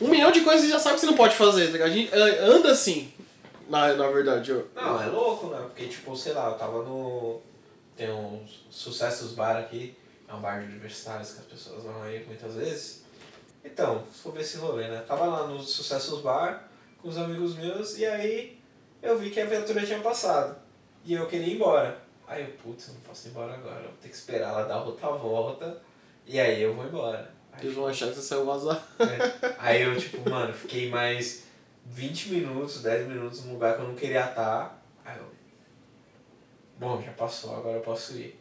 [0.00, 1.88] um milhão de coisas e já sabe que você não pode fazer, tá ligado?
[1.88, 3.12] A gente é, anda assim,
[3.68, 4.52] na, na verdade.
[4.52, 4.80] ó.
[4.80, 5.58] Não, é louco, né?
[5.60, 7.40] Porque, tipo, sei lá, eu tava no.
[7.96, 9.94] Tem uns sucessos bar aqui,
[10.26, 13.02] é um bar de universitários que as pessoas vão aí muitas vezes.
[13.64, 15.04] Então, ver esse rolê, né?
[15.06, 16.67] Tava lá no Sucessos Bar
[17.00, 18.60] com os amigos meus e aí
[19.00, 20.58] eu vi que a aventura tinha passado.
[21.04, 22.00] E eu queria ir embora.
[22.26, 24.64] Aí eu, putz, eu não posso ir embora agora, eu vou ter que esperar ela
[24.64, 25.80] dar outra volta
[26.26, 27.32] e aí eu vou embora.
[27.52, 28.86] Aí, Eles vão achar que você saiu vazar.
[28.98, 29.54] né?
[29.58, 31.44] Aí eu, tipo, mano, fiquei mais
[31.86, 34.82] 20 minutos, 10 minutos num lugar que eu não queria estar.
[35.04, 35.26] Aí eu.
[36.78, 38.38] Bom, já passou, agora eu posso ir.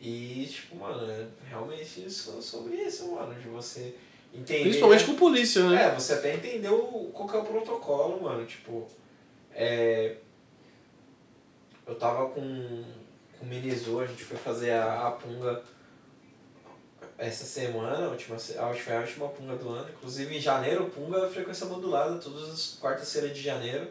[0.00, 3.94] E, tipo, mano, é realmente isso, sobre isso, mano, de você
[4.32, 4.62] entender.
[4.62, 5.84] Principalmente com polícia, né?
[5.84, 8.44] É, você até entendeu qual que é o protocolo, mano.
[8.46, 8.86] Tipo,
[9.52, 10.16] é.
[11.86, 12.84] Eu tava com,
[13.38, 15.62] com o Minizu, a gente foi fazer a, a punga
[17.18, 19.90] essa semana, a última, a, foi a última punga do ano.
[19.90, 23.88] Inclusive em janeiro, punga é frequência modulada, todas as quartas-feiras de janeiro,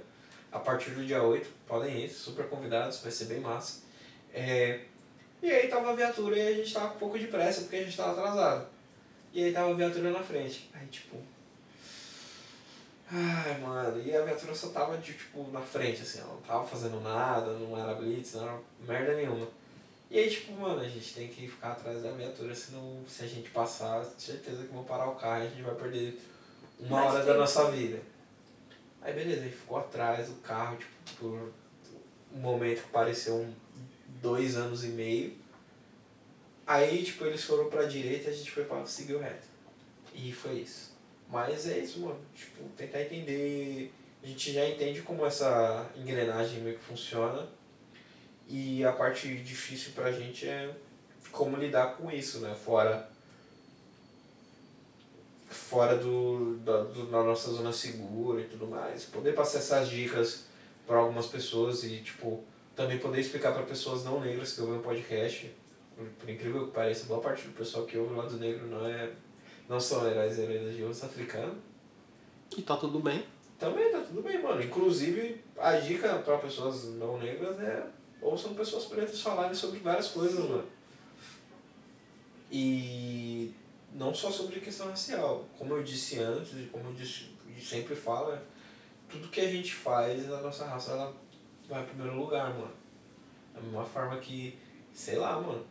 [0.51, 1.47] a partir do dia 8.
[1.67, 3.81] Podem ir, super convidados, vai ser bem massa.
[4.33, 4.79] É,
[5.41, 7.77] e aí tava a viatura e a gente tava com um pouco de pressa porque
[7.77, 8.67] a gente tava atrasado.
[9.33, 10.69] E aí tava a viatura na frente.
[10.73, 11.17] Aí tipo.
[13.11, 17.01] Ai, mano, e a viatura só tava tipo, na frente, assim, ela não tava fazendo
[17.01, 19.47] nada, não era blitz, não era merda nenhuma.
[20.11, 23.27] E aí, tipo, mano, a gente tem que ficar atrás da viatura, senão se a
[23.27, 26.19] gente passar, certeza que vão parar o carro e a gente vai perder
[26.79, 27.99] uma Mais hora da nossa vida.
[29.01, 31.51] Aí beleza, aí ficou atrás do carro, tipo, por
[32.33, 33.53] um momento que pareceu um,
[34.21, 35.35] dois anos e meio.
[36.69, 39.47] Aí, tipo, eles foram pra direita e a gente foi pra seguir o reto.
[40.13, 40.95] E foi isso.
[41.27, 42.19] Mas é isso, mano.
[42.35, 43.91] Tipo, tentar entender.
[44.21, 47.49] A gente já entende como essa engrenagem meio que funciona.
[48.47, 50.71] E a parte difícil pra gente é
[51.31, 52.53] como lidar com isso, né?
[52.53, 53.09] Fora.
[55.47, 59.05] Fora do, da, do, da nossa zona segura e tudo mais.
[59.05, 60.43] Poder passar essas dicas
[60.85, 62.43] para algumas pessoas e, tipo,
[62.75, 65.51] também poder explicar para pessoas não negras que ouvem o podcast.
[66.17, 69.11] Por, incrível que pareça, boa parte do pessoal que ouve o lado negro não é.
[69.67, 71.55] não são heróis e heroínas de osso africano.
[72.57, 73.25] E tá tudo bem.
[73.59, 74.63] Também tá tudo bem, mano.
[74.63, 77.85] Inclusive, a dica para pessoas não negras é
[78.21, 80.65] ouçam pessoas pretas falarem sobre várias coisas, mano.
[82.51, 83.53] E
[83.93, 85.45] não só sobre questão racial.
[85.57, 87.29] Como eu disse antes, e como eu disse,
[87.61, 88.41] sempre falo, é,
[89.09, 91.13] tudo que a gente faz, a nossa raça, ela
[91.67, 92.73] vai em primeiro lugar, mano.
[93.53, 94.57] Da mesma forma que,
[94.93, 95.65] sei lá, mano,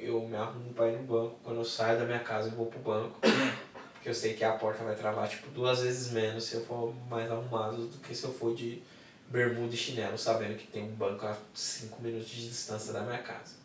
[0.00, 2.66] eu me arrumo pra ir no banco, quando eu saio da minha casa eu vou
[2.66, 3.18] pro banco.
[3.94, 6.94] Porque eu sei que a porta vai travar, tipo, duas vezes menos se eu for
[7.10, 8.80] mais arrumado do que se eu for de
[9.28, 13.18] bermuda e chinelo, sabendo que tem um banco a 5 minutos de distância da minha
[13.18, 13.56] casa.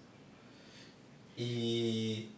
[1.37, 2.29] E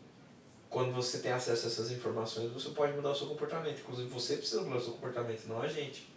[0.69, 3.79] quando você tem acesso a essas informações, você pode mudar o seu comportamento.
[3.79, 6.07] Inclusive, você precisa mudar o seu comportamento, não a gente.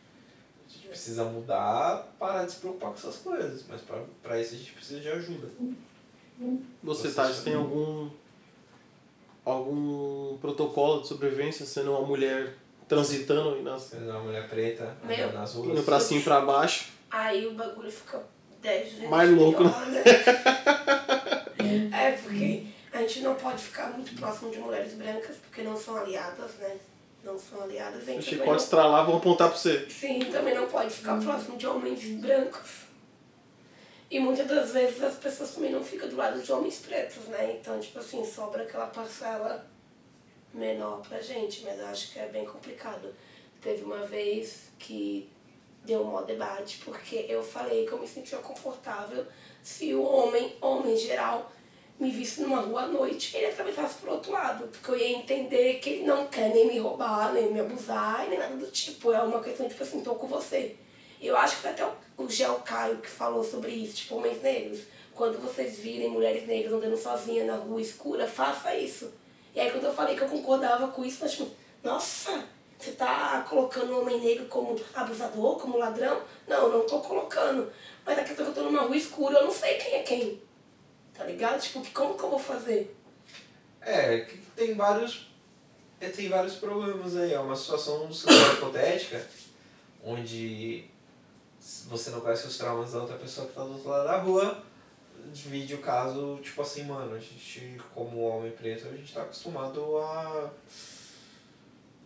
[0.67, 3.65] A gente precisa mudar, parar de se preocupar com essas coisas.
[3.69, 3.81] Mas
[4.23, 5.49] pra isso a gente precisa de ajuda.
[6.83, 8.09] Você, Você tá, tem algum
[9.45, 12.55] algum protocolo de sobrevivência sendo uma mulher
[12.87, 15.33] transitando e nas, é uma mulher preta, Meu.
[15.33, 15.71] nas ruas.
[15.73, 16.91] indo pra cima e pra baixo?
[17.11, 18.23] Aí o bagulho fica
[18.63, 20.03] 10 vezes Mais louco, pior, né?
[21.93, 25.97] é, porque a gente não pode ficar muito próximo de mulheres brancas, porque não são
[25.97, 26.77] aliadas, né?
[27.25, 28.01] Não são aliadas.
[28.01, 29.87] A O gente também chicote estralar, vão apontar pra você.
[29.91, 32.88] sim, também não pode ficar próximo de homens brancos.
[34.11, 37.59] E muitas das vezes as pessoas também não ficam do lado de homens pretos, né?
[37.61, 39.67] Então, tipo assim, sobra aquela parcela
[40.55, 43.15] menor pra gente, mas eu acho que é bem complicado.
[43.61, 45.29] Teve uma vez que
[45.85, 49.27] deu um debate, porque eu falei que eu me sentia confortável
[49.63, 51.53] se o homem, homem em geral,
[51.99, 55.75] me visse numa rua à noite, ele atravessasse pro outro lado, porque eu ia entender
[55.81, 59.13] que ele não quer nem me roubar, nem me abusar, nem nada do tipo.
[59.13, 60.77] É uma questão, tipo assim, tô com você.
[61.21, 64.43] Eu acho que foi até o, o Gel Caio que falou sobre isso, tipo, homens
[64.43, 64.81] negros.
[65.15, 69.13] Quando vocês virem mulheres negras andando sozinha na rua escura, faça isso.
[69.55, 71.49] E aí quando eu falei que eu concordava com isso, mas tipo,
[71.83, 72.45] nossa,
[72.79, 76.21] você tá colocando o homem negro como abusador, como ladrão?
[76.47, 77.73] Não, eu não tô colocando.
[78.05, 80.03] Mas a questão é que eu tô numa rua escura, eu não sei quem é
[80.03, 80.43] quem.
[81.15, 81.61] Tá ligado?
[81.61, 82.95] Tipo, como que eu vou fazer?
[83.81, 85.29] É, que tem vários.
[86.01, 87.33] é, Tem vários problemas aí.
[87.33, 88.09] É uma situação
[88.57, 89.27] hipotética
[90.05, 90.85] onde
[91.89, 94.63] você não conhece os traumas da outra pessoa que tá do outro lado da rua.
[95.33, 99.99] Divide o caso, tipo assim, mano, a gente, como homem preto, a gente tá acostumado
[99.99, 100.51] a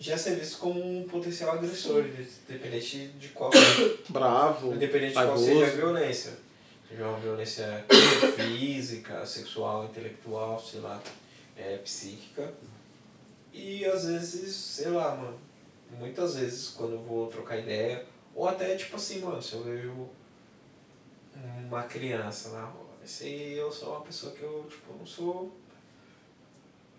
[0.03, 2.05] já ser visto como um potencial agressor,
[2.49, 3.51] independente de qual
[4.11, 6.33] Bravo, Independente de qual seja a violência.
[6.89, 7.85] Seja uma violência
[8.37, 11.01] física, sexual, intelectual, sei lá,
[11.57, 12.53] é, psíquica.
[13.53, 15.39] E às vezes, sei lá, mano,
[15.99, 20.09] muitas vezes quando eu vou trocar ideia, ou até tipo assim, mano, se eu vejo
[21.67, 25.53] uma criança na rua, se eu sou uma pessoa que eu, tipo, não sou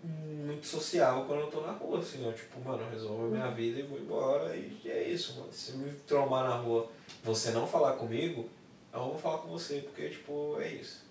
[0.03, 3.51] muito social quando eu tô na rua, assim, eu, tipo, mano, eu resolvo a minha
[3.51, 5.51] vida e vou embora e é isso, mano.
[5.53, 6.89] Se me trombar na rua,
[7.23, 8.49] você não falar comigo,
[8.91, 11.03] eu vou falar com você, porque, tipo, é isso.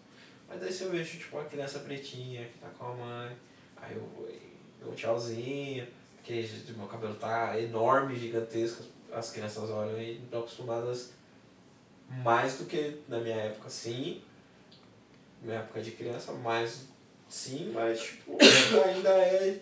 [0.49, 3.37] Mas aí se eu vejo, tipo, uma criança pretinha que tá com a mãe,
[3.77, 4.53] aí eu vou e
[4.85, 5.87] um tchauzinho,
[6.17, 8.85] porque meu cabelo tá enorme, gigantesco,
[9.15, 11.11] as crianças olham e estão acostumadas
[12.09, 14.23] mais do que na minha época, sim.
[15.43, 16.87] Minha época de criança, mais
[17.29, 18.37] sim, mas tipo,
[18.85, 19.59] ainda é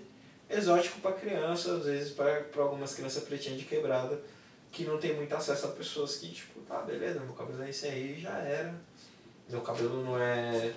[0.49, 4.21] exótico pra criança, às vezes pra algumas crianças pretinhas de quebrada
[4.73, 7.87] que não tem muito acesso a pessoas que, tipo, tá, beleza, meu cabelo é esse
[7.87, 8.75] aí, já era.
[9.49, 10.73] Meu cabelo não é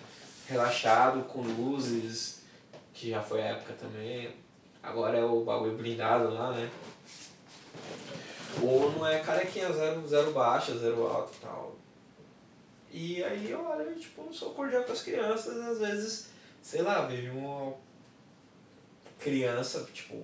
[0.47, 2.41] relaxado, com luzes,
[2.93, 4.31] que já foi a época também.
[4.81, 6.69] Agora é o bagulho blindado lá, né?
[8.61, 11.75] Ou não é carequinha, zero, zero baixa, zero alto e tal.
[12.91, 16.27] E aí eu olho e, tipo, não sou cordial com as crianças, às vezes,
[16.61, 17.73] sei lá, vejo uma
[19.19, 20.23] criança, tipo,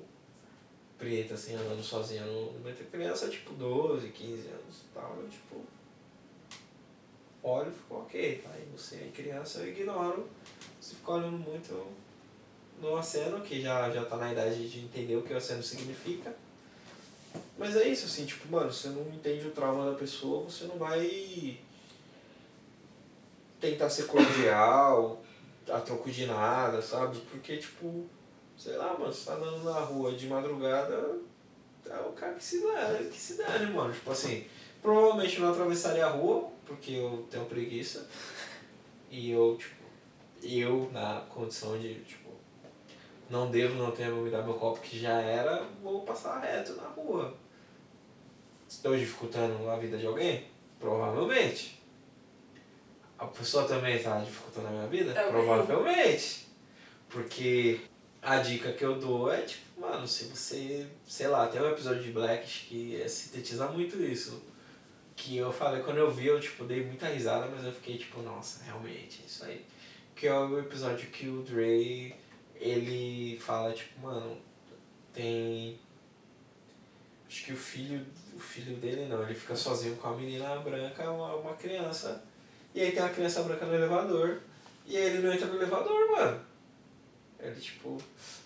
[0.98, 2.86] preta, assim, andando sozinha no no metrô.
[2.92, 5.64] Criança, tipo, 12, 15 anos e tal, eu, tipo,
[7.42, 10.30] olho e fico, ok, tá aí você é criança, eu ignoro.
[10.80, 11.88] Se ficar olhando muito,
[12.82, 16.36] não aceno, que já, já tá na idade de entender o que o aceno significa.
[17.58, 20.78] Mas é isso, assim, tipo, mano, você não entende o trauma da pessoa, você não
[20.78, 21.58] vai
[23.60, 25.22] tentar ser cordial,
[25.70, 27.20] a troco de nada, sabe?
[27.30, 28.06] Porque, tipo,
[28.58, 31.20] sei lá, mano, você tá andando na rua de madrugada,
[31.86, 33.94] é o cara que se dane, que se dane, mano.
[33.94, 34.46] Tipo assim,
[34.82, 38.08] provavelmente não atravessaria a rua, porque eu tenho preguiça.
[39.10, 39.84] E eu, tipo,
[40.42, 42.29] eu na condição de, tipo,
[43.30, 46.88] não devo, não tenho me dar meu copo que já era, vou passar reto na
[46.88, 47.36] rua.
[48.68, 50.46] Estou dificultando a vida de alguém?
[50.80, 51.80] Provavelmente.
[53.18, 55.14] A pessoa também está dificultando a minha vida?
[55.14, 55.32] Também.
[55.32, 56.48] Provavelmente.
[57.10, 57.82] Porque
[58.22, 62.04] a dica que eu dou é, tipo, mano, se você, sei lá, tem um episódio
[62.04, 64.42] de Blackish que é, sintetiza muito isso.
[65.16, 68.22] Que eu falei, quando eu vi, eu, tipo, dei muita risada, mas eu fiquei, tipo,
[68.22, 69.66] nossa, realmente, é isso aí.
[70.16, 72.16] Que é o episódio que o Dre,
[72.60, 74.38] ele fala, tipo, mano,
[75.14, 75.80] tem...
[77.28, 78.06] Acho que o filho,
[78.36, 82.24] o filho dele não, ele fica sozinho com a menina branca, uma, uma criança.
[82.74, 84.42] E aí tem a criança branca no elevador.
[84.86, 86.42] E aí ele não entra no elevador, mano.
[87.40, 87.98] Ele tipo,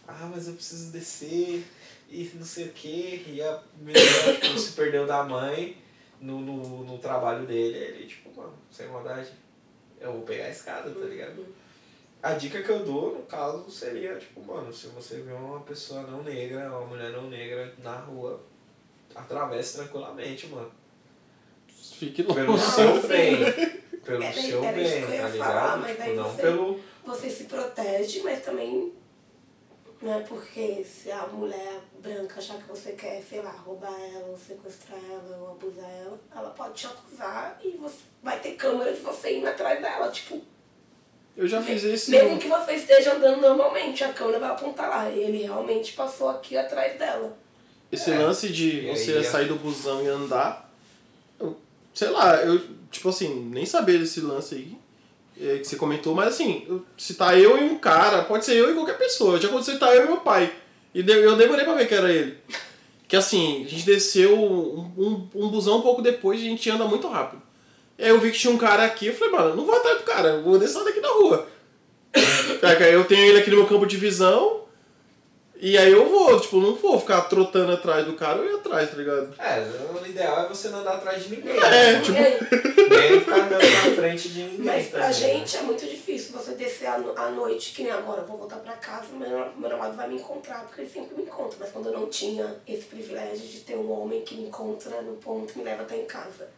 [0.07, 1.65] ah, mas eu preciso descer
[2.09, 3.23] e não sei o que.
[3.27, 5.77] E a menina tipo, se perdeu da mãe
[6.19, 7.77] no, no, no trabalho dele.
[7.77, 9.31] Ele, tipo, mano, sem maldade,
[9.99, 11.45] eu vou pegar a escada, tá ligado?
[12.23, 16.03] A dica que eu dou, no caso, seria, tipo, mano, se você vê uma pessoa
[16.03, 18.41] não negra, uma mulher não negra na rua,
[19.13, 20.71] atravesse tranquilamente, mano.
[21.67, 22.63] Fique Pelo longe.
[22.63, 23.37] seu bem.
[24.05, 25.81] Pelo Era- seu era bem, tá falar, ligado?
[25.81, 26.79] mas Tipo, aí não você- pelo.
[27.05, 28.93] Você se protege, mas também
[30.01, 34.27] não é porque se a mulher branca achar que você quer, sei lá, roubar ela,
[34.29, 38.93] ou sequestrar ela, ou abusar ela, ela pode te acusar e você vai ter câmera
[38.93, 40.09] de você indo atrás dela.
[40.11, 40.41] Tipo,
[41.35, 42.11] Eu já fiz isso.
[42.11, 45.09] mesmo que você esteja andando normalmente, a câmera vai apontar lá.
[45.09, 47.35] Ele realmente passou aqui atrás dela.
[47.91, 48.17] Esse É.
[48.19, 50.71] lance de E aí, você é- sair do busão e andar.
[51.39, 51.57] eu-
[51.93, 52.61] sei lá, eu,
[52.91, 54.77] tipo assim, nem saber desse lance aí
[55.41, 58.71] é, que você comentou, mas assim, se tá eu e um cara, pode ser eu
[58.71, 59.39] e qualquer pessoa.
[59.39, 60.53] Já aconteceu tá eu e meu pai.
[60.93, 62.37] E de- eu demorei pra ver que era ele.
[63.07, 66.67] Que assim, a gente desceu um, um, um busão um pouco depois e a gente
[66.69, 67.42] anda muito rápido.
[67.99, 70.03] Aí eu vi que tinha um cara aqui, eu falei, mano, não vou atrás do
[70.03, 71.47] cara, eu vou descer daqui na rua.
[72.61, 74.61] É, eu tenho ele aqui no meu campo de visão,
[75.59, 78.89] E aí eu vou, tipo, não vou ficar trotando atrás do cara, eu ia atrás,
[78.89, 79.33] tá ligado?
[79.39, 81.55] É, o ideal é você não andar atrás de ninguém.
[81.57, 82.01] É, né?
[82.01, 84.59] tipo- E aí, Nem ficar andando na frente de ninguém.
[84.65, 85.33] Mas pra também, né?
[85.39, 88.37] gente é muito difícil você descer à no- à noite, que nem agora, eu vou
[88.39, 91.55] voltar pra casa, meu, meu namorado vai me encontrar, porque ele sempre me encontra.
[91.59, 95.13] Mas quando eu não tinha esse privilégio de ter um homem que me encontra no
[95.13, 96.49] ponto, me leva até em casa.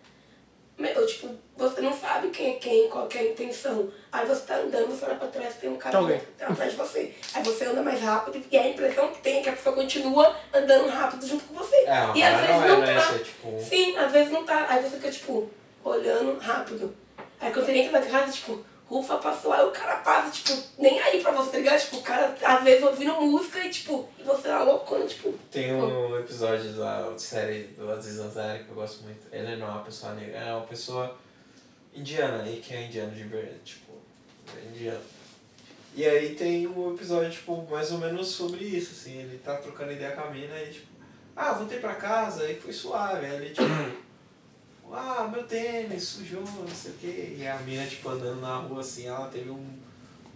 [0.78, 3.90] Meu, tipo, você não sabe quem é quem, qual que é a intenção.
[4.12, 6.22] Aí você tá andando, você olha pra trás, tem um cara Tem alguém.
[6.42, 7.16] atrás de você.
[7.34, 10.36] Aí você anda mais rápido e a impressão que tem é que a pessoa continua
[10.54, 11.76] andando rápido junto com você.
[11.78, 12.96] É, e às vezes paranoia, não né?
[12.96, 13.14] tá.
[13.20, 14.66] Tipo- Sim, às vezes não tá.
[14.68, 15.50] Aí você fica, tipo,
[15.84, 16.94] olhando rápido.
[17.40, 21.00] Aí quando você entra na casa, tipo, rufa, passou, aí o cara passa, tipo, nem
[21.00, 21.80] aí pra você, tá ligado?
[21.80, 25.74] Tipo, o cara, às vezes, ouvindo música e, tipo, e você lá loucona, tipo, Tem
[25.74, 29.22] um episódio da série do Aziz Ansari que eu gosto muito.
[29.32, 31.18] Ele não é uma pessoa negra, é uma pessoa
[31.94, 33.94] indiana, e que é indiano de verdade, tipo,
[34.56, 35.02] é indiano.
[35.96, 39.94] E aí tem um episódio, tipo, mais ou menos sobre isso, assim, ele tá trocando
[39.94, 40.88] ideia com a mina e tipo,
[41.34, 43.26] ah, voltei pra casa e foi suave.
[43.26, 43.64] Aí ele tipo,
[44.92, 47.36] ah, meu tênis sujou, não sei o quê.
[47.38, 49.66] E a mina, tipo, andando na rua assim, ela teve um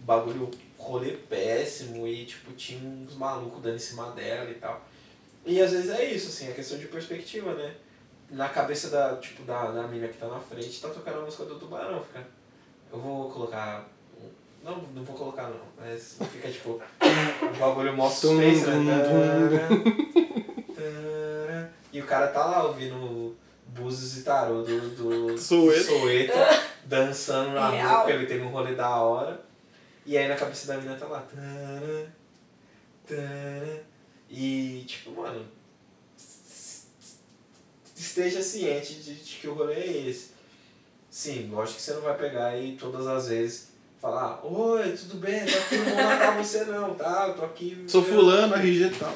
[0.00, 4.84] bagulho rolê péssimo e tipo, tinha uns malucos dando em cima dela e tal.
[5.44, 7.74] E às vezes é isso, assim, é questão de perspectiva, né?
[8.30, 11.44] Na cabeça da, tipo, da, da mina que tá na frente, tá tocando a música
[11.44, 12.26] do tubarão, fica.
[12.92, 13.88] Eu vou colocar.
[14.62, 16.80] Não, não vou colocar não, mas fica tipo.
[17.42, 19.02] O bagulho mó suspense, né?
[21.92, 23.34] E o cara tá lá ouvindo
[23.74, 25.84] Búzios e Tarô do, do Soweto.
[25.84, 26.32] Soweto,
[26.84, 29.40] dançando na rua, porque ele teve um rolê da hora.
[30.04, 31.20] E aí na cabeça da mina tá lá.
[31.20, 32.06] tará,
[33.06, 33.78] tará.
[34.28, 35.46] E tipo, mano.
[37.96, 40.30] Esteja ciente de, de que o rolê é esse.
[41.10, 43.68] Sim, lógico que você não vai pegar e todas as vezes
[44.00, 47.26] falar, oi, tudo bem, tô aqui, não vou matar você não, tá?
[47.28, 47.84] Eu tô aqui.
[47.86, 49.14] Sou fulano, RG e tal.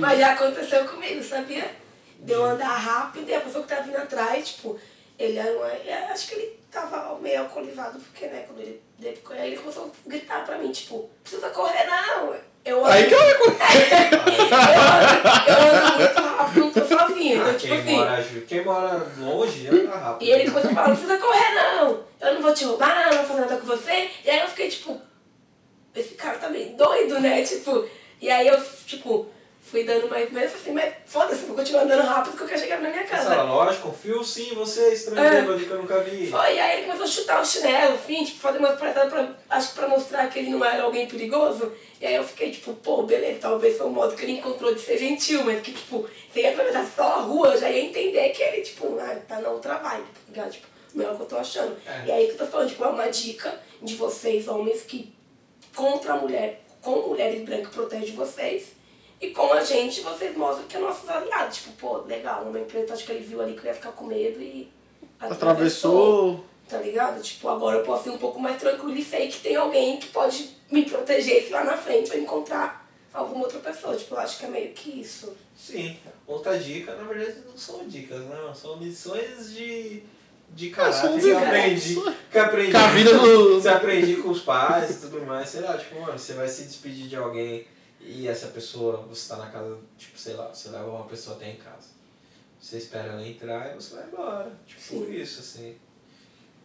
[0.00, 1.70] Mas já aconteceu comigo, sabia?
[2.18, 4.78] De eu andar rápido e a pessoa que tava vindo atrás, tipo,
[5.18, 9.48] ele era uma, acho que ele tava meio alcoolizado, porque, né, quando ele, ele, aí
[9.52, 12.34] ele começou a gritar pra mim, tipo, precisa correr não.
[12.64, 13.48] Eu ando, Aí que eu eu ando,
[15.48, 17.36] eu ando muito rápido, não tô sozinha.
[17.36, 20.26] Então, Ah, tipo quem, assim, mora, quem mora longe anda rápido.
[20.28, 22.04] e ele começou a falar, não precisa correr não.
[22.20, 24.10] Eu não vou te roubar, não vou fazer nada com você.
[24.24, 25.00] E aí eu fiquei, tipo,
[25.94, 27.42] esse cara tá meio doido, né?
[27.42, 27.88] Tipo,
[28.20, 29.28] e aí eu, tipo,
[29.70, 32.60] fui dando mais medo, falei assim, mas foda-se, vou continuar andando rápido porque eu quero
[32.60, 33.28] chegar na minha casa.
[33.30, 35.40] Fala, lógico, confio sim você, estranho É.
[35.42, 36.26] bêbado que eu nunca vi.
[36.30, 39.28] Foi, e aí ele começou a chutar o chinelo, enfim, tipo, fazer umas palhaçadas pra,
[39.50, 41.72] acho que pra mostrar que ele não era alguém perigoso.
[42.00, 44.80] E aí eu fiquei, tipo, pô, beleza, talvez foi o modo que ele encontrou de
[44.80, 48.28] ser gentil, mas que, tipo, se ele atravessar só a rua, eu já ia entender
[48.30, 50.50] que ele, tipo, ah, tá na outra vibe, tá ligado?
[50.52, 51.76] Tipo, não é o que eu tô achando.
[51.86, 52.06] É.
[52.06, 55.12] E aí que eu tô falando, tipo, é uma dica de vocês, homens, que
[55.74, 58.77] contra a mulher, com mulheres brancas, protege vocês.
[59.20, 61.56] E com a gente, vocês mostram que é nossos aliados.
[61.56, 63.92] Tipo, pô, legal, o homem preto, acho que ele viu ali que eu ia ficar
[63.92, 64.68] com medo e
[65.20, 66.44] Atravessou.
[66.68, 67.20] Tá ligado?
[67.22, 70.08] Tipo, agora eu posso ir um pouco mais tranquilo e sei que tem alguém que
[70.08, 73.96] pode me proteger se lá na frente eu encontrar alguma outra pessoa.
[73.96, 75.34] Tipo, eu acho que é meio que isso.
[75.56, 75.96] Sim,
[76.26, 80.02] outra dica, na verdade não são dicas, não, são lições de,
[80.50, 81.94] de caráter que eu aprendi.
[82.30, 82.72] Que eu aprendi.
[82.72, 85.98] Com a vida do- Você aprendi com os pais e tudo mais, sei lá, tipo,
[86.00, 87.66] mano, você vai se despedir de alguém
[88.08, 91.50] e essa pessoa, você tá na casa, tipo, sei lá, você leva uma pessoa até
[91.50, 91.88] em casa.
[92.58, 94.50] Você espera ela entrar e você vai embora.
[94.66, 95.12] Tipo, Sim.
[95.12, 95.76] isso, assim.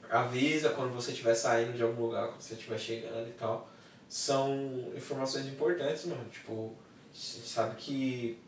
[0.10, 3.70] Avisa quando você estiver saindo de algum lugar, quando você estiver chegando e tal.
[4.08, 6.24] São informações importantes, mano.
[6.30, 6.74] Tipo,
[7.12, 8.40] você sabe que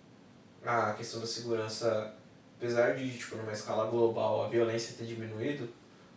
[0.63, 2.13] a questão da segurança,
[2.57, 5.67] apesar de, tipo, numa escala global, a violência ter diminuído,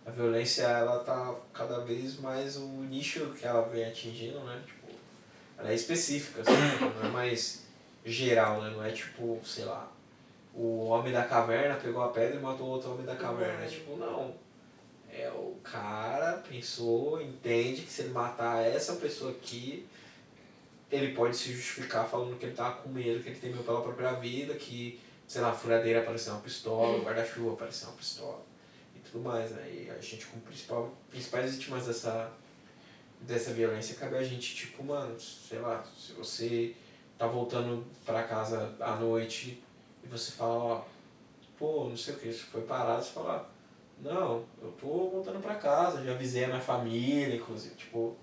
[0.06, 4.62] a violência, ela tá cada vez mais o nicho que ela vem atingindo, né?
[4.64, 4.77] Tipo,
[5.59, 6.52] ela é específica, assim,
[7.02, 7.64] não é mais
[8.05, 8.70] geral, né?
[8.70, 9.90] Não é tipo, sei lá,
[10.55, 13.64] o homem da caverna pegou a pedra e matou o outro homem da caverna.
[13.64, 14.35] É tipo, não.
[15.12, 19.86] É o cara pensou, entende que se ele matar essa pessoa aqui,
[20.90, 24.12] ele pode se justificar falando que ele tava com medo, que ele temeu pela própria
[24.12, 28.40] vida, que, sei lá, a furadeira apareceu uma pistola, o guarda-chuva apareceu uma pistola
[28.97, 29.68] e tudo mais, né?
[29.68, 32.30] E a gente como principal, principais vítimas dessa,
[33.20, 36.74] dessa violência cabe a gente, tipo, mano, sei lá, se você
[37.16, 39.62] tá voltando pra casa à noite
[40.05, 40.85] e você fala, ó,
[41.59, 43.51] pô, não sei o que, você foi parado, você fala,
[44.01, 48.16] não, eu tô voltando pra casa, já avisei a minha família, inclusive, tipo,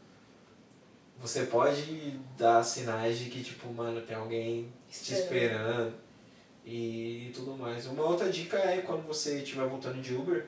[1.20, 5.94] você pode dar sinais de que, tipo, mano, tem alguém te esperando
[6.66, 7.86] e tudo mais.
[7.86, 10.48] Uma outra dica é quando você estiver voltando de Uber,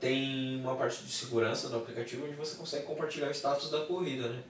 [0.00, 4.28] tem uma parte de segurança no aplicativo onde você consegue compartilhar o status da corrida,
[4.28, 4.42] né?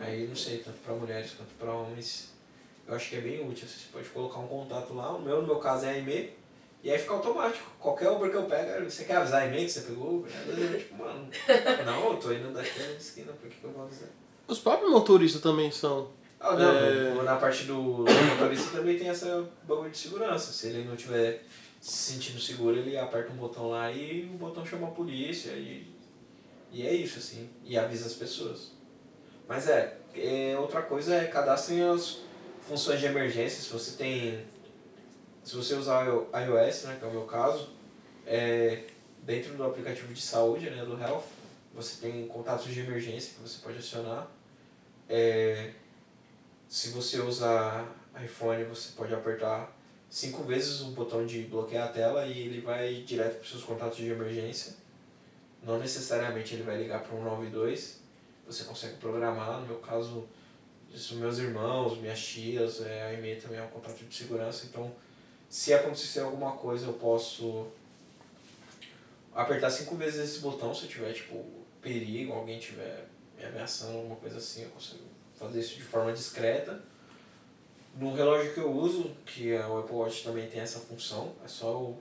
[0.00, 2.32] Aí não sei, tanto pra mulheres quanto pra homens,
[2.86, 3.66] eu acho que é bem útil.
[3.68, 6.30] Você pode colocar um contato lá, o meu no meu caso é a e-mail,
[6.82, 7.70] e aí fica automático.
[7.78, 10.32] Qualquer Uber que eu pego, você quer avisar a e-mail que você pegou Uber?
[10.36, 11.28] Às vezes eu tipo, mano,
[11.86, 14.08] não, eu tô indo daqui na esquina, por que, que eu vou avisar?
[14.46, 16.10] Os próprios motoristas também são.
[16.40, 17.22] Ah, não, É.
[17.22, 20.52] na parte do, do motorista também tem essa bagulho de segurança.
[20.52, 21.42] Se ele não tiver
[21.84, 25.86] se sentindo seguro, ele aperta um botão lá e o botão chama a polícia e,
[26.72, 28.70] e é isso, assim, e avisa as pessoas.
[29.46, 32.22] Mas é, é, outra coisa é cadastrem as
[32.66, 34.46] funções de emergência, se você tem.
[35.44, 37.68] Se você usar o iOS, né, que é o meu caso,
[38.26, 38.84] é,
[39.22, 41.26] dentro do aplicativo de saúde, né, do Health,
[41.74, 44.26] você tem contatos de emergência que você pode acionar.
[45.06, 45.72] É,
[46.66, 47.86] se você usar
[48.24, 49.70] iPhone, você pode apertar
[50.14, 53.64] cinco vezes o botão de bloquear a tela e ele vai direto para os seus
[53.64, 54.76] contatos de emergência.
[55.60, 57.98] Não necessariamente ele vai ligar para um 192.
[58.46, 60.24] Você consegue programar, no meu caso,
[60.92, 64.94] isso meus irmãos, minhas tias, é, a e-mail também é um contato de segurança, então
[65.48, 67.66] se acontecer alguma coisa eu posso
[69.34, 71.44] apertar cinco vezes esse botão se tiver tipo
[71.82, 75.02] perigo, alguém tiver me ameaçando, alguma coisa assim, eu consigo
[75.36, 76.93] fazer isso de forma discreta.
[77.96, 81.48] No relógio que eu uso, que é o Apple Watch também tem essa função, é
[81.48, 81.98] só eu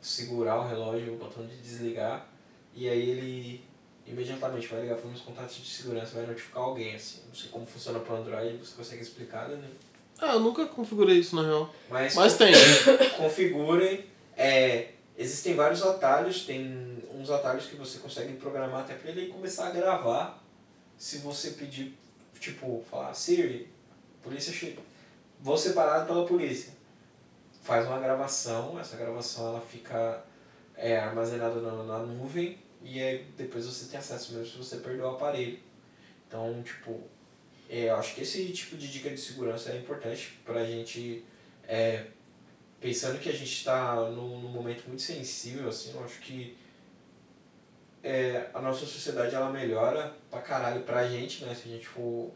[0.00, 2.26] segurar o relógio, o botão de desligar,
[2.74, 3.64] e aí ele
[4.06, 7.20] imediatamente vai ligar para os meus contatos de segurança, vai notificar alguém, assim.
[7.26, 9.68] Não sei como funciona para Android, você consegue explicar, né?
[10.18, 11.74] Ah, eu nunca configurei isso na real.
[11.88, 12.52] Mas, Mas tem.
[13.16, 14.04] configurem.
[14.36, 19.68] É, existem vários atalhos, tem uns atalhos que você consegue programar até para ele começar
[19.68, 20.42] a gravar.
[20.98, 21.96] Se você pedir,
[22.38, 23.72] tipo, falar, Siri,
[24.22, 24.82] polícia chega.
[25.56, 26.72] Ser parado pela polícia.
[27.62, 30.24] Faz uma gravação, essa gravação ela fica
[30.76, 35.06] é, armazenada na, na nuvem e aí depois você tem acesso mesmo se você perdeu
[35.06, 35.58] o aparelho.
[36.26, 37.02] Então, tipo,
[37.68, 41.24] é, eu acho que esse tipo de dica de segurança é importante pra gente,
[41.66, 42.06] é,
[42.80, 46.56] pensando que a gente está num, num momento muito sensível, assim, eu acho que
[48.02, 51.54] é, a nossa sociedade ela melhora pra caralho pra gente, né?
[51.54, 52.30] Se a gente for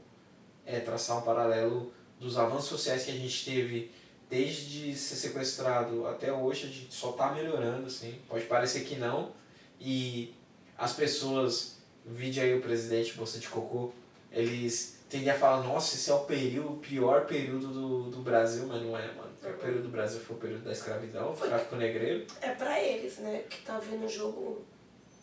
[0.66, 1.92] é, traçar um paralelo
[2.24, 3.90] dos avanços sociais que a gente teve
[4.30, 8.18] desde ser sequestrado até hoje, a gente só tá melhorando, assim.
[8.28, 9.32] Pode parecer que não.
[9.80, 10.32] E
[10.78, 13.92] as pessoas, vide aí o presidente Bolsa de Cocô,
[14.32, 18.64] eles tendem a falar, nossa, esse é o período, o pior período do, do Brasil,
[18.66, 19.30] mas não é, mano.
[19.40, 22.26] O pior período do Brasil foi o período da escravidão, o tráfico negreiro.
[22.40, 23.42] É pra eles, né?
[23.48, 24.64] Que tá vendo o jogo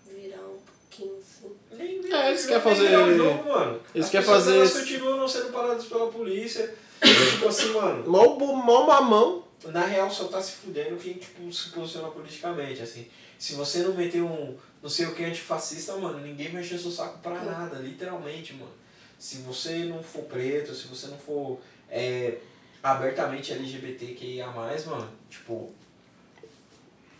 [0.07, 1.51] virar um pouquinho assim.
[1.71, 3.81] Nem, É, eles querem nem fazer- jogo, mano.
[3.95, 6.73] eles querem fazer Elas esse- continuam não sendo paradas pela polícia.
[7.01, 9.43] Tipo assim, mano, Mal, mal mamão.
[9.65, 13.07] na real só tá se fudendo quem tipo, se posiciona politicamente, assim.
[13.39, 16.91] Se você não meter um não sei o que antifascista, mano, ninguém vai encher seu
[16.91, 18.71] saco pra nada, literalmente, mano.
[19.17, 21.59] Se você não for preto, se você não for
[21.89, 22.39] é,
[22.81, 25.71] abertamente LGBTQIA, mano, tipo.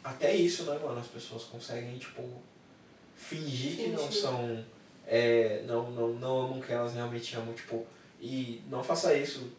[0.04, 1.00] Até isso, né, mano?
[1.00, 2.28] As pessoas conseguem, tipo,
[3.16, 4.66] fingir que não são.
[5.06, 7.86] É, não, não, não amam o que elas realmente amam, tipo.
[8.20, 9.52] E não faça isso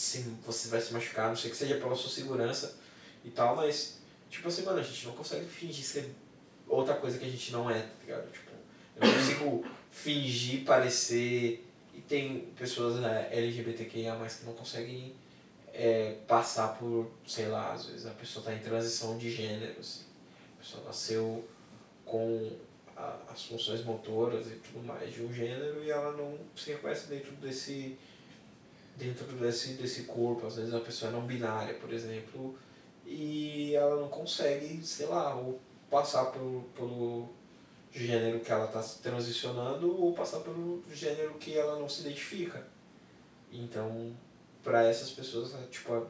[0.00, 2.74] se você vai se machucar, não sei que seja pela sua segurança
[3.22, 3.98] e tal, mas,
[4.30, 6.10] tipo assim, mano, a gente não consegue fingir ser
[6.66, 8.32] outra coisa que a gente não é, tá ligado?
[8.32, 8.50] Tipo,
[8.96, 11.66] eu não consigo fingir parecer.
[11.94, 15.14] E tem pessoas né, LGBTQIA, que não conseguem
[15.74, 20.04] é, passar por, sei lá, às vezes a pessoa tá em transição de gênero, assim.
[20.58, 21.46] A pessoa nasceu
[22.06, 22.50] com
[22.96, 27.06] a- as funções motoras e tudo mais de um gênero e ela não se reconhece
[27.08, 27.98] dentro desse
[28.96, 30.46] dentro desse, desse corpo.
[30.46, 32.58] Às vezes a pessoa é não binária, por exemplo,
[33.06, 35.60] e ela não consegue, sei lá, ou
[35.90, 37.28] passar pelo, pelo
[37.92, 42.64] gênero que ela está transicionando ou passar pelo gênero que ela não se identifica.
[43.52, 44.12] Então,
[44.62, 46.02] para essas pessoas, é, tipo, é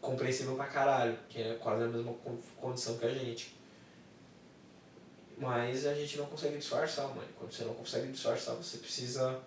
[0.00, 3.56] compreensível pra caralho, que é quase a mesma con- condição que a gente.
[5.36, 7.28] Mas a gente não consegue disfarçar, mano.
[7.38, 9.40] Quando você não consegue disfarçar, você precisa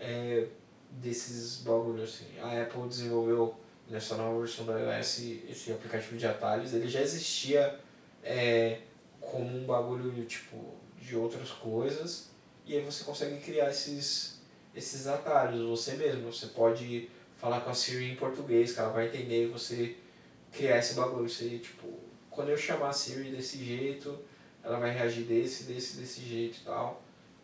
[0.00, 0.48] é,
[0.90, 2.38] desses bagulhos assim.
[2.40, 3.54] A Apple desenvolveu
[3.88, 6.74] nessa nova versão do iOS esse aplicativo de atalhos.
[6.74, 7.78] Ele já existia
[8.22, 8.80] é,
[9.20, 10.56] como um bagulho tipo
[11.00, 12.30] de outras coisas.
[12.66, 14.40] E aí você consegue criar esses,
[14.74, 16.32] esses atalhos você mesmo.
[16.32, 19.96] Você pode falar com a Siri em português, que ela vai entender e você
[20.52, 21.28] criar esse bagulho.
[21.28, 21.88] Você, tipo,
[22.30, 24.18] quando eu chamar a Siri desse jeito,
[24.62, 27.02] ela vai reagir desse, desse, desse jeito e tal.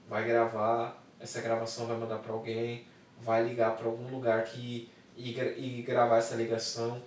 [0.08, 2.86] Vai gravar, essa gravação vai mandar pra alguém,
[3.24, 7.02] vai ligar pra algum lugar que e, e gravar essa ligação.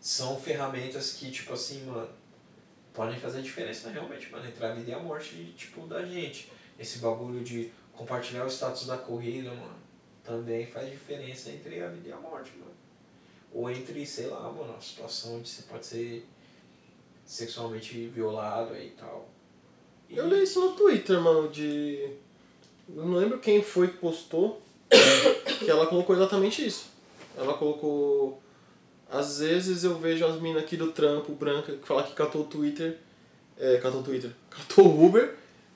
[0.00, 2.08] São ferramentas que, tipo assim, mano,
[2.94, 6.50] podem fazer diferença realmente, mano, entre a vida e a morte, tipo, da gente.
[6.78, 9.74] Esse bagulho de compartilhar o status da corrida, mano,
[10.22, 12.70] também faz diferença entre a vida e a morte, mano.
[13.52, 16.26] Ou entre, sei lá, mano, a situação onde você pode ser
[17.24, 19.28] sexualmente violado e tal.
[20.08, 22.12] E- Eu li isso no Twitter, mano, de.
[22.88, 24.62] Eu não lembro quem foi que postou,
[25.58, 26.86] que ela colocou exatamente isso.
[27.36, 28.40] Ela colocou.
[29.10, 32.46] Às vezes eu vejo as minas aqui do trampo, branca, que fala que catou o
[32.46, 32.98] Twitter.
[33.58, 34.30] É, catou o Twitter.
[34.50, 35.34] Catou o Uber,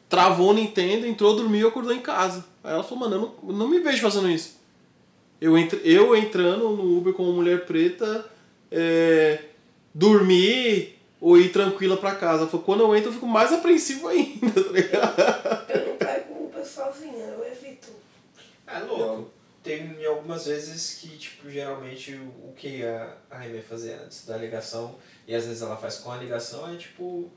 [0.09, 2.45] travou o Nintendo, entrou, dormiu e acordou em casa.
[2.63, 4.59] Aí ela falou, mano, eu não, não me vejo fazendo isso.
[5.41, 8.27] Eu, entr eu entrando no Uber como mulher preta,
[8.71, 9.45] é,
[9.95, 12.43] dormir ou ir tranquila pra casa.
[12.43, 15.71] Ela falou, quando eu entro eu fico mais apreensivo ainda, tá ligado?
[15.71, 17.89] Eu não pego Uber sozinha, eu evito.
[18.67, 19.31] É louco.
[19.63, 24.99] Tem algumas vezes que, tipo, geralmente o que a, a Aimee fazia antes da ligação,
[25.27, 27.31] e às vezes ela faz com a ligação, é tipo.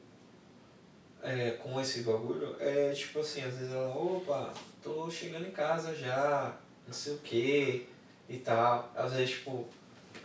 [1.22, 5.96] É, com esse bagulho, é tipo assim, às vezes ela, opa, tô chegando em casa
[5.96, 7.88] já, não sei o que
[8.28, 8.92] e tal.
[8.94, 9.66] Às vezes, tipo,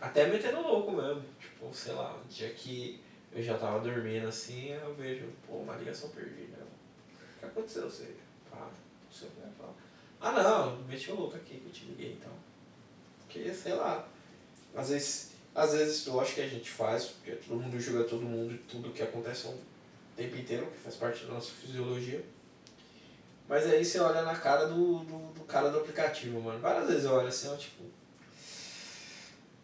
[0.00, 1.22] até metendo louco mesmo.
[1.40, 3.00] Tipo, sei lá, um dia que
[3.32, 6.58] eu já tava dormindo assim, eu vejo, pô, uma ligação perdida.
[7.36, 7.82] O que aconteceu?
[7.82, 7.90] Não
[9.26, 9.68] que, pá.
[10.20, 12.32] Ah não, meti o louco aqui que eu te liguei então.
[13.20, 14.06] Porque, sei lá.
[14.74, 18.22] Às vezes, às vezes eu acho que a gente faz, porque todo mundo julga todo
[18.22, 19.58] mundo e tudo que acontece o
[20.16, 22.24] tempo inteiro, que faz parte da nossa fisiologia.
[23.48, 26.60] Mas aí você olha na cara do, do, do cara do aplicativo, mano.
[26.60, 27.82] Várias vezes eu olho assim, ó, tipo.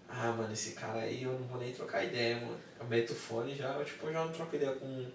[0.09, 2.59] Ah, mano, esse cara aí eu não vou nem trocar ideia, mano.
[2.78, 5.06] Eu meto o fone já, eu, tipo, já não troco ideia com,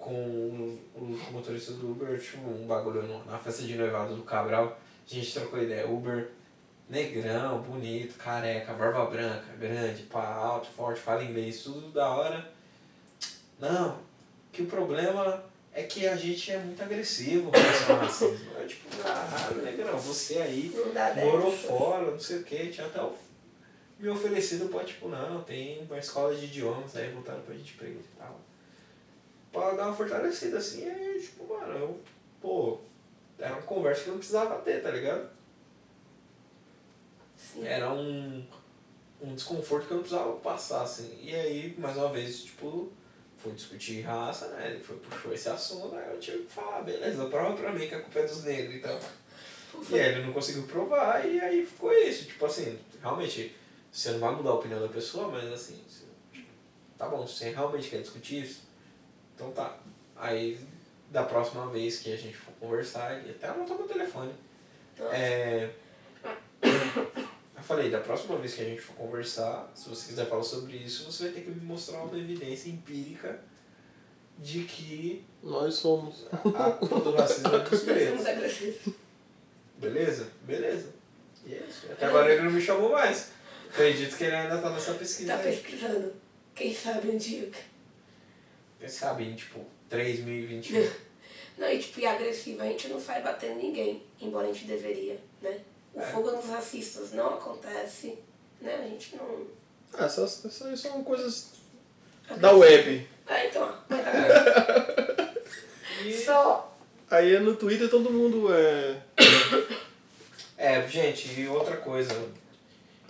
[0.00, 0.12] com
[0.94, 4.78] o, motorista do Uber, tipo, um bagulho na festa de noivado do Cabral.
[5.08, 5.86] A gente trocou ideia.
[5.86, 6.30] Uber
[6.88, 12.50] negrão, bonito, careca, barba branca, grande, pá, alto, forte, fala inglês, tudo da hora.
[13.60, 13.98] Não,
[14.50, 18.50] que o problema é que a gente é muito agressivo com relação ao racismo.
[18.58, 20.74] É tipo, ah, negrão, você aí
[21.24, 23.14] morou fora, não sei o que, tinha até o-
[23.98, 28.00] me oferecido pra, tipo, não, tem uma escola de idiomas aí voltando pra gente preto
[28.00, 28.40] e tal.
[29.52, 32.00] Pra dar uma fortalecida assim, aí, tipo, mano, eu,
[32.40, 32.78] pô,
[33.38, 35.28] era uma conversa que eu não precisava ter, tá ligado?
[37.36, 37.66] Sim.
[37.66, 38.44] Era um,
[39.20, 41.18] um desconforto que eu não precisava passar, assim.
[41.20, 42.92] E aí, mais uma vez, tipo,
[43.38, 44.70] fui discutir raça, né?
[44.70, 47.94] Ele foi, puxou esse assunto, aí eu tive que falar, beleza, prova pra mim que
[47.94, 49.00] a culpa é dos negros e tal.
[49.88, 52.26] E aí ele não conseguiu provar e aí ficou isso.
[52.26, 53.56] Tipo assim, realmente,
[53.90, 56.48] você não vai mudar a opinião da pessoa, mas assim, você, tipo,
[56.98, 58.62] tá bom, se você realmente quer discutir isso,
[59.40, 59.76] então tá.
[60.16, 60.58] Aí
[61.10, 64.32] da próxima vez que a gente for conversar, ele até anotou meu telefone.
[64.98, 65.16] Nossa.
[65.16, 65.70] É,
[66.62, 70.76] eu falei, da próxima vez que a gente for conversar, se você quiser falar sobre
[70.76, 73.40] isso, você vai ter que me mostrar uma evidência empírica
[74.38, 76.26] de que Nós somos.
[76.32, 78.26] a culpa do racismo é dos Nós somos pretos.
[78.26, 78.94] agressivos.
[79.78, 80.28] Beleza?
[80.42, 80.88] Beleza.
[81.46, 81.86] E é isso.
[81.90, 83.30] Até agora ele não me chamou mais.
[83.70, 85.56] Acredito que ele ainda tá nessa pesquisa Tá aí.
[85.56, 86.12] pesquisando.
[86.54, 87.50] Quem sabe um dia.
[88.80, 90.90] Vocês sabem, tipo, 3021.
[91.58, 95.20] Não, e tipo, e agressivo, a gente não sai batendo ninguém, embora a gente deveria,
[95.42, 95.60] né?
[95.92, 96.06] O É.
[96.06, 98.16] fogo nos racistas não acontece,
[98.62, 98.76] né?
[98.82, 99.46] A gente não.
[99.92, 101.50] Ah, essas, essas são coisas
[102.38, 103.06] da web.
[103.26, 103.74] Ah, então.
[106.02, 106.74] E, Só.
[107.10, 109.02] Aí é no Twitter todo mundo é.
[110.56, 112.14] é, gente, e outra coisa.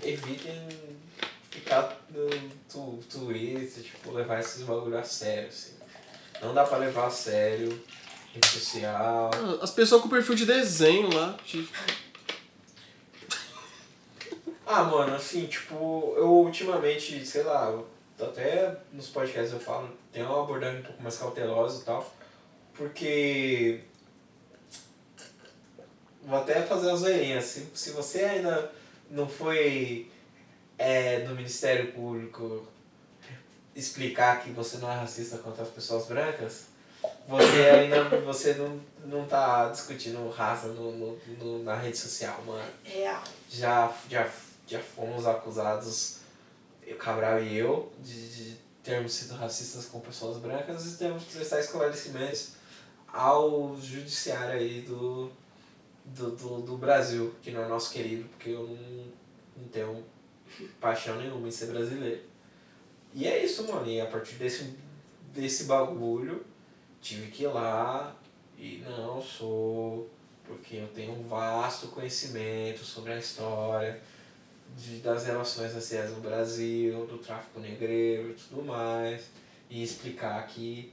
[0.03, 0.67] Evitem
[1.51, 1.83] ficar
[2.69, 5.73] tu- Twitter, tipo, levar esses bagulho a sério, assim.
[6.41, 7.83] Não dá pra levar a sério.
[8.33, 9.31] Rede social.
[9.61, 11.37] As pessoas com perfil de desenho lá.
[11.45, 11.69] de-
[14.67, 17.77] Ah, mano, assim, tipo, eu ultimamente, sei lá,
[18.21, 22.15] até nos podcasts eu falo, tem uma abordagem um pouco mais cautelosa e tal,
[22.75, 23.81] porque.
[26.23, 27.41] Vou até fazer uma zoeirinha.
[27.43, 28.71] Se, se você ainda
[29.11, 30.10] não foi
[30.81, 32.67] é, no Ministério Público
[33.75, 36.65] explicar que você não é racista contra as pessoas brancas,
[37.29, 42.63] você ainda você não, não tá discutindo raça no, no, no- na rede social, mano
[42.83, 43.23] Real.
[43.51, 44.29] já, já,
[44.67, 46.19] já fomos acusados,
[46.87, 51.35] o Cabral e eu, de, de termos sido racistas com pessoas brancas e temos que
[51.37, 52.53] prestar esclarecimentos
[53.07, 55.31] ao judiciário aí do,
[56.05, 59.05] do, do, do Brasil, que não é nosso querido, porque eu não,
[59.63, 60.05] não tenho
[60.81, 62.23] paixão nenhuma em ser brasileiro.
[63.13, 64.77] E é isso, mano, e a partir desse,
[65.35, 66.45] desse bagulho,
[67.01, 68.17] tive que ir lá
[68.59, 70.09] e não sou
[70.51, 74.01] porque eu tenho um vasto conhecimento sobre a história
[74.77, 79.31] de, das relações raciais no Brasil, do tráfico negreiro e tudo mais,
[79.69, 80.93] e explicar que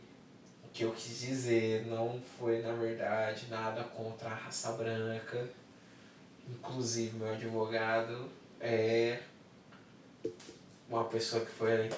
[0.64, 5.50] o que eu quis dizer não foi, na verdade, nada contra a raça branca.
[6.48, 8.30] Inclusive, meu advogado
[8.60, 9.20] é
[10.90, 11.90] uma pessoa que foi.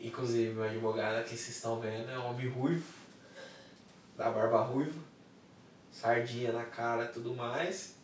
[0.00, 2.92] Inclusive, meu advogado que vocês estão vendo é um homem ruivo,
[4.16, 5.00] da barba ruiva,
[5.90, 7.94] sardinha na cara e tudo mais.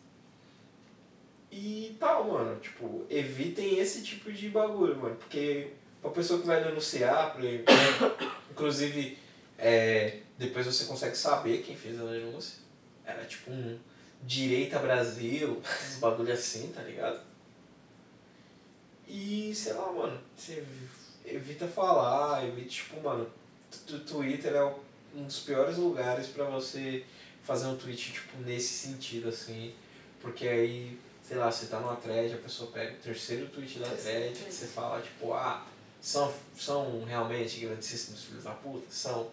[1.51, 2.59] E tal, mano.
[2.59, 5.15] Tipo, evitem esse tipo de bagulho, mano.
[5.15, 5.71] Porque
[6.03, 7.71] uma pessoa que vai denunciar, exemplo,
[8.49, 9.19] inclusive,
[9.57, 12.57] é, depois você consegue saber quem fez a denúncia.
[13.05, 13.77] Era tipo um
[14.23, 17.21] Direita Brasil, uns bagulho assim, tá ligado?
[19.07, 20.63] E sei lá, mano, você
[21.25, 23.29] evita falar, evita, tipo, mano,
[23.89, 24.75] o Twitter é
[25.15, 27.05] um dos piores lugares pra você
[27.43, 29.73] fazer um tweet, tipo, nesse sentido, assim.
[30.21, 33.89] Porque aí, sei lá, você tá numa thread, a pessoa pega o terceiro tweet da
[33.89, 35.65] thread, você fala, tipo, ah,
[36.01, 38.85] são, são realmente grandíssimos filhos da puta?
[38.89, 39.29] São.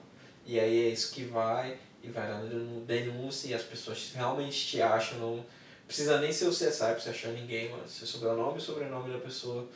[0.46, 4.66] E aí é isso que vai, e vai lá no denúncia e as pessoas realmente
[4.66, 5.44] te acham, não
[5.90, 7.82] precisa nem ser o CSI pra você achar ninguém, mano.
[7.88, 9.66] Se souber o nome e sobrenome da pessoa,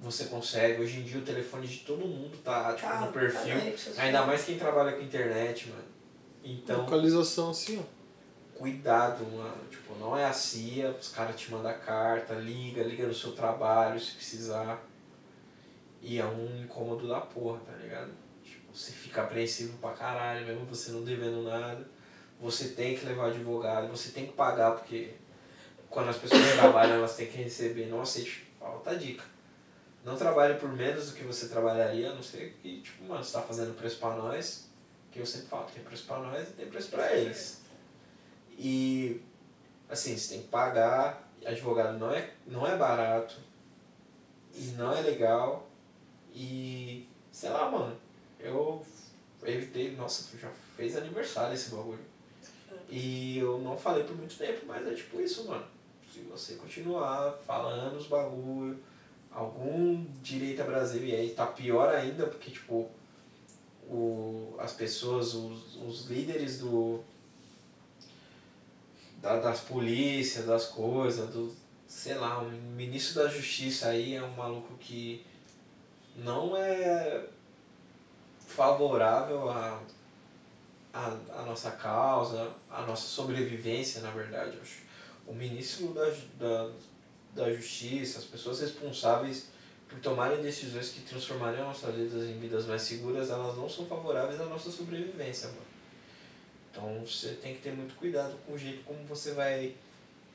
[0.00, 0.82] você consegue.
[0.82, 3.54] Hoje em dia o telefone de todo mundo tá, tipo, Ah, no perfil.
[3.54, 5.84] tá, é, Ainda mais quem trabalha com internet, mano.
[6.42, 8.58] Então, Localização assim, ó.
[8.58, 9.56] cuidado, mano.
[9.70, 14.00] Tipo, não é a CIA, os caras te mandam carta, liga, liga no seu trabalho
[14.00, 14.82] se precisar.
[16.02, 18.10] E é um incômodo da porra, tá ligado?
[18.44, 21.86] Tipo, você fica apreensivo pra caralho, mesmo você não devendo nada.
[22.40, 25.14] Você tem que levar advogado, você tem que pagar, porque
[25.92, 27.86] quando as pessoas trabalham, elas têm que receber.
[27.86, 29.24] Não aceite falta dica.
[30.04, 33.32] Não trabalhe por menos do que você trabalharia, a não ser que, tipo, mano, você
[33.32, 34.68] tá fazendo preço pra nós,
[35.12, 37.60] que eu sempre falo, tem preço pra nós e tem preço pra eles.
[38.58, 39.20] E,
[39.88, 43.36] assim, você tem que pagar, advogado não é, não é barato,
[44.54, 45.70] e não é legal,
[46.34, 47.96] e, sei lá, mano,
[48.40, 48.84] eu
[49.44, 52.04] evitei, nossa, já fez aniversário esse bagulho.
[52.88, 55.64] E eu não falei por muito tempo, mas é tipo isso, mano.
[56.12, 58.78] Se você continuar falando os bagulho,
[59.30, 62.90] algum direita Brasil, e aí tá pior ainda, porque tipo,
[63.88, 67.00] o, as pessoas, os, os líderes do.
[69.22, 71.50] Da, das polícias, das coisas, do.
[71.88, 75.24] sei lá, o ministro da justiça aí é um maluco que
[76.16, 77.24] não é
[78.46, 79.80] favorável a,
[80.92, 84.56] a, a nossa causa, a nossa sobrevivência, na verdade.
[84.56, 84.81] Eu acho.
[85.32, 86.70] O ministro da, da,
[87.34, 89.46] da justiça, as pessoas responsáveis
[89.88, 93.86] por tomarem decisões que transformarem as nossas vidas em vidas mais seguras, elas não são
[93.86, 95.62] favoráveis à nossa sobrevivência, mano.
[96.70, 99.74] Então você tem que ter muito cuidado com o jeito como você vai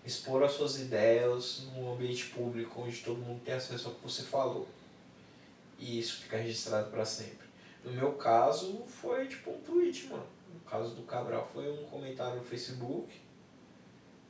[0.04, 4.24] expor as suas ideias num ambiente público onde todo mundo tem acesso ao que você
[4.24, 4.68] falou.
[5.78, 7.46] E isso fica registrado para sempre.
[7.84, 10.26] No meu caso, foi tipo um tweet, mano.
[10.52, 13.27] No caso do Cabral, foi um comentário no Facebook.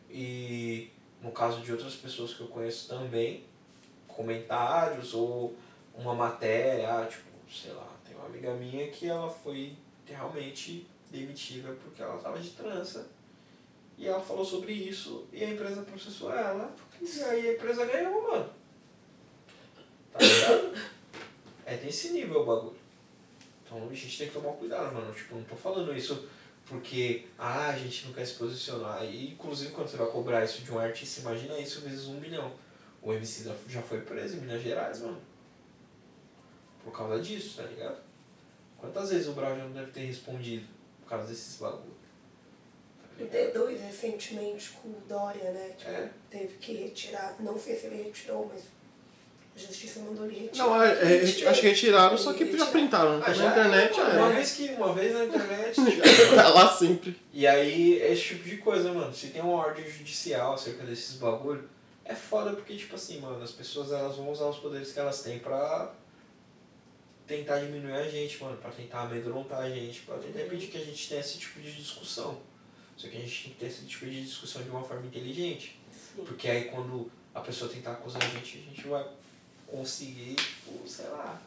[0.09, 0.89] E
[1.21, 3.43] no caso de outras pessoas que eu conheço também,
[4.07, 5.55] comentários ou
[5.93, 9.73] uma matéria, ah, tipo, sei lá, tem uma amiga minha que ela foi
[10.05, 13.07] realmente demitida porque ela tava de trança.
[13.97, 16.71] E ela falou sobre isso e a empresa processou ela.
[17.01, 18.49] E aí a empresa ganhou, mano.
[20.13, 20.73] Tá ligado?
[21.65, 22.77] É desse nível o bagulho.
[23.65, 25.13] Então a gente tem que tomar cuidado, mano.
[25.13, 26.29] Tipo, não tô falando isso
[26.67, 29.03] porque ah, a gente não quer se posicionar.
[29.05, 32.51] E inclusive quando você vai cobrar isso de um artista, imagina isso vezes um milhão.
[33.01, 35.21] O MC já- foi preso em Minas Gerais, mano.
[36.83, 37.97] Por causa disso, tá ligado?
[38.77, 40.67] Quantas vezes o Brau já não deve ter respondido
[41.01, 41.95] por causa desses bagulho?
[43.01, 43.53] Tá O ligado?
[43.67, 45.73] D2 recentemente com o Dória, né?
[45.77, 46.11] Tipo, É.
[46.29, 47.35] teve que retirar.
[47.39, 48.63] Não sei se ele retirou, mas
[49.57, 50.65] a justiça mandou ele retirar.
[50.65, 53.19] Não, é, é, acho que retiraram, só que já printaram.
[53.25, 54.35] Ah, já na internet, mano, Uma é.
[54.35, 56.35] vez que uma vez na internet já.
[56.35, 57.19] Tá lá sempre.
[57.33, 59.11] E aí, esse tipo de coisa, mano.
[59.11, 61.67] Se tem uma ordem judicial acerca desses bagulho,
[62.05, 65.23] é foda porque, tipo assim, mano, as pessoas elas vão usar os poderes que elas
[65.23, 65.91] têm pra
[67.25, 70.85] tentar diminuir a gente, mano, pra tentar amedrontar a gente, pra tentar impedir que a
[70.85, 72.37] gente tenha esse tipo de discussão.
[72.95, 75.79] Só que a gente tem que ter esse tipo de discussão de uma forma inteligente.
[75.91, 76.23] Sim.
[76.23, 79.05] Porque aí quando a pessoa tentar acusar a gente, a gente vai
[79.67, 81.39] conseguir, tipo, sei lá.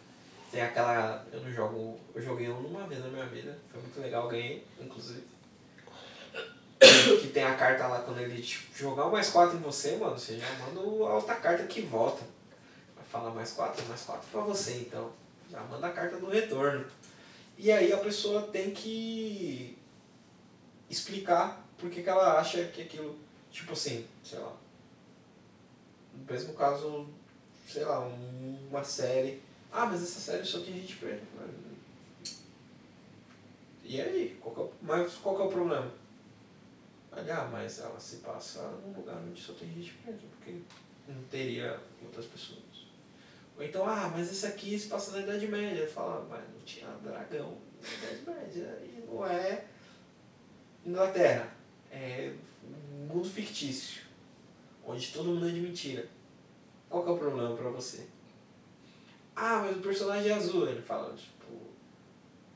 [0.50, 1.24] Tem aquela.
[1.32, 1.98] Eu não jogo.
[2.14, 3.56] Eu joguei um uma vez na minha vida.
[3.70, 5.22] Foi muito legal, ganhei, inclusive.
[7.20, 10.18] que tem a carta lá quando ele tipo, jogar o mais 4 em você, mano,
[10.18, 12.24] você já manda a outra carta que volta.
[12.96, 15.12] Vai falar mais 4, mais 4 pra você então.
[15.50, 16.86] Já manda a carta do retorno.
[17.58, 19.76] E aí a pessoa tem que
[20.88, 23.18] explicar por que que ela acha que aquilo,
[23.50, 24.56] tipo assim, sei lá.
[26.14, 27.08] No mesmo caso,
[27.70, 29.40] sei lá, um- uma série.
[29.72, 31.22] Ah, mas essa série só tem gente preta.
[33.84, 34.38] E aí?
[34.40, 35.92] Qual é, mas qual é o problema?
[37.12, 40.60] Ah, mas ela se passa num lugar onde só tem gente preta, porque
[41.08, 42.60] não teria outras pessoas.
[43.56, 45.88] Ou então, ah, mas esse aqui se passa na Idade Média.
[45.88, 48.78] Fala, mas não tinha dragão na Idade Média.
[48.84, 49.64] E não é
[50.86, 51.52] Inglaterra.
[51.90, 52.32] É
[52.64, 54.02] um mundo fictício.
[54.86, 56.06] Onde todo mundo é de mentira.
[56.90, 58.06] Qual que é o problema pra você?
[59.36, 60.68] Ah, mas o personagem é azul.
[60.68, 61.54] Ele fala, tipo,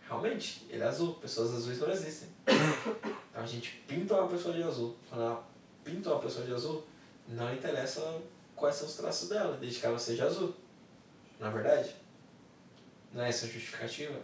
[0.06, 1.14] realmente, ele é azul.
[1.14, 2.28] Pessoas azuis não existem.
[3.34, 4.94] Então a gente pinta uma pessoa de azul.
[5.08, 5.44] Quando ela
[5.82, 6.84] pinta uma pessoa de azul,
[7.26, 8.22] não interessa
[8.54, 10.54] quais são os traços dela, desde que ela seja azul.
[11.40, 11.96] Na verdade?
[13.12, 14.20] Não é essa a justificativa?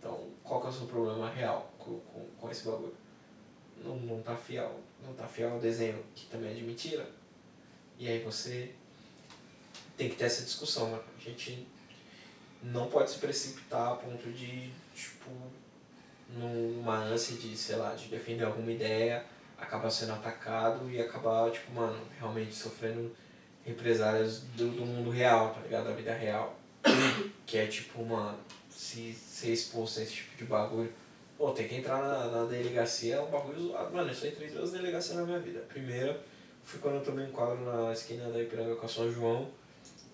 [0.00, 2.94] Então, qual que é o seu problema real com, com, com esse bagulho?
[3.84, 4.80] Não, não tá fiel.
[5.04, 7.08] Não tá fiel ao desenho, que também é de mentira.
[7.98, 8.72] E aí você
[9.96, 11.04] tem que ter essa discussão, mano.
[11.18, 11.66] A gente
[12.62, 15.30] não pode se precipitar a ponto de, tipo,
[16.36, 19.24] numa ânsia de, sei lá, de defender alguma ideia,
[19.58, 23.14] acabar sendo atacado e acabar, tipo, mano, realmente sofrendo
[23.64, 25.84] represálias do, do mundo real, tá ligado?
[25.84, 26.58] Da vida real.
[27.46, 28.38] que é tipo, mano,
[28.70, 30.92] se ser exposto a esse tipo de bagulho.
[31.36, 33.92] Pô, tem que entrar na, na delegacia é um bagulho zoado.
[33.92, 35.60] Mano, eu só entrei duas delegacias na minha vida.
[35.60, 36.18] A primeira
[36.66, 39.48] foi quando eu tomei um quadro na esquina da Ipiranga com a São João,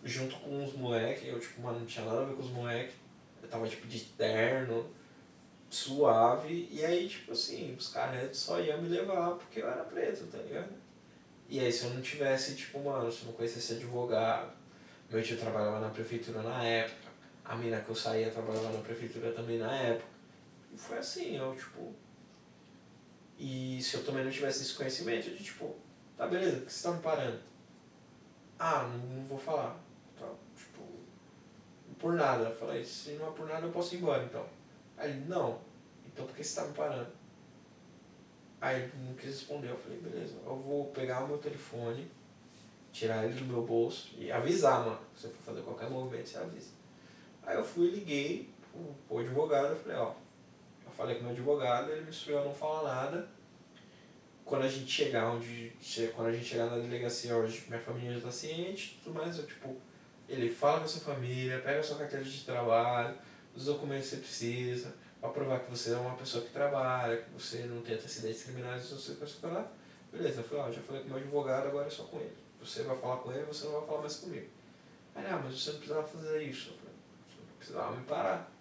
[0.04, 1.26] junto com uns moleques.
[1.26, 2.94] Eu, tipo, mano, não tinha nada a ver com os moleques.
[3.42, 4.86] Eu tava, tipo, de terno,
[5.70, 6.68] suave.
[6.70, 10.36] E aí, tipo assim, os caras só iam me levar porque eu era preto, tá
[10.36, 10.74] ligado?
[11.48, 14.52] E aí, se eu não tivesse, tipo, mano, se eu não conhecesse advogado,
[15.10, 17.08] meu tio trabalhava na prefeitura na época,
[17.42, 20.12] a mina que eu saía trabalhava na prefeitura também na época.
[20.70, 21.94] E foi assim, eu, tipo.
[23.38, 25.74] E se eu também não tivesse esse conhecimento, de tipo,
[26.22, 27.40] tá beleza, por que você tá me parando?
[28.58, 29.76] Ah, não, não vou falar.
[30.18, 30.26] Tá,
[30.56, 30.82] tipo,
[31.98, 32.44] por nada.
[32.44, 34.46] Eu falei, se não é por nada, eu posso ir embora então.
[34.96, 35.58] Aí ele, não,
[36.06, 37.10] então por que você tá me parando?
[38.60, 42.08] Aí ele não quis responder, eu falei, beleza, eu vou pegar o meu telefone,
[42.92, 45.00] tirar ele do meu bolso e avisar, mano.
[45.16, 46.70] Se você for fazer qualquer movimento, você avisa.
[47.44, 50.14] Aí eu fui, liguei pro, pro advogado, eu falei, ó,
[50.86, 53.28] eu falei com o meu advogado, ele me instruiu a não falar nada.
[54.44, 55.72] Quando a gente chegar onde.
[56.14, 59.46] Quando a gente chegar na delegacia hoje, minha família já tá ciente tudo mais, eu
[59.46, 59.76] tipo,
[60.28, 63.16] ele fala com a sua família, pega a sua carteira de trabalho,
[63.54, 67.30] os documentos que você precisa, pra provar que você é uma pessoa que trabalha, que
[67.30, 70.16] você não tem antecedentes criminais, não sei o que.
[70.16, 72.36] Beleza, eu falei, ó, já falei com meu advogado, agora é só com ele.
[72.60, 74.46] Você vai falar com ele, você não vai falar mais comigo.
[75.14, 76.70] Aí, ah, mas você não precisava fazer isso.
[76.70, 76.94] Eu falei,
[77.28, 78.52] você não precisava me parar.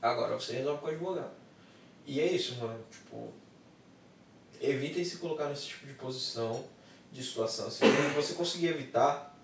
[0.00, 1.32] Agora você resolve com o advogado.
[2.06, 2.84] E é isso, mano.
[2.90, 3.32] Tipo,
[4.70, 6.64] evitem se colocar nesse tipo de posição,
[7.12, 7.70] de situação.
[7.70, 7.84] Se
[8.14, 9.38] você conseguir evitar,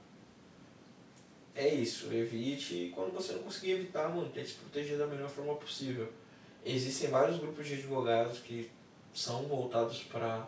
[1.55, 2.13] é isso.
[2.13, 2.75] Evite.
[2.75, 6.11] E quando você não conseguir evitar, mano, tente se proteger da melhor forma possível.
[6.65, 8.71] Existem vários grupos de advogados que
[9.15, 10.47] são voltados para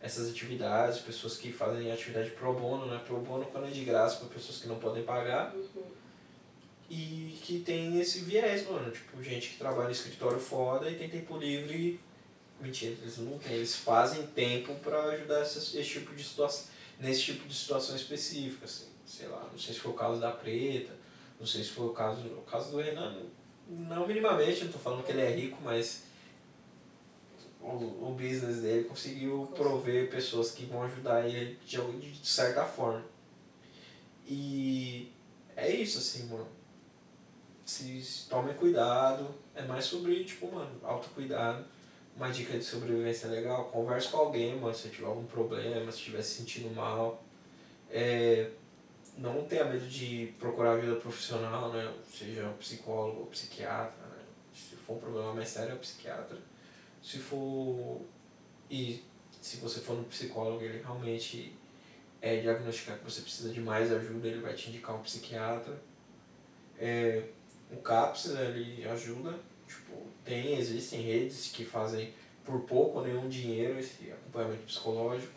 [0.00, 3.00] essas atividades, pessoas que fazem atividade pro bono, né?
[3.06, 5.54] Pro bono quando é de graça para pessoas que não podem pagar
[6.90, 8.90] e que tem esse viés, mano.
[8.90, 11.98] Tipo, gente que trabalha em escritório foda e tem tempo livre.
[12.60, 13.54] Mentira, eles não têm.
[13.54, 16.66] Eles fazem tempo pra ajudar esse, esse tipo de situação.
[16.98, 18.86] Nesse tipo de situação específica, assim.
[19.04, 20.92] Sei lá, não sei se foi o caso da Preta,
[21.38, 22.20] não sei se foi o caso.
[22.26, 23.14] O caso do Renan,
[23.68, 26.04] não minimamente, não tô falando que ele é rico, mas
[27.60, 33.04] o, o business dele conseguiu prover pessoas que vão ajudar ele de, de certa forma.
[34.26, 35.12] E
[35.54, 36.48] é isso, assim, mano
[37.64, 41.64] se se tomem cuidado, é mais sobre, tipo, mano, autocuidado.
[42.16, 46.22] Uma dica de sobrevivência legal, converse com alguém, mano, se tiver algum problema, se estiver
[46.22, 47.24] se sentindo mal.
[47.90, 48.50] É,
[49.18, 51.92] não tenha medo de procurar ajuda profissional, né?
[52.08, 54.22] Seja um psicólogo ou psiquiatra, né?
[54.54, 56.38] Se for um problema mais sério, é o psiquiatra.
[57.02, 58.00] Se for.
[58.70, 59.02] E
[59.40, 61.54] se você for no psicólogo, ele realmente
[62.22, 65.78] é diagnosticar que você precisa de mais ajuda, ele vai te indicar um psiquiatra.
[66.78, 67.24] É,
[67.70, 69.38] o CAPS né, ele ajuda,
[69.68, 72.12] tipo, tem, existem redes que fazem
[72.44, 75.32] por pouco ou nenhum dinheiro esse acompanhamento psicológico.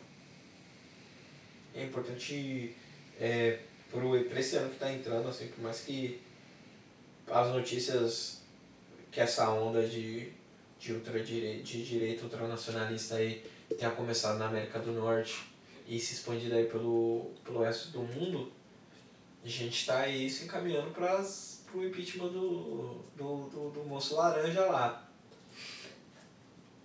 [1.73, 2.75] É importante
[3.19, 3.59] é,
[3.91, 6.19] para esse ano que está entrando, assim, por mais que
[7.27, 8.41] as notícias
[9.11, 10.31] que essa onda de,
[10.79, 13.43] de, ultradire, de direita ultranacionalista aí
[13.77, 15.43] tenha começado na América do Norte
[15.87, 18.51] e se expandido aí pelo, pelo resto do mundo,
[19.43, 21.19] a gente está aí se encaminhando para
[21.73, 25.07] o impeachment do, do, do, do moço laranja lá.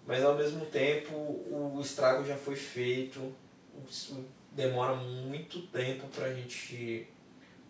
[0.06, 3.32] Mas ao mesmo tempo o estrago já foi feito,
[4.50, 7.06] demora muito tempo pra gente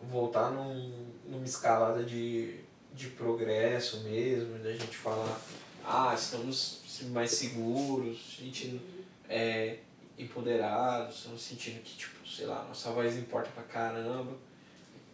[0.00, 2.60] voltar num, numa escalada de,
[2.94, 5.40] de progresso mesmo, da gente falar,
[5.84, 8.80] ah, estamos mais seguros, sentindo
[9.28, 9.78] é,
[10.18, 14.32] empoderados, estamos sentindo que, tipo, sei lá, nossa voz importa pra caramba,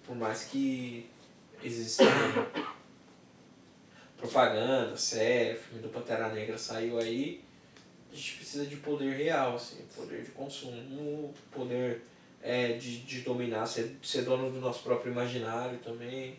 [0.04, 1.08] por mais que
[1.62, 2.04] exista
[4.16, 7.42] propaganda, série, filme do Pantera Negra saiu aí,
[8.12, 12.02] a gente precisa de poder real, assim, poder de consumo, poder
[12.42, 16.38] é, de, de dominar, ser, ser dono do nosso próprio imaginário também,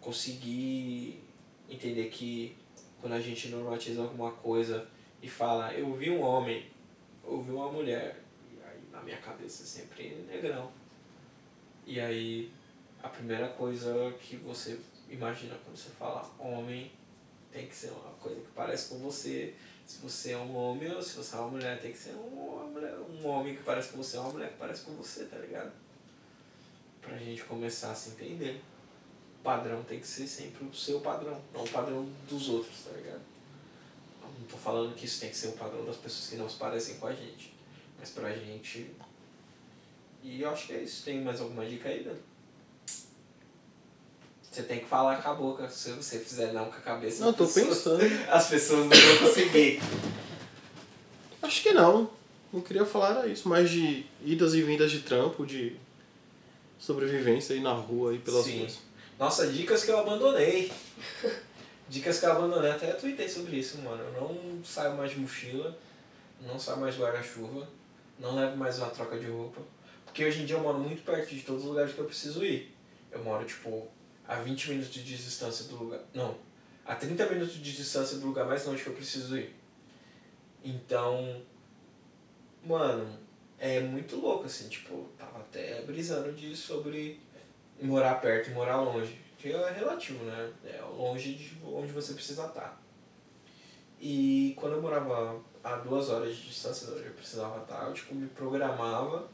[0.00, 1.22] conseguir
[1.68, 2.56] entender que
[3.00, 4.86] quando a gente normatiza alguma coisa
[5.22, 6.66] e fala, eu vi um homem,
[7.24, 8.20] eu vi uma mulher,
[8.50, 10.70] e aí na minha cabeça é sempre negrão.
[11.86, 12.50] E aí
[13.04, 16.90] a primeira coisa que você imagina quando você fala homem
[17.52, 19.54] tem que ser uma coisa que parece com você.
[19.86, 22.70] Se você é um homem ou se você é uma mulher, tem que ser um,
[22.72, 25.70] mulher, um homem que parece com você, uma mulher que parece com você, tá ligado?
[27.02, 28.62] Pra gente começar a se entender.
[29.38, 32.92] O padrão tem que ser sempre o seu padrão, não o padrão dos outros, tá
[32.92, 33.20] ligado?
[34.22, 36.56] Não tô falando que isso tem que ser o padrão das pessoas que não se
[36.56, 37.52] parecem com a gente.
[38.00, 38.90] Mas pra gente.
[40.22, 41.04] E eu acho que é isso.
[41.04, 42.16] Tem mais alguma dica aí, Dan?
[44.54, 45.68] Você tem que falar com a boca.
[45.68, 47.24] Se você fizer não com a cabeça.
[47.24, 48.04] Não, tô pessoas, pensando.
[48.30, 49.82] As pessoas não vão conseguir.
[51.42, 52.08] Acho que não.
[52.52, 55.74] Não queria falar era isso, mais de idas e vindas de trampo, de
[56.78, 58.60] sobrevivência aí na rua aí pelas Sim.
[58.60, 58.78] ruas.
[59.18, 60.70] Nossa, dicas que eu abandonei.
[61.86, 64.02] Dicas que eu abandonei, até tuitei sobre isso, mano.
[64.02, 65.76] Eu não saio mais de mochila,
[66.40, 67.68] não saio mais de guarda-chuva,
[68.18, 69.60] não levo mais uma troca de roupa.
[70.04, 72.42] Porque hoje em dia eu moro muito perto de todos os lugares que eu preciso
[72.42, 72.74] ir.
[73.12, 73.86] Eu moro, tipo,
[74.26, 76.00] a 20 minutos de distância do lugar.
[76.12, 76.36] Não,
[76.84, 79.54] a 30 minutos de distância do lugar mais longe que eu preciso ir.
[80.62, 81.42] Então,
[82.64, 83.18] mano,
[83.58, 87.20] é muito louco, assim, tipo, tava até brisando disso sobre
[87.80, 89.20] morar perto e morar longe.
[89.38, 90.52] Que é relativo, né?
[90.64, 92.82] É longe de onde você precisa estar.
[94.00, 97.92] E quando eu morava a duas horas de distância de onde eu precisava estar, eu
[97.92, 99.28] tipo, me programava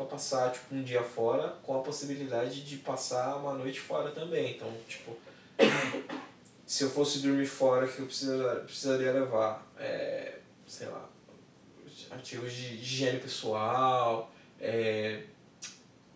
[0.00, 4.52] para passar tipo, um dia fora com a possibilidade de passar uma noite fora também.
[4.56, 5.14] Então, tipo,
[6.64, 11.06] se eu fosse dormir fora, que eu precisaria, precisaria levar, é, sei lá,
[12.10, 15.24] artigos de higiene pessoal, é,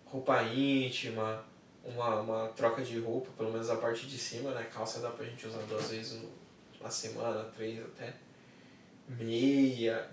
[0.06, 1.44] roupa íntima,
[1.85, 4.66] uma, uma troca de roupa, pelo menos a parte de cima, né?
[4.73, 6.31] Calça dá pra gente usar duas vezes no,
[6.81, 8.15] na semana, três até.
[9.06, 10.09] Meia.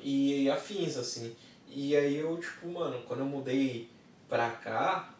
[0.00, 1.34] E afins, assim.
[1.70, 3.88] E aí eu, tipo, mano, quando eu mudei
[4.28, 5.14] pra cá,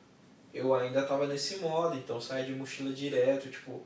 [0.52, 3.82] eu ainda tava nesse modo, então eu saía de mochila direto, tipo,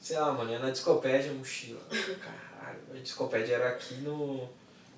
[0.00, 1.80] sei lá, mano, ia na discopédia mochila.
[1.90, 4.48] Caralho, a discopédia era aqui no.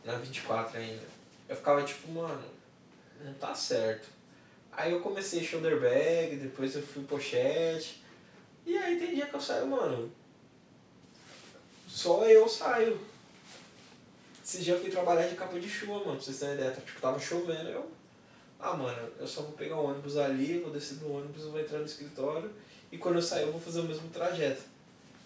[0.04, 1.02] na 24 ainda.
[1.48, 2.44] Eu ficava tipo, mano,
[3.24, 4.08] não tá certo.
[4.72, 8.04] Aí eu comecei shoulder bag, depois eu fui pochete.
[8.64, 10.12] E aí tem dia que eu saio, mano.
[11.88, 13.00] Só eu saio.
[14.50, 16.72] Esse dia eu fui trabalhar de capa de chuva, mano, pra vocês terem ideia.
[16.72, 17.88] Tá, Tipo, tava chovendo, eu.
[18.58, 21.78] Ah, mano, eu só vou pegar o ônibus ali, vou descer do ônibus, vou entrar
[21.78, 22.50] no escritório
[22.90, 24.62] e quando eu sair eu vou fazer o mesmo trajeto.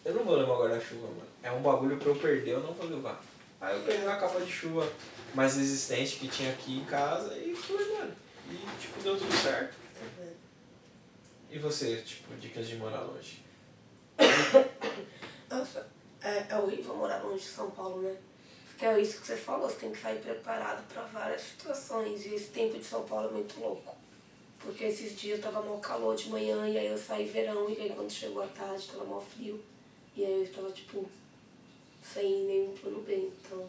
[0.04, 1.26] Eu não vou levar guarda-chuva, mano.
[1.42, 3.24] É um bagulho pra eu perder, eu não vou levar.
[3.62, 4.86] Aí eu peguei uma capa de chuva
[5.32, 8.12] mais resistente que tinha aqui em casa e fui, mano.
[8.50, 9.74] E, tipo, deu tudo certo.
[11.50, 13.42] E você, tipo, dicas de morar longe?
[15.48, 15.88] Nossa,
[16.20, 18.14] é, é horrível morar longe de São Paulo, né?
[18.74, 22.26] Porque é isso que você falou, você tem que sair preparado para várias situações.
[22.26, 23.94] E esse tempo de São Paulo é muito louco.
[24.58, 27.92] Porque esses dias tava mó calor de manhã, e aí eu saí verão, e aí
[27.94, 29.62] quando chegou a tarde tava mó frio.
[30.16, 31.08] E aí eu estava, tipo,
[32.02, 33.32] sem nenhum plano bem.
[33.44, 33.64] Então,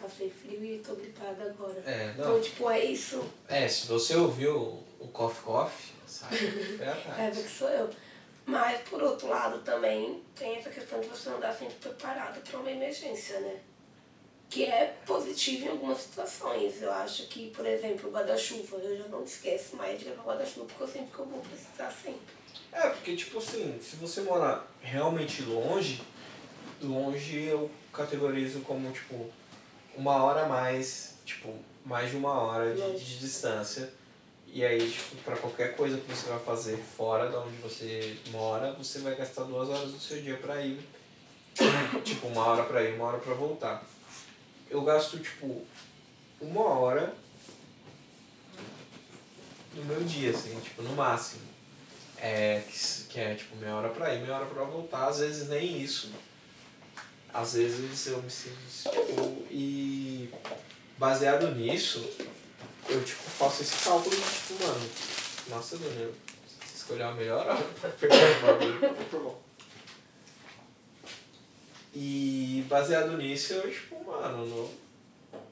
[0.00, 1.82] passei frio e tô gripada agora.
[1.84, 3.24] É, Então, tipo, é isso.
[3.48, 6.36] É, se você ouviu o Coffee Coffee, sabe?
[6.80, 7.34] É, atrás.
[7.36, 7.90] porque sou eu.
[8.44, 12.70] Mas, por outro lado, também tem essa questão de você andar sempre preparado para uma
[12.70, 13.58] emergência, né?
[14.48, 16.80] Que é positivo em algumas situações.
[16.80, 20.26] Eu acho que, por exemplo, o guarda-chuva, eu já não esqueço mais de levar o
[20.26, 22.36] guarda-chuva, porque eu sempre que eu vou precisar sempre.
[22.72, 26.00] É, porque, tipo assim, se você mora realmente longe,
[26.82, 29.30] longe eu categorizo como, tipo,
[29.96, 31.52] uma hora a mais, tipo,
[31.84, 33.92] mais de uma hora de, de distância.
[34.46, 38.72] E aí, tipo, pra qualquer coisa que você vai fazer fora da onde você mora,
[38.72, 40.78] você vai gastar duas horas do seu dia pra ir.
[42.04, 43.84] tipo, uma hora pra ir, uma hora pra voltar.
[44.76, 45.64] Eu gasto, tipo,
[46.38, 47.14] uma hora
[49.74, 51.40] no meu dia, assim, tipo, no máximo.
[52.18, 55.48] É, que, que é tipo meia hora pra ir, meia hora pra voltar, às vezes
[55.48, 56.12] nem isso.
[57.32, 60.28] Às vezes eu me sinto tipo, e
[60.98, 62.06] baseado nisso,
[62.86, 64.90] eu tipo faço esse cálculo de tipo, mano,
[65.48, 66.14] nossa Danilo,
[66.46, 69.36] esses escolheu a melhor hora pra pegar o bagulho.
[71.98, 74.68] E baseado nisso, eu, tipo, mano, não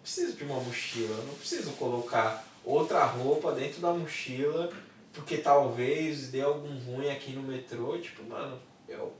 [0.02, 4.70] preciso de uma mochila, não preciso colocar outra roupa dentro da mochila,
[5.14, 9.10] porque talvez dê algum ruim aqui no metrô, tipo, mano, eu.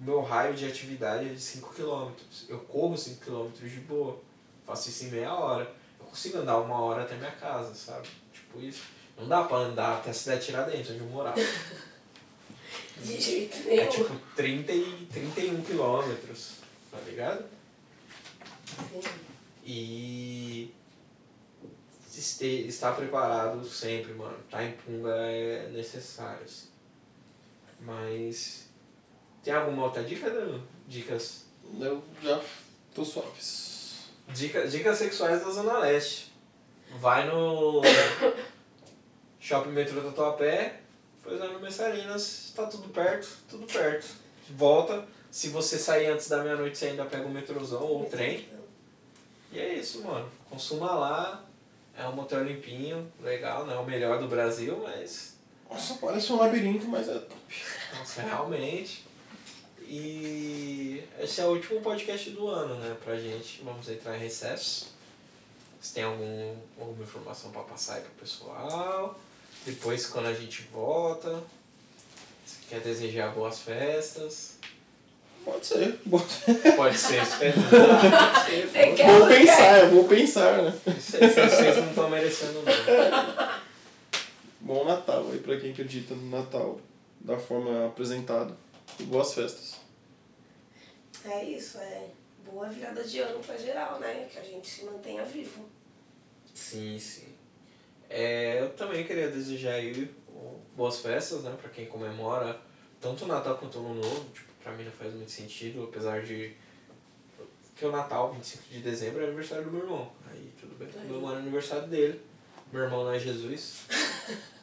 [0.00, 2.10] O meu raio de atividade é de 5km.
[2.48, 4.18] Eu corro 5km de boa.
[4.66, 5.72] Faço isso em meia hora.
[6.00, 8.08] Eu consigo andar uma hora até minha casa, sabe?
[8.32, 8.82] Tipo isso.
[9.16, 11.36] Não dá pra andar até a cidade Tiradentes, onde eu morava.
[13.02, 13.82] De jeito nenhum.
[13.82, 16.52] É tipo 30 e 31 quilômetros,
[16.90, 17.44] tá ligado?
[19.64, 20.72] E
[22.16, 24.36] este- estar preparado sempre, mano.
[24.50, 26.44] Tá em punga é necessário.
[26.44, 26.68] assim.
[27.80, 28.68] Mas
[29.42, 30.62] tem alguma outra dica, Danilo?
[30.86, 31.46] Dicas.
[31.80, 32.40] Eu já
[32.94, 34.10] tô suaves.
[34.28, 36.32] Dica, dicas sexuais da Zona Leste.
[36.98, 37.80] Vai no
[39.40, 40.79] Shopping Metrô Tatuapé,
[41.30, 44.08] foi lá no Messalinas, tá tudo perto, tudo perto.
[44.50, 45.06] Volta.
[45.30, 48.48] Se você sair antes da meia-noite, você ainda pega o metrôzão ou o trem.
[49.52, 50.28] E é isso, mano.
[50.48, 51.44] Consuma lá.
[51.96, 55.36] É um motel limpinho, legal, não é o melhor do Brasil, mas.
[55.70, 57.64] Nossa, parece um labirinto, mas é top.
[57.96, 59.04] Nossa, realmente.
[59.82, 63.62] E esse é o último podcast do ano, né, pra gente.
[63.62, 64.94] Vamos entrar em recesso.
[65.80, 69.16] Se tem algum, alguma informação pra passar aí pro pessoal.
[69.66, 71.42] Depois, quando a gente volta,
[72.44, 74.58] você quer desejar boas festas?
[75.44, 75.98] Pode ser.
[76.06, 77.20] Pode ser,
[78.94, 80.78] quer- vou pensar, eu vou pensar, né?
[80.86, 83.50] Vocês vocês não estão merecendo não.
[84.60, 86.78] Bom Natal aí pra quem acredita no Natal
[87.20, 88.54] da forma apresentada.
[88.98, 89.76] E boas festas.
[91.24, 92.06] É isso, é
[92.44, 94.28] boa virada de ano pra geral, né?
[94.30, 95.64] Que a gente se mantenha vivo.
[96.54, 97.29] Sim, sim.
[98.10, 100.10] É, eu também queria desejar aí
[100.76, 102.60] boas festas, né, pra quem comemora
[103.00, 104.30] tanto o Natal quanto o Ano Novo.
[104.34, 106.52] Tipo, pra mim não faz muito sentido, apesar de
[107.76, 110.12] que o Natal, 25 de dezembro, é aniversário do meu irmão.
[110.28, 110.88] Aí tudo bem.
[110.94, 111.06] Aí.
[111.06, 112.20] Meu irmão é aniversário dele.
[112.72, 113.86] Meu irmão não é Jesus.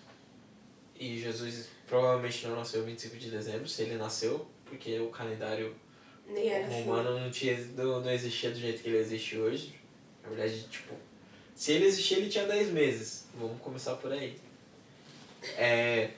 [0.99, 5.73] e Jesus provavelmente não nasceu 25 de dezembro, se ele nasceu, porque o calendário
[6.27, 6.85] Nem era o assim.
[6.85, 9.75] não, tinha, não, não existia do jeito que ele existe hoje.
[10.21, 10.93] Na verdade, tipo,
[11.55, 13.26] se ele existia, ele tinha 10 meses.
[13.39, 14.39] Vamos começar por aí.
[15.55, 16.09] É.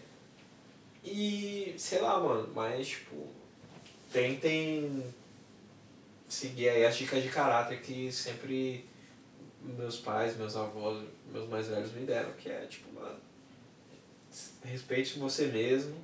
[1.04, 3.28] E, sei lá, mano, mas, tipo,
[4.12, 5.04] tentem
[6.30, 8.88] seguir aí as dicas de caráter que sempre
[9.62, 13.20] meus pais, meus avós, meus mais velhos me deram, que é, tipo, mano,
[14.64, 15.96] respeite você mesmo,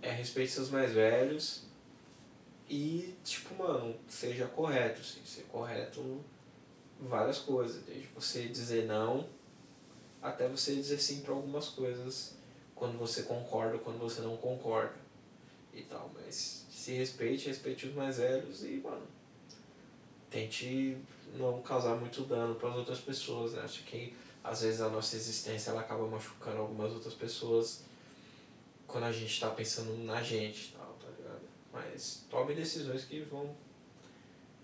[0.00, 1.64] é, respeite seus mais velhos,
[2.70, 6.00] e, tipo, mano, seja correto, assim, ser correto
[7.02, 9.26] em várias coisas, desde você dizer não
[10.22, 12.34] até você dizer sim para algumas coisas
[12.74, 14.94] quando você concorda, quando você não concorda
[15.74, 19.06] e tal, mas se respeite, respeite os mais velhos e, mano,
[20.30, 20.96] tente
[21.34, 23.62] não causar muito dano para as outras pessoas, né?
[23.62, 27.82] Acho que às vezes a nossa existência ela acaba machucando algumas outras pessoas
[28.86, 31.42] quando a gente tá pensando na gente tal, tá ligado?
[31.72, 33.54] Mas tome decisões que vão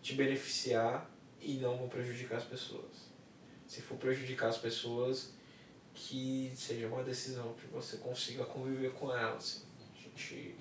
[0.02, 1.09] te beneficiar
[1.40, 3.09] e não vão prejudicar as pessoas.
[3.66, 5.30] Se for prejudicar as pessoas,
[5.99, 9.37] que seja uma decisão que você consiga conviver com elas.
[9.37, 9.65] Assim.
[9.93, 10.55] A gente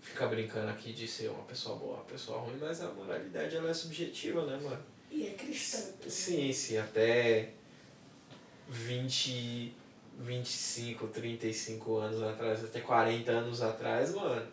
[0.00, 3.68] fica brincando aqui de ser uma pessoa boa, uma pessoa ruim, mas a moralidade ela
[3.68, 4.82] é subjetiva, né, mano?
[5.10, 5.92] E é cristã.
[6.08, 7.50] Sim, se até
[8.68, 9.74] 20,
[10.20, 14.46] 25, 35 anos atrás, até 40 anos atrás, mano,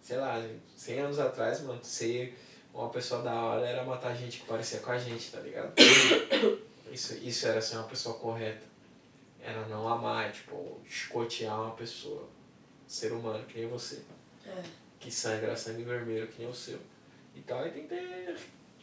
[0.00, 0.42] sei lá,
[0.76, 2.38] 100 anos atrás, mano, ser
[2.72, 5.72] uma pessoa da hora era matar gente que parecia com a gente, tá ligado?
[6.92, 8.73] Isso, isso era ser uma pessoa correta.
[9.46, 12.26] Era não amar, tipo, chicotear uma pessoa,
[12.86, 14.02] ser humano que nem você
[14.46, 14.62] É.
[14.98, 16.78] que sangra sangue vermelho que nem o seu.
[17.34, 18.38] E tal, e tem que ter,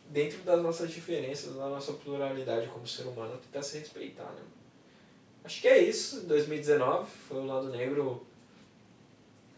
[0.10, 4.44] dentro das nossas diferenças, da nossa pluralidade como ser humano, tentar se respeitar, né?
[5.44, 8.24] Acho que é isso, 2019 foi o Lado Negro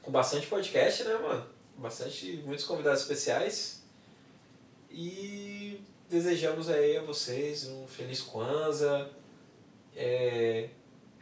[0.01, 1.45] com bastante podcast, né, mano?
[1.77, 3.84] Bastante, muitos convidados especiais.
[4.89, 9.09] E desejamos aí a vocês um feliz Kwanzaa.
[9.95, 10.69] É,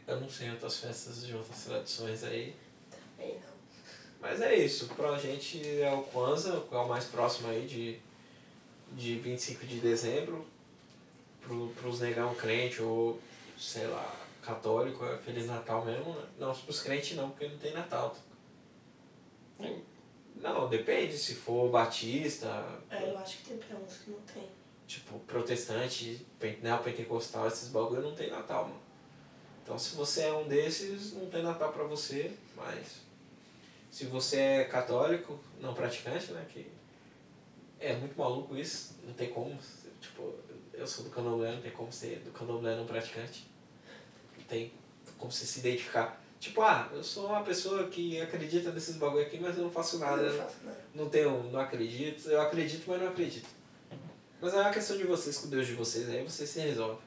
[0.06, 2.54] eu não sei outras festas de outras tradições aí.
[2.90, 3.52] Também não.
[4.20, 7.98] Mas é isso, pra gente é o Kwanzaa, é o mais próximo aí de,
[8.96, 10.46] de 25 de dezembro.
[11.40, 13.20] Pro, pros negão crente ou,
[13.58, 16.24] sei lá, católico, é Feliz Natal mesmo, né?
[16.38, 18.16] Não, pros crentes não, porque não tem Natal.
[20.36, 22.46] Não, depende, se for batista,
[22.90, 24.48] É, eu acho que tem pra uns que não tem.
[24.86, 28.80] tipo, protestante, pen- neopentecostal, esses bagulho não tem Natal, mano.
[29.62, 33.02] Então se você é um desses, não tem Natal pra você, mas
[33.90, 36.46] se você é católico, não praticante, né?
[36.48, 36.66] Que
[37.78, 39.58] é muito maluco isso, não tem como.
[40.00, 40.34] Tipo,
[40.72, 43.46] eu sou do candomblé, não tem como ser do candomblé não praticante.
[44.36, 44.72] Não tem
[45.18, 46.20] como você se identificar.
[46.40, 49.98] Tipo, ah, eu sou uma pessoa que acredita nesses bagulho aqui, mas eu não faço
[49.98, 50.22] nada.
[50.22, 50.84] Não faço nada.
[50.94, 52.28] Não tenho, não acredito.
[52.28, 53.48] Eu acredito, mas não acredito.
[54.40, 56.98] Mas é uma questão de vocês com Deus de vocês, aí vocês se resolvem.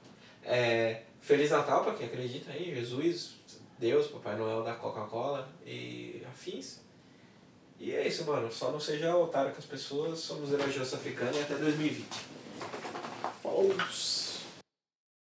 [0.41, 3.31] É, Feliz Natal pra quem acredita aí, Jesus,
[3.79, 6.81] Deus, Papai Noel da Coca-Cola e afins.
[7.79, 8.51] E é isso, mano.
[8.51, 12.05] Só não seja otário com as pessoas, somos heróis africanos e até 2020.
[13.41, 13.75] Falou!